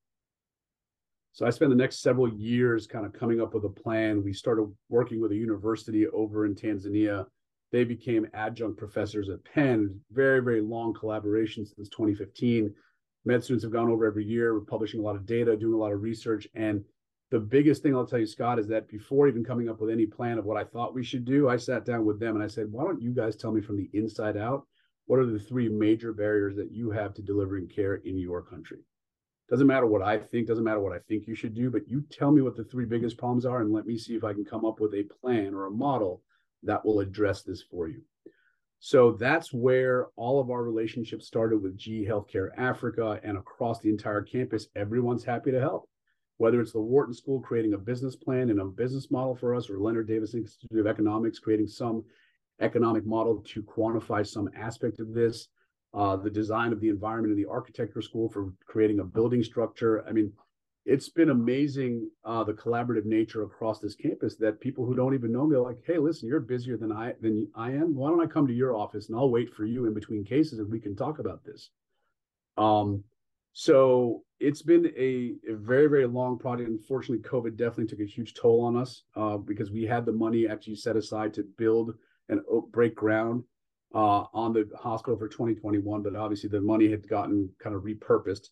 So 1.33 1.45
I 1.45 1.51
spent 1.51 1.69
the 1.69 1.77
next 1.77 2.01
several 2.01 2.33
years 2.33 2.87
kind 2.87 3.05
of 3.05 3.13
coming 3.13 3.39
up 3.39 3.53
with 3.53 3.65
a 3.65 3.69
plan. 3.69 4.25
We 4.25 4.33
started 4.33 4.75
working 4.89 5.21
with 5.21 5.33
a 5.33 5.37
university 5.37 6.07
over 6.07 6.47
in 6.47 6.55
Tanzania 6.55 7.27
they 7.73 7.85
became 7.85 8.29
adjunct 8.35 8.79
professors 8.79 9.29
at 9.29 9.45
Penn. 9.45 10.01
Very, 10.13 10.41
very 10.41 10.61
long 10.61 10.95
collaboration 10.95 11.67
since 11.67 11.89
2015. 11.89 12.73
Med 13.25 13.43
students 13.43 13.65
have 13.65 13.73
gone 13.73 13.91
over 13.91 14.07
every 14.07 14.25
year. 14.25 14.55
We're 14.55 14.61
publishing 14.61 15.01
a 15.01 15.03
lot 15.03 15.17
of 15.17 15.27
data, 15.27 15.57
doing 15.57 15.75
a 15.75 15.77
lot 15.77 15.93
of 15.93 16.03
research. 16.03 16.47
And 16.55 16.85
the 17.31 17.41
biggest 17.41 17.83
thing 17.83 17.95
I'll 17.95 18.07
tell 18.07 18.21
you, 18.21 18.27
Scott, 18.27 18.61
is 18.61 18.69
that 18.69 18.89
before 18.89 19.27
even 19.27 19.45
coming 19.45 19.69
up 19.69 19.81
with 19.81 19.91
any 19.91 20.07
plan 20.07 20.39
of 20.39 20.45
what 20.45 20.57
I 20.57 20.65
thought 20.65 20.95
we 20.95 21.03
should 21.03 21.25
do, 21.25 21.49
I 21.49 21.57
sat 21.57 21.85
down 21.85 22.05
with 22.05 22.21
them 22.21 22.37
and 22.37 22.45
I 22.45 22.47
said, 22.47 22.71
why 22.71 22.85
don't 22.85 23.03
you 23.03 23.13
guys 23.13 23.35
tell 23.35 23.51
me 23.51 23.61
from 23.61 23.77
the 23.77 23.91
inside 23.93 24.37
out 24.37 24.67
what 25.07 25.19
are 25.19 25.27
the 25.27 25.39
three 25.39 25.69
major 25.69 26.13
barriers 26.13 26.57
that 26.57 26.73
you 26.73 26.91
have 26.91 27.15
to 27.15 27.23
delivering 27.23 27.69
care 27.69 27.97
in 27.97 28.19
your 28.19 28.43
country? 28.43 28.79
Doesn't 29.49 29.67
matter 29.67 29.87
what 29.87 30.03
I 30.03 30.19
think, 30.19 30.49
doesn't 30.49 30.65
matter 30.65 30.81
what 30.81 30.93
I 30.93 30.99
think 31.09 31.29
you 31.29 31.37
should 31.37 31.55
do, 31.55 31.71
but 31.71 31.89
you 31.89 32.03
tell 32.11 32.33
me 32.33 32.43
what 32.43 32.57
the 32.57 32.65
three 32.65 32.85
biggest 32.85 33.17
problems 33.17 33.47
are 33.47 33.61
and 33.61 33.73
let 33.73 33.87
me 33.87 33.97
see 33.97 34.17
if 34.17 34.25
I 34.25 34.33
can 34.33 34.45
come 34.45 34.65
up 34.65 34.81
with 34.81 34.95
a 34.95 35.05
plan 35.05 35.55
or 35.55 35.67
a 35.67 35.71
model 35.71 36.23
that 36.63 36.85
will 36.85 37.01
address 37.01 37.43
this 37.43 37.63
for 37.63 37.89
you. 37.89 38.03
So 38.79 39.13
that's 39.13 39.53
where 39.53 40.09
all 40.17 40.41
of 40.41 40.51
our 40.51 40.63
relationships 40.63 41.27
started 41.27 41.63
with 41.63 41.79
GE 41.79 42.07
Healthcare 42.07 42.51
Africa 42.57 43.21
and 43.25 43.39
across 43.39 43.81
the 43.81 43.91
entire 43.91 44.23
campus. 44.23 44.69
Everyone's 44.77 45.25
happy 45.25 45.51
to 45.51 45.61
help. 45.61 45.89
Whether 46.39 46.61
it's 46.61 46.73
the 46.73 46.81
Wharton 46.81 47.15
School 47.15 47.41
creating 47.41 47.73
a 47.73 47.79
business 47.79 48.15
plan 48.15 48.51
and 48.51 48.61
a 48.61 48.67
business 48.67 49.11
model 49.11 49.35
for 49.35 49.55
us, 49.55 49.71
or 49.71 49.81
Leonard 49.81 50.07
Davis 50.07 50.35
Institute 50.35 50.79
of 50.79 50.87
Economics 50.87 51.39
creating 51.39 51.69
some 51.69 52.05
economic 52.61 53.07
model 53.07 53.43
to 53.47 53.63
quantify 53.63 54.27
some 54.27 54.51
aspect 54.55 55.01
of 55.01 55.15
this, 55.15 55.49
uh, 55.95 56.17
the 56.17 56.31
design 56.31 56.73
of 56.73 56.81
the 56.81 56.91
environment 56.91 57.33
in 57.33 57.43
the 57.43 57.49
architecture 57.49 58.03
school 58.03 58.29
for 58.29 58.53
creating 58.67 59.01
a 59.01 59.05
building 59.05 59.43
structure. 59.43 60.07
I 60.07 60.13
mean, 60.13 60.33
it's 60.87 61.09
been 61.09 61.31
amazing 61.31 62.09
uh, 62.25 62.45
the 62.45 62.53
collaborative 62.53 63.05
nature 63.05 63.43
across 63.43 63.81
this 63.81 63.97
campus 63.97 64.37
that 64.37 64.61
people 64.61 64.87
who 64.87 64.95
don't 64.95 65.15
even 65.15 65.33
know 65.33 65.45
me 65.45 65.57
are 65.57 65.61
like, 65.61 65.83
hey, 65.85 65.99
listen, 65.99 66.29
you're 66.29 66.39
busier 66.39 66.77
than 66.77 66.93
I 66.93 67.15
than 67.21 67.49
I 67.57 67.73
am. 67.73 67.95
Why 67.95 68.09
don't 68.09 68.23
I 68.23 68.27
come 68.27 68.47
to 68.47 68.55
your 68.55 68.77
office 68.77 69.09
and 69.09 69.19
I'll 69.19 69.31
wait 69.31 69.53
for 69.53 69.65
you 69.65 69.87
in 69.87 69.95
between 69.95 70.25
cases 70.25 70.61
and 70.61 70.71
we 70.71 70.79
can 70.79 70.95
talk 70.95 71.19
about 71.19 71.45
this. 71.45 71.71
Um, 72.57 73.03
so 73.53 74.23
it's 74.39 74.63
been 74.63 74.87
a, 74.97 75.35
a 75.51 75.57
very 75.57 75.89
very 75.89 76.07
long 76.07 76.39
project. 76.39 76.71
Unfortunately, 76.71 77.29
COVID 77.29 77.57
definitely 77.57 77.87
took 77.87 78.01
a 78.01 78.11
huge 78.11 78.35
toll 78.35 78.65
on 78.65 78.77
us 78.77 79.03
uh, 79.17 79.39
because 79.39 79.73
we 79.73 79.83
had 79.83 80.07
the 80.07 80.13
money 80.13 80.47
actually 80.47 80.77
set 80.77 80.97
aside 80.97 81.35
to 81.35 81.43
build 81.59 81.95
and 82.29 82.41
break 82.71 82.95
ground 82.95 83.43
uh, 83.93 84.25
on 84.33 84.53
the 84.53 84.69
hospital 84.79 85.19
for 85.19 85.29
2021, 85.29 86.03
but 86.03 86.15
obviously 86.15 86.49
the 86.49 86.61
money 86.61 86.89
had 86.91 87.09
gotten 87.09 87.49
kind 87.61 87.75
of 87.75 87.83
repurposed 87.83 88.51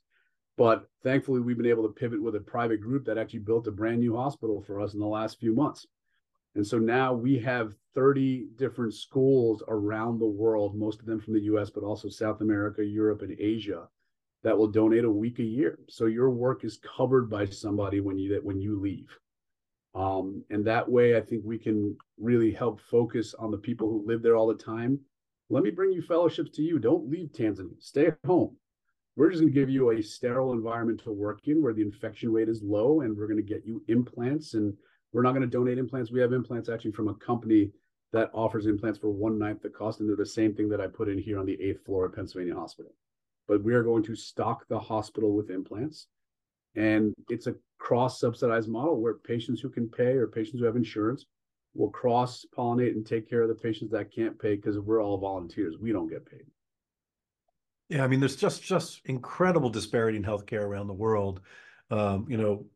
but 0.57 0.89
thankfully, 1.03 1.41
we've 1.41 1.57
been 1.57 1.67
able 1.67 1.83
to 1.83 1.95
pivot 1.95 2.23
with 2.23 2.37
a 2.37 2.41
private 2.41 2.81
group 2.81 3.05
that 3.07 3.19
actually 3.19 3.41
built 3.41 3.67
a 3.67 3.73
brand 3.73 4.01
new 4.01 4.17
hospital 4.17 4.63
for 4.63 4.81
us 4.81 4.95
in 4.95 5.01
the 5.01 5.07
last 5.07 5.41
few 5.41 5.53
months. 5.53 5.87
And 6.55 6.67
so 6.67 6.79
now 6.79 7.13
we 7.13 7.39
have 7.41 7.75
30 7.95 8.47
different 8.57 8.95
schools 8.95 9.63
around 9.67 10.19
the 10.19 10.27
world, 10.27 10.77
most 10.77 11.01
of 11.01 11.07
them 11.07 11.21
from 11.21 11.35
the 11.35 11.43
US, 11.43 11.71
but 11.71 11.83
also 11.83 12.09
South 12.09 12.41
America, 12.41 12.85
Europe, 12.85 13.23
and 13.23 13.37
Asia, 13.39 13.89
that 14.45 14.57
will 14.57 14.69
donate 14.69 15.05
a 15.05 15.11
week 15.11 15.41
a 15.41 15.45
year. 15.45 15.81
So 15.89 16.07
your 16.07 16.31
work 16.31 16.65
is 16.65 16.79
covered 16.97 17.29
by 17.29 17.47
somebody 17.47 18.01
when 18.01 18.19
you 18.19 18.41
when 18.43 18.61
you 18.61 18.79
leave. 18.79 19.09
Um, 19.95 20.45
and 20.51 20.65
that 20.67 20.89
way, 20.89 21.17
I 21.17 21.21
think 21.21 21.43
we 21.45 21.59
can 21.59 21.97
really 22.19 22.53
help 22.53 22.81
focus 22.81 23.35
on 23.35 23.51
the 23.51 23.59
people 23.59 23.89
who 23.89 24.07
live 24.07 24.23
there 24.23 24.37
all 24.37 24.49
the 24.49 24.55
time. 24.55 25.01
Let 25.51 25.63
me 25.63 25.71
bring 25.71 25.93
you 25.93 26.03
fellowships 26.03 26.51
to 26.53 26.63
you. 26.63 26.79
Don't 26.79 27.09
leave 27.09 27.31
Tanzania. 27.33 27.81
Stay 27.81 28.07
at 28.07 28.19
home. 28.27 28.57
We're 29.17 29.31
just 29.31 29.43
going 29.43 29.53
to 29.53 29.61
give 29.61 29.71
you 29.71 29.91
a 29.91 30.03
sterile 30.03 30.53
environment 30.53 31.01
to 31.05 31.13
work 31.13 31.47
in 31.47 31.63
where 31.63 31.73
the 31.73 31.83
infection 31.83 32.33
rate 32.33 32.49
is 32.49 32.63
low, 32.63 33.03
and 33.03 33.17
we're 33.17 33.29
going 33.29 33.37
to 33.37 33.43
get 33.43 33.65
you 33.65 33.83
implants. 33.89 34.55
And 34.55 34.75
we're 35.13 35.23
not 35.23 35.33
going 35.33 35.43
to 35.43 35.47
donate 35.49 35.79
implants. 35.79 36.11
We 36.11 36.21
have 36.21 36.33
implants 36.33 36.69
actually 36.69 36.93
from 36.93 37.09
a 37.09 37.15
company 37.15 37.71
that 38.13 38.31
offers 38.35 38.67
implants 38.67 38.99
for 38.99 39.11
one 39.11 39.39
ninth 39.39 39.63
the 39.63 39.69
cost, 39.69 40.01
and 40.01 40.09
they're 40.09 40.17
the 40.17 40.27
same 40.27 40.55
thing 40.55 40.69
that 40.69 40.81
I 40.81 40.87
put 40.89 41.09
in 41.09 41.19
here 41.19 41.39
on 41.39 41.47
the 41.47 41.61
eighth 41.61 41.85
floor 41.85 42.07
of 42.07 42.15
Pennsylvania 42.15 42.55
Hospital. 42.55 42.93
But 43.47 43.63
we 43.63 43.75
are 43.75 43.83
going 43.83 44.03
to 44.05 44.17
stock 44.17 44.67
the 44.69 44.79
hospital 44.79 45.35
with 45.37 45.51
implants, 45.51 46.09
and 46.75 47.13
it's 47.29 47.47
a 47.47 47.55
cross 47.79 48.21
subsidized 48.21 48.69
model 48.69 49.01
where 49.01 49.15
patients 49.15 49.61
who 49.61 49.69
can 49.69 49.89
pay 49.89 50.15
or 50.15 50.27
patients 50.27 50.61
who 50.61 50.65
have 50.65 50.77
insurance 50.77 51.27
will 51.75 51.91
cross 51.91 52.47
pollinate 52.57 52.93
and 52.93 53.07
take 53.07 53.29
care 53.29 53.43
of 53.43 53.49
the 53.49 53.55
patients 53.55 53.91
that 53.91 54.15
can't 54.15 54.39
pay 54.39 54.57
because 54.57 54.79
we're 54.79 55.03
all 55.03 55.19
volunteers. 55.19 55.77
We 55.79 55.93
don't 55.93 56.09
get 56.09 56.25
paid. 56.25 56.45
Yeah, 57.89 58.05
I 58.05 58.09
mean, 58.09 58.21
there's 58.21 58.37
just 58.37 58.63
just 58.63 59.03
incredible 59.05 59.71
disparity 59.71 60.17
in 60.17 60.25
healthcare 60.25 60.63
around 60.63 60.87
the 60.87 60.95
world. 60.95 61.41
Um, 61.91 62.27
you 62.29 62.37
know, 62.37 62.67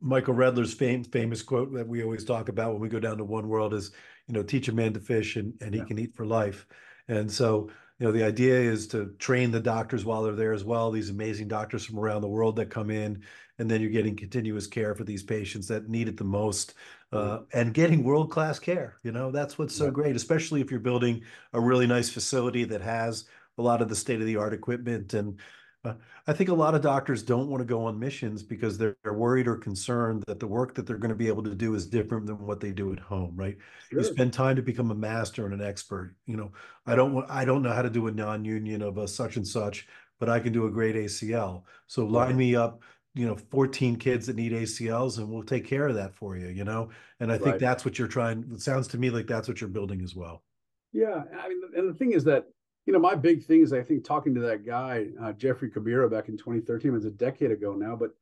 Michael 0.00 0.34
Redler's 0.34 0.74
fam- 0.74 1.04
famous 1.04 1.42
quote 1.42 1.72
that 1.74 1.88
we 1.88 2.02
always 2.02 2.24
talk 2.24 2.48
about 2.48 2.72
when 2.72 2.80
we 2.80 2.88
go 2.88 3.00
down 3.00 3.18
to 3.18 3.24
One 3.24 3.48
World 3.48 3.74
is, 3.74 3.92
you 4.26 4.34
know, 4.34 4.42
teach 4.42 4.68
a 4.68 4.72
man 4.72 4.92
to 4.92 5.00
fish 5.00 5.36
and, 5.36 5.54
and 5.60 5.74
he 5.74 5.80
yeah. 5.80 5.86
can 5.86 5.98
eat 5.98 6.14
for 6.14 6.26
life. 6.26 6.66
And 7.08 7.30
so, 7.30 7.70
you 7.98 8.06
know, 8.06 8.12
the 8.12 8.22
idea 8.22 8.54
is 8.54 8.86
to 8.88 9.14
train 9.18 9.50
the 9.50 9.60
doctors 9.60 10.04
while 10.04 10.22
they're 10.22 10.34
there 10.34 10.52
as 10.52 10.64
well. 10.64 10.90
These 10.90 11.10
amazing 11.10 11.48
doctors 11.48 11.84
from 11.84 11.98
around 11.98 12.20
the 12.20 12.28
world 12.28 12.56
that 12.56 12.70
come 12.70 12.90
in, 12.90 13.22
and 13.58 13.68
then 13.68 13.80
you're 13.80 13.90
getting 13.90 14.14
continuous 14.14 14.66
care 14.66 14.94
for 14.94 15.04
these 15.04 15.22
patients 15.22 15.66
that 15.68 15.88
need 15.88 16.08
it 16.08 16.16
the 16.16 16.24
most, 16.24 16.74
uh, 17.12 17.40
and 17.52 17.74
getting 17.74 18.04
world 18.04 18.30
class 18.30 18.58
care. 18.58 18.98
You 19.02 19.10
know, 19.10 19.32
that's 19.32 19.58
what's 19.58 19.74
so 19.74 19.86
yeah. 19.86 19.90
great, 19.90 20.16
especially 20.16 20.60
if 20.60 20.70
you're 20.70 20.78
building 20.78 21.22
a 21.54 21.60
really 21.60 21.86
nice 21.86 22.08
facility 22.08 22.64
that 22.64 22.82
has 22.82 23.24
a 23.58 23.62
lot 23.62 23.82
of 23.82 23.88
the 23.88 23.96
state 23.96 24.20
of 24.20 24.26
the 24.26 24.36
art 24.36 24.52
equipment. 24.52 25.14
And 25.14 25.38
uh, 25.84 25.94
I 26.26 26.32
think 26.32 26.48
a 26.48 26.54
lot 26.54 26.74
of 26.74 26.82
doctors 26.82 27.22
don't 27.22 27.48
want 27.48 27.60
to 27.60 27.64
go 27.64 27.84
on 27.84 27.98
missions 27.98 28.42
because 28.42 28.78
they're, 28.78 28.96
they're, 29.04 29.12
worried 29.12 29.46
or 29.46 29.56
concerned 29.56 30.24
that 30.26 30.40
the 30.40 30.46
work 30.46 30.74
that 30.74 30.86
they're 30.86 30.98
going 30.98 31.10
to 31.10 31.14
be 31.14 31.28
able 31.28 31.44
to 31.44 31.54
do 31.54 31.74
is 31.74 31.86
different 31.86 32.26
than 32.26 32.44
what 32.44 32.60
they 32.60 32.72
do 32.72 32.92
at 32.92 32.98
home, 32.98 33.34
right? 33.36 33.56
Sure. 33.90 34.00
You 34.00 34.04
spend 34.04 34.32
time 34.32 34.56
to 34.56 34.62
become 34.62 34.90
a 34.90 34.94
master 34.94 35.44
and 35.44 35.54
an 35.54 35.66
expert. 35.66 36.16
You 36.26 36.36
know, 36.36 36.52
I 36.86 36.96
don't 36.96 37.14
want, 37.14 37.30
I 37.30 37.44
don't 37.44 37.62
know 37.62 37.72
how 37.72 37.82
to 37.82 37.90
do 37.90 38.08
a 38.08 38.12
non-union 38.12 38.82
of 38.82 38.98
a 38.98 39.06
such 39.06 39.36
and 39.36 39.46
such, 39.46 39.86
but 40.18 40.28
I 40.28 40.40
can 40.40 40.52
do 40.52 40.66
a 40.66 40.70
great 40.70 40.96
ACL. 40.96 41.62
So 41.86 42.04
line 42.04 42.36
me 42.36 42.56
up 42.56 42.82
you 43.14 43.26
know 43.26 43.36
14 43.36 43.96
kids 43.96 44.26
that 44.26 44.36
need 44.36 44.52
ACLs 44.52 45.18
and 45.18 45.28
we'll 45.28 45.42
take 45.42 45.66
care 45.66 45.88
of 45.88 45.96
that 45.96 46.14
for 46.14 46.36
you 46.36 46.48
you 46.48 46.64
know 46.64 46.90
and 47.20 47.32
I 47.32 47.36
think 47.36 47.52
Right. 47.52 47.58
that's 47.58 47.84
what 47.84 47.98
you're 47.98 48.06
trying 48.06 48.44
it 48.52 48.60
sounds 48.60 48.86
to 48.88 48.98
me 48.98 49.10
like 49.10 49.26
that's 49.26 49.48
what 49.48 49.60
you're 49.60 49.70
building 49.70 50.02
as 50.02 50.14
well 50.14 50.44
Yeah, 50.92 51.24
I 51.40 51.48
mean, 51.48 51.60
and 51.76 51.88
the 51.88 51.94
thing 51.94 52.12
is 52.12 52.24
that 52.24 52.44
you 52.88 52.94
know 52.94 52.98
my 52.98 53.14
big 53.14 53.44
thing 53.44 53.60
is 53.60 53.74
I 53.74 53.82
think 53.82 54.02
talking 54.02 54.34
to 54.34 54.40
that 54.40 54.64
guy 54.64 55.08
uh, 55.22 55.32
Jeffrey 55.32 55.70
Kabira 55.70 56.10
back 56.10 56.30
in 56.30 56.38
2013 56.38 56.90
it 56.90 56.94
was 56.94 57.04
a 57.04 57.10
decade 57.10 57.50
ago 57.50 57.74
now, 57.74 57.94
but 57.94 58.12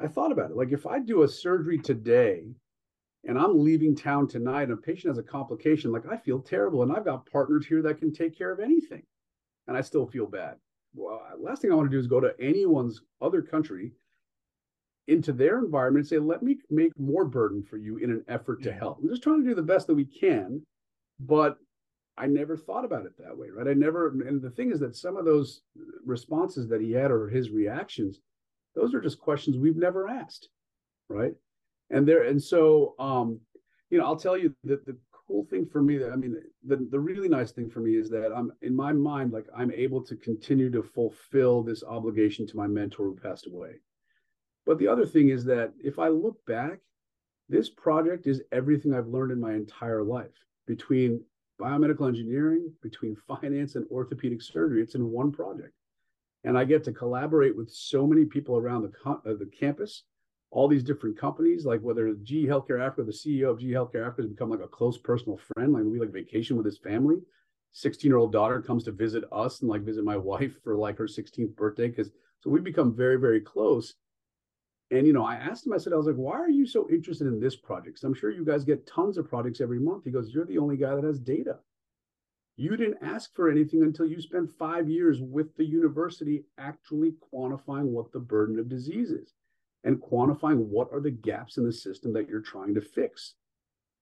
I 0.00 0.06
thought 0.06 0.32
about 0.32 0.50
it 0.50 0.56
like 0.56 0.72
if 0.72 0.86
I 0.86 0.98
do 0.98 1.24
a 1.24 1.28
surgery 1.28 1.76
today 1.76 2.46
and 3.24 3.38
I'm 3.38 3.62
leaving 3.62 3.94
town 3.94 4.26
tonight 4.26 4.62
and 4.62 4.72
a 4.72 4.76
patient 4.78 5.10
has 5.10 5.18
a 5.18 5.22
complication, 5.22 5.92
like 5.92 6.06
I 6.10 6.16
feel 6.16 6.40
terrible, 6.40 6.82
and 6.82 6.90
I've 6.90 7.04
got 7.04 7.30
partners 7.30 7.66
here 7.66 7.82
that 7.82 7.98
can 7.98 8.14
take 8.14 8.36
care 8.36 8.50
of 8.50 8.60
anything, 8.60 9.02
and 9.68 9.76
I 9.76 9.82
still 9.82 10.06
feel 10.06 10.26
bad. 10.26 10.56
Well, 10.94 11.20
last 11.38 11.60
thing 11.60 11.70
I 11.70 11.74
want 11.74 11.90
to 11.90 11.94
do 11.94 12.00
is 12.00 12.06
go 12.06 12.20
to 12.20 12.34
anyone's 12.40 13.02
other 13.20 13.42
country 13.42 13.92
into 15.06 15.32
their 15.32 15.58
environment 15.58 16.04
and 16.04 16.08
say, 16.08 16.18
let 16.18 16.42
me 16.42 16.56
make 16.70 16.98
more 16.98 17.26
burden 17.26 17.62
for 17.62 17.76
you 17.76 17.98
in 17.98 18.10
an 18.10 18.24
effort 18.28 18.62
to 18.62 18.72
help. 18.72 19.00
I'm 19.02 19.08
just 19.10 19.22
trying 19.22 19.42
to 19.42 19.48
do 19.48 19.54
the 19.54 19.62
best 19.62 19.86
that 19.86 19.94
we 19.94 20.06
can, 20.06 20.62
but 21.20 21.58
I 22.16 22.26
never 22.26 22.56
thought 22.56 22.84
about 22.84 23.06
it 23.06 23.16
that 23.18 23.36
way, 23.36 23.48
right? 23.50 23.66
I 23.66 23.74
never, 23.74 24.08
and 24.08 24.40
the 24.40 24.50
thing 24.50 24.70
is 24.70 24.80
that 24.80 24.96
some 24.96 25.16
of 25.16 25.24
those 25.24 25.62
responses 26.04 26.68
that 26.68 26.80
he 26.80 26.92
had 26.92 27.10
or 27.10 27.28
his 27.28 27.50
reactions, 27.50 28.20
those 28.74 28.94
are 28.94 29.00
just 29.00 29.18
questions 29.18 29.56
we've 29.56 29.76
never 29.76 30.08
asked, 30.08 30.48
right? 31.08 31.34
And 31.90 32.06
there, 32.06 32.24
and 32.24 32.42
so, 32.42 32.94
um, 32.98 33.40
you 33.90 33.98
know, 33.98 34.04
I'll 34.04 34.16
tell 34.16 34.36
you 34.36 34.54
that 34.64 34.86
the 34.86 34.96
cool 35.26 35.44
thing 35.44 35.66
for 35.66 35.82
me, 35.82 35.98
that 35.98 36.12
I 36.12 36.16
mean, 36.16 36.36
the 36.66 36.76
the 36.90 36.98
really 36.98 37.28
nice 37.28 37.52
thing 37.52 37.70
for 37.70 37.80
me 37.80 37.96
is 37.96 38.10
that 38.10 38.32
I'm 38.34 38.52
in 38.62 38.74
my 38.74 38.92
mind, 38.92 39.32
like 39.32 39.46
I'm 39.56 39.72
able 39.72 40.02
to 40.04 40.16
continue 40.16 40.70
to 40.70 40.82
fulfill 40.82 41.62
this 41.62 41.82
obligation 41.84 42.46
to 42.46 42.56
my 42.56 42.66
mentor 42.66 43.06
who 43.06 43.16
passed 43.16 43.46
away. 43.46 43.80
But 44.66 44.78
the 44.78 44.88
other 44.88 45.06
thing 45.06 45.28
is 45.28 45.44
that 45.44 45.72
if 45.82 45.98
I 45.98 46.08
look 46.08 46.44
back, 46.46 46.80
this 47.48 47.68
project 47.68 48.26
is 48.26 48.42
everything 48.50 48.94
I've 48.94 49.08
learned 49.08 49.32
in 49.32 49.40
my 49.40 49.54
entire 49.54 50.02
life 50.02 50.46
between 50.66 51.20
biomedical 51.60 52.08
engineering, 52.08 52.72
between 52.82 53.16
finance 53.28 53.74
and 53.74 53.86
orthopedic 53.90 54.42
surgery. 54.42 54.82
It's 54.82 54.94
in 54.94 55.10
one 55.10 55.32
project. 55.32 55.72
And 56.44 56.58
I 56.58 56.64
get 56.64 56.84
to 56.84 56.92
collaborate 56.92 57.56
with 57.56 57.70
so 57.70 58.06
many 58.06 58.24
people 58.24 58.56
around 58.56 58.82
the, 58.82 58.88
co- 58.88 59.22
uh, 59.26 59.34
the 59.38 59.50
campus, 59.58 60.02
all 60.50 60.68
these 60.68 60.84
different 60.84 61.18
companies, 61.18 61.64
like 61.64 61.80
whether 61.80 62.12
GE 62.22 62.46
Healthcare 62.46 62.84
Africa, 62.84 63.04
the 63.04 63.12
CEO 63.12 63.50
of 63.50 63.58
GE 63.58 63.72
Healthcare 63.72 64.06
Africa 64.06 64.22
has 64.22 64.30
become 64.30 64.50
like 64.50 64.60
a 64.60 64.68
close 64.68 64.98
personal 64.98 65.38
friend. 65.38 65.72
Like 65.72 65.84
we 65.84 65.98
like 65.98 66.12
vacation 66.12 66.56
with 66.56 66.66
his 66.66 66.78
family. 66.78 67.16
16 67.72 68.08
year 68.08 68.18
old 68.18 68.30
daughter 68.30 68.60
comes 68.60 68.84
to 68.84 68.92
visit 68.92 69.24
us 69.32 69.60
and 69.60 69.70
like 69.70 69.82
visit 69.82 70.04
my 70.04 70.16
wife 70.16 70.62
for 70.62 70.76
like 70.76 70.98
her 70.98 71.06
16th 71.06 71.56
birthday. 71.56 71.88
Cause 71.88 72.10
so 72.40 72.50
we've 72.50 72.62
become 72.62 72.94
very, 72.94 73.16
very 73.16 73.40
close. 73.40 73.94
And 74.90 75.06
you 75.06 75.12
know, 75.12 75.24
I 75.24 75.36
asked 75.36 75.66
him, 75.66 75.72
I 75.72 75.78
said, 75.78 75.92
I 75.92 75.96
was 75.96 76.06
like, 76.06 76.16
why 76.16 76.38
are 76.38 76.50
you 76.50 76.66
so 76.66 76.88
interested 76.90 77.26
in 77.26 77.40
this 77.40 77.56
project? 77.56 77.96
'Cause 77.96 78.04
I'm 78.04 78.14
sure 78.14 78.30
you 78.30 78.44
guys 78.44 78.64
get 78.64 78.86
tons 78.86 79.18
of 79.18 79.28
projects 79.28 79.60
every 79.60 79.80
month. 79.80 80.04
He 80.04 80.10
goes, 80.10 80.32
You're 80.34 80.44
the 80.44 80.58
only 80.58 80.76
guy 80.76 80.94
that 80.94 81.04
has 81.04 81.18
data. 81.18 81.58
You 82.56 82.76
didn't 82.76 83.02
ask 83.02 83.34
for 83.34 83.50
anything 83.50 83.82
until 83.82 84.06
you 84.06 84.20
spent 84.20 84.52
five 84.52 84.88
years 84.88 85.20
with 85.20 85.56
the 85.56 85.64
university 85.64 86.44
actually 86.56 87.16
quantifying 87.32 87.86
what 87.86 88.12
the 88.12 88.20
burden 88.20 88.58
of 88.60 88.68
disease 88.68 89.10
is 89.10 89.34
and 89.82 90.00
quantifying 90.00 90.58
what 90.66 90.92
are 90.92 91.00
the 91.00 91.10
gaps 91.10 91.56
in 91.56 91.64
the 91.64 91.72
system 91.72 92.12
that 92.12 92.28
you're 92.28 92.40
trying 92.40 92.74
to 92.74 92.80
fix. 92.80 93.34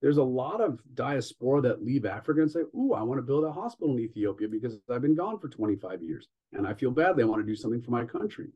There's 0.03 0.19
a 0.19 0.23
lot 0.23 0.61
of 0.61 0.83
diaspora 0.95 1.63
that 1.63 1.83
leave 1.85 2.05
Africa 2.05 2.43
and 2.43 2.51
say, 2.51 2.61
Ooh, 2.77 2.93
I 2.93 3.03
want 3.03 3.19
to 3.19 3.23
build 3.23 3.45
a 3.45 3.53
hospital 3.53 3.95
in 3.95 4.01
Ethiopia 4.01 4.49
because 4.49 4.79
I've 4.91 5.01
been 5.03 5.15
gone 5.15 5.39
for 5.39 5.49
25 5.49 6.03
years 6.03 6.29
and 6.53 6.67
I 6.67 6.75
feel 6.75 6.91
badly. 6.91 7.23
I 7.23 7.27
want 7.27 7.41
to 7.41 7.47
do 7.47 7.57
something 7.57 7.81
for 7.81 7.93
my 7.93 8.05
country. 8.05 8.53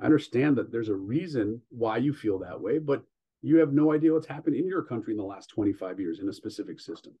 I 0.00 0.04
understand 0.04 0.56
that 0.56 0.70
there's 0.70 0.88
a 0.88 0.94
reason 0.94 1.60
why 1.70 1.98
you 1.98 2.12
feel 2.12 2.38
that 2.40 2.60
way, 2.60 2.78
but 2.78 3.04
you 3.42 3.56
have 3.58 3.72
no 3.72 3.92
idea 3.92 4.12
what's 4.12 4.26
happened 4.26 4.56
in 4.56 4.66
your 4.66 4.82
country 4.82 5.12
in 5.12 5.18
the 5.18 5.24
last 5.24 5.48
25 5.50 6.00
years 6.00 6.20
in 6.20 6.28
a 6.28 6.32
specific 6.32 6.80
system. 6.80 7.12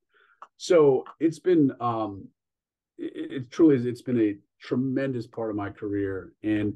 So 0.56 1.04
it's 1.20 1.38
been, 1.38 1.72
um, 1.80 2.28
it, 2.98 3.32
it 3.32 3.50
truly 3.50 3.76
is, 3.76 3.86
it's 3.86 4.02
been 4.02 4.20
a 4.20 4.36
tremendous 4.60 5.26
part 5.26 5.50
of 5.50 5.56
my 5.56 5.70
career. 5.70 6.32
And 6.42 6.74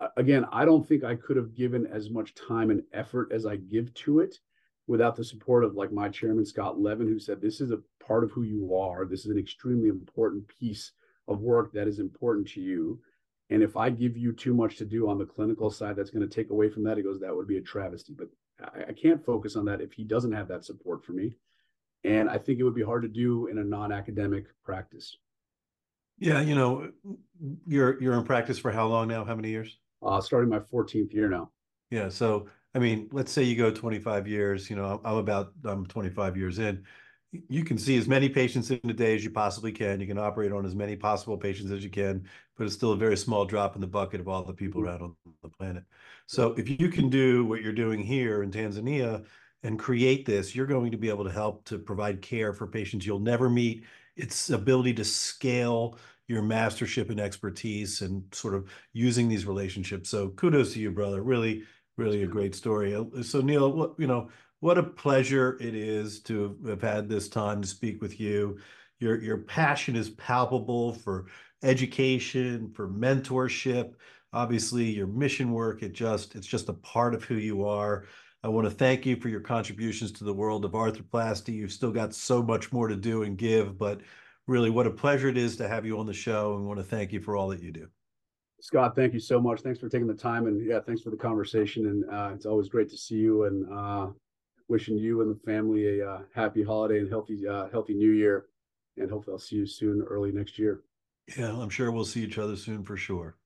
uh, 0.00 0.08
again, 0.16 0.46
I 0.52 0.64
don't 0.64 0.86
think 0.86 1.04
I 1.04 1.16
could 1.16 1.36
have 1.36 1.54
given 1.54 1.86
as 1.86 2.10
much 2.10 2.34
time 2.34 2.70
and 2.70 2.82
effort 2.92 3.32
as 3.32 3.46
I 3.46 3.56
give 3.56 3.92
to 3.94 4.20
it 4.20 4.38
without 4.86 5.16
the 5.16 5.24
support 5.24 5.64
of 5.64 5.74
like 5.74 5.92
my 5.92 6.08
chairman, 6.08 6.46
Scott 6.46 6.80
Levin, 6.80 7.08
who 7.08 7.18
said, 7.18 7.40
this 7.40 7.60
is 7.60 7.72
a 7.72 7.80
part 8.04 8.22
of 8.22 8.30
who 8.30 8.42
you 8.42 8.76
are. 8.76 9.04
This 9.04 9.24
is 9.24 9.32
an 9.32 9.38
extremely 9.38 9.88
important 9.88 10.46
piece 10.46 10.92
of 11.26 11.40
work 11.40 11.72
that 11.72 11.88
is 11.88 11.98
important 11.98 12.46
to 12.48 12.60
you. 12.60 13.00
And 13.50 13.62
if 13.62 13.76
I 13.76 13.90
give 13.90 14.16
you 14.16 14.32
too 14.32 14.54
much 14.54 14.76
to 14.78 14.84
do 14.84 15.08
on 15.08 15.18
the 15.18 15.24
clinical 15.26 15.70
side, 15.70 15.96
that's 15.96 16.10
going 16.10 16.28
to 16.28 16.34
take 16.34 16.50
away 16.50 16.68
from 16.68 16.82
that. 16.84 16.96
He 16.96 17.02
goes, 17.02 17.20
that 17.20 17.34
would 17.34 17.46
be 17.46 17.58
a 17.58 17.62
travesty. 17.62 18.12
But 18.12 18.28
I, 18.60 18.90
I 18.90 18.92
can't 18.92 19.24
focus 19.24 19.56
on 19.56 19.64
that 19.66 19.80
if 19.80 19.92
he 19.92 20.04
doesn't 20.04 20.32
have 20.32 20.48
that 20.48 20.64
support 20.64 21.04
for 21.04 21.12
me. 21.12 21.36
And 22.04 22.28
I 22.28 22.38
think 22.38 22.58
it 22.58 22.64
would 22.64 22.74
be 22.74 22.82
hard 22.82 23.02
to 23.02 23.08
do 23.08 23.46
in 23.46 23.58
a 23.58 23.64
non-academic 23.64 24.46
practice. 24.64 25.16
yeah 26.18 26.40
you 26.40 26.54
know 26.54 26.90
you're 27.66 28.00
you're 28.00 28.14
in 28.14 28.24
practice 28.24 28.58
for 28.58 28.70
how 28.72 28.86
long 28.86 29.08
now 29.08 29.24
how 29.24 29.34
many 29.34 29.50
years 29.50 29.78
Uh, 30.02 30.20
starting 30.20 30.50
my 30.50 30.58
14th 30.60 31.12
year 31.12 31.28
now. 31.28 31.50
Yeah, 31.90 32.08
so 32.10 32.48
I 32.74 32.78
mean, 32.78 33.08
let's 33.12 33.32
say 33.32 33.42
you 33.42 33.56
go 33.56 33.70
25 33.70 34.26
years, 34.28 34.68
you 34.70 34.76
know, 34.76 35.00
I'm 35.04 35.16
about 35.16 35.52
I'm 35.64 35.86
25 35.86 36.36
years 36.36 36.58
in. 36.58 36.84
You 37.48 37.64
can 37.64 37.78
see 37.78 37.96
as 37.96 38.06
many 38.06 38.28
patients 38.28 38.70
in 38.70 38.80
a 38.88 38.92
day 38.92 39.14
as 39.14 39.24
you 39.24 39.30
possibly 39.30 39.72
can. 39.72 40.00
You 40.00 40.06
can 40.06 40.18
operate 40.18 40.52
on 40.52 40.64
as 40.64 40.74
many 40.74 40.96
possible 40.96 41.36
patients 41.36 41.70
as 41.72 41.82
you 41.82 41.90
can, 41.90 42.28
but 42.56 42.64
it's 42.64 42.74
still 42.74 42.92
a 42.92 42.96
very 42.96 43.16
small 43.16 43.44
drop 43.44 43.74
in 43.74 43.80
the 43.80 43.86
bucket 43.86 44.20
of 44.20 44.28
all 44.28 44.42
the 44.42 44.52
people 44.52 44.80
mm-hmm. 44.80 44.90
around 44.90 45.02
on 45.02 45.16
the 45.42 45.48
planet. 45.48 45.84
So 46.26 46.52
if 46.58 46.68
you 46.68 46.88
can 46.88 47.08
do 47.08 47.44
what 47.44 47.62
you're 47.62 47.72
doing 47.72 48.02
here 48.02 48.42
in 48.42 48.50
Tanzania 48.50 49.24
and 49.62 49.78
create 49.78 50.26
this, 50.26 50.54
you're 50.54 50.66
going 50.66 50.90
to 50.90 50.96
be 50.96 51.08
able 51.08 51.24
to 51.24 51.30
help 51.30 51.64
to 51.66 51.78
provide 51.78 52.22
care 52.22 52.52
for 52.52 52.66
patients 52.66 53.06
you'll 53.06 53.18
never 53.18 53.48
meet. 53.48 53.84
Its 54.16 54.50
ability 54.50 54.94
to 54.94 55.04
scale 55.04 55.98
your 56.28 56.42
mastership 56.42 57.10
and 57.10 57.20
expertise 57.20 58.02
and 58.02 58.24
sort 58.32 58.54
of 58.54 58.68
using 58.92 59.28
these 59.28 59.46
relationships. 59.46 60.10
So 60.10 60.30
kudos 60.30 60.72
to 60.72 60.80
you, 60.80 60.90
brother. 60.90 61.22
Really, 61.22 61.64
really 61.96 62.22
a 62.22 62.26
great 62.26 62.54
story. 62.54 62.96
So 63.22 63.40
Neil, 63.40 63.72
what, 63.72 63.94
you 63.98 64.06
know, 64.06 64.30
what 64.66 64.78
a 64.78 64.82
pleasure 64.82 65.56
it 65.60 65.76
is 65.76 66.18
to 66.18 66.58
have 66.66 66.82
had 66.82 67.08
this 67.08 67.28
time 67.28 67.62
to 67.62 67.68
speak 67.68 68.02
with 68.02 68.18
you. 68.18 68.58
Your 68.98 69.22
your 69.22 69.38
passion 69.38 69.94
is 69.94 70.10
palpable 70.10 70.92
for 70.92 71.26
education, 71.62 72.72
for 72.74 72.88
mentorship. 72.88 73.92
Obviously, 74.32 74.90
your 74.90 75.06
mission 75.06 75.52
work, 75.52 75.84
it 75.84 75.92
just 75.92 76.34
it's 76.34 76.48
just 76.48 76.68
a 76.68 76.72
part 76.72 77.14
of 77.14 77.22
who 77.22 77.36
you 77.36 77.64
are. 77.64 78.06
I 78.42 78.48
want 78.48 78.66
to 78.66 78.72
thank 78.72 79.06
you 79.06 79.14
for 79.14 79.28
your 79.28 79.38
contributions 79.38 80.10
to 80.12 80.24
the 80.24 80.34
world 80.34 80.64
of 80.64 80.72
arthroplasty. 80.72 81.54
You've 81.54 81.70
still 81.70 81.92
got 81.92 82.12
so 82.12 82.42
much 82.42 82.72
more 82.72 82.88
to 82.88 82.96
do 82.96 83.22
and 83.22 83.38
give, 83.38 83.78
but 83.78 84.00
really 84.48 84.70
what 84.70 84.88
a 84.88 84.90
pleasure 84.90 85.28
it 85.28 85.36
is 85.36 85.56
to 85.58 85.68
have 85.68 85.86
you 85.86 85.96
on 86.00 86.06
the 86.06 86.12
show 86.12 86.56
and 86.56 86.66
want 86.66 86.80
to 86.80 86.84
thank 86.84 87.12
you 87.12 87.20
for 87.20 87.36
all 87.36 87.46
that 87.50 87.62
you 87.62 87.70
do. 87.70 87.86
Scott, 88.60 88.96
thank 88.96 89.14
you 89.14 89.20
so 89.20 89.40
much. 89.40 89.60
Thanks 89.60 89.78
for 89.78 89.88
taking 89.88 90.08
the 90.08 90.14
time. 90.14 90.48
And 90.48 90.66
yeah, 90.66 90.80
thanks 90.80 91.02
for 91.02 91.10
the 91.10 91.16
conversation. 91.16 91.86
And 91.86 92.04
uh, 92.12 92.30
it's 92.34 92.46
always 92.46 92.68
great 92.68 92.88
to 92.88 92.96
see 92.96 93.14
you 93.14 93.44
and 93.44 93.72
uh, 93.72 94.06
wishing 94.68 94.96
you 94.96 95.20
and 95.22 95.34
the 95.34 95.40
family 95.40 96.00
a 96.00 96.08
uh, 96.08 96.20
happy 96.34 96.62
holiday 96.62 96.98
and 96.98 97.08
healthy, 97.08 97.46
uh, 97.46 97.68
healthy 97.70 97.94
new 97.94 98.10
year. 98.10 98.46
And 98.96 99.10
hopefully 99.10 99.34
I'll 99.34 99.38
see 99.38 99.56
you 99.56 99.66
soon 99.66 100.02
early 100.02 100.32
next 100.32 100.58
year. 100.58 100.82
Yeah, 101.36 101.52
I'm 101.52 101.70
sure 101.70 101.90
we'll 101.90 102.04
see 102.04 102.22
each 102.22 102.38
other 102.38 102.56
soon 102.56 102.82
for 102.82 102.96
sure. 102.96 103.36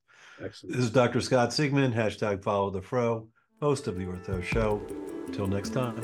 Excellent. 0.43 0.75
This 0.75 0.85
is 0.85 0.91
Dr. 0.91 1.21
Scott 1.21 1.49
Sigman, 1.49 1.93
hashtag 1.93 2.43
follow 2.43 2.69
the 2.69 2.81
fro, 2.81 3.27
host 3.59 3.87
of 3.87 3.97
the 3.97 4.05
Ortho 4.05 4.41
Show. 4.43 4.81
Till 5.33 5.47
next 5.47 5.69
time. 5.69 6.01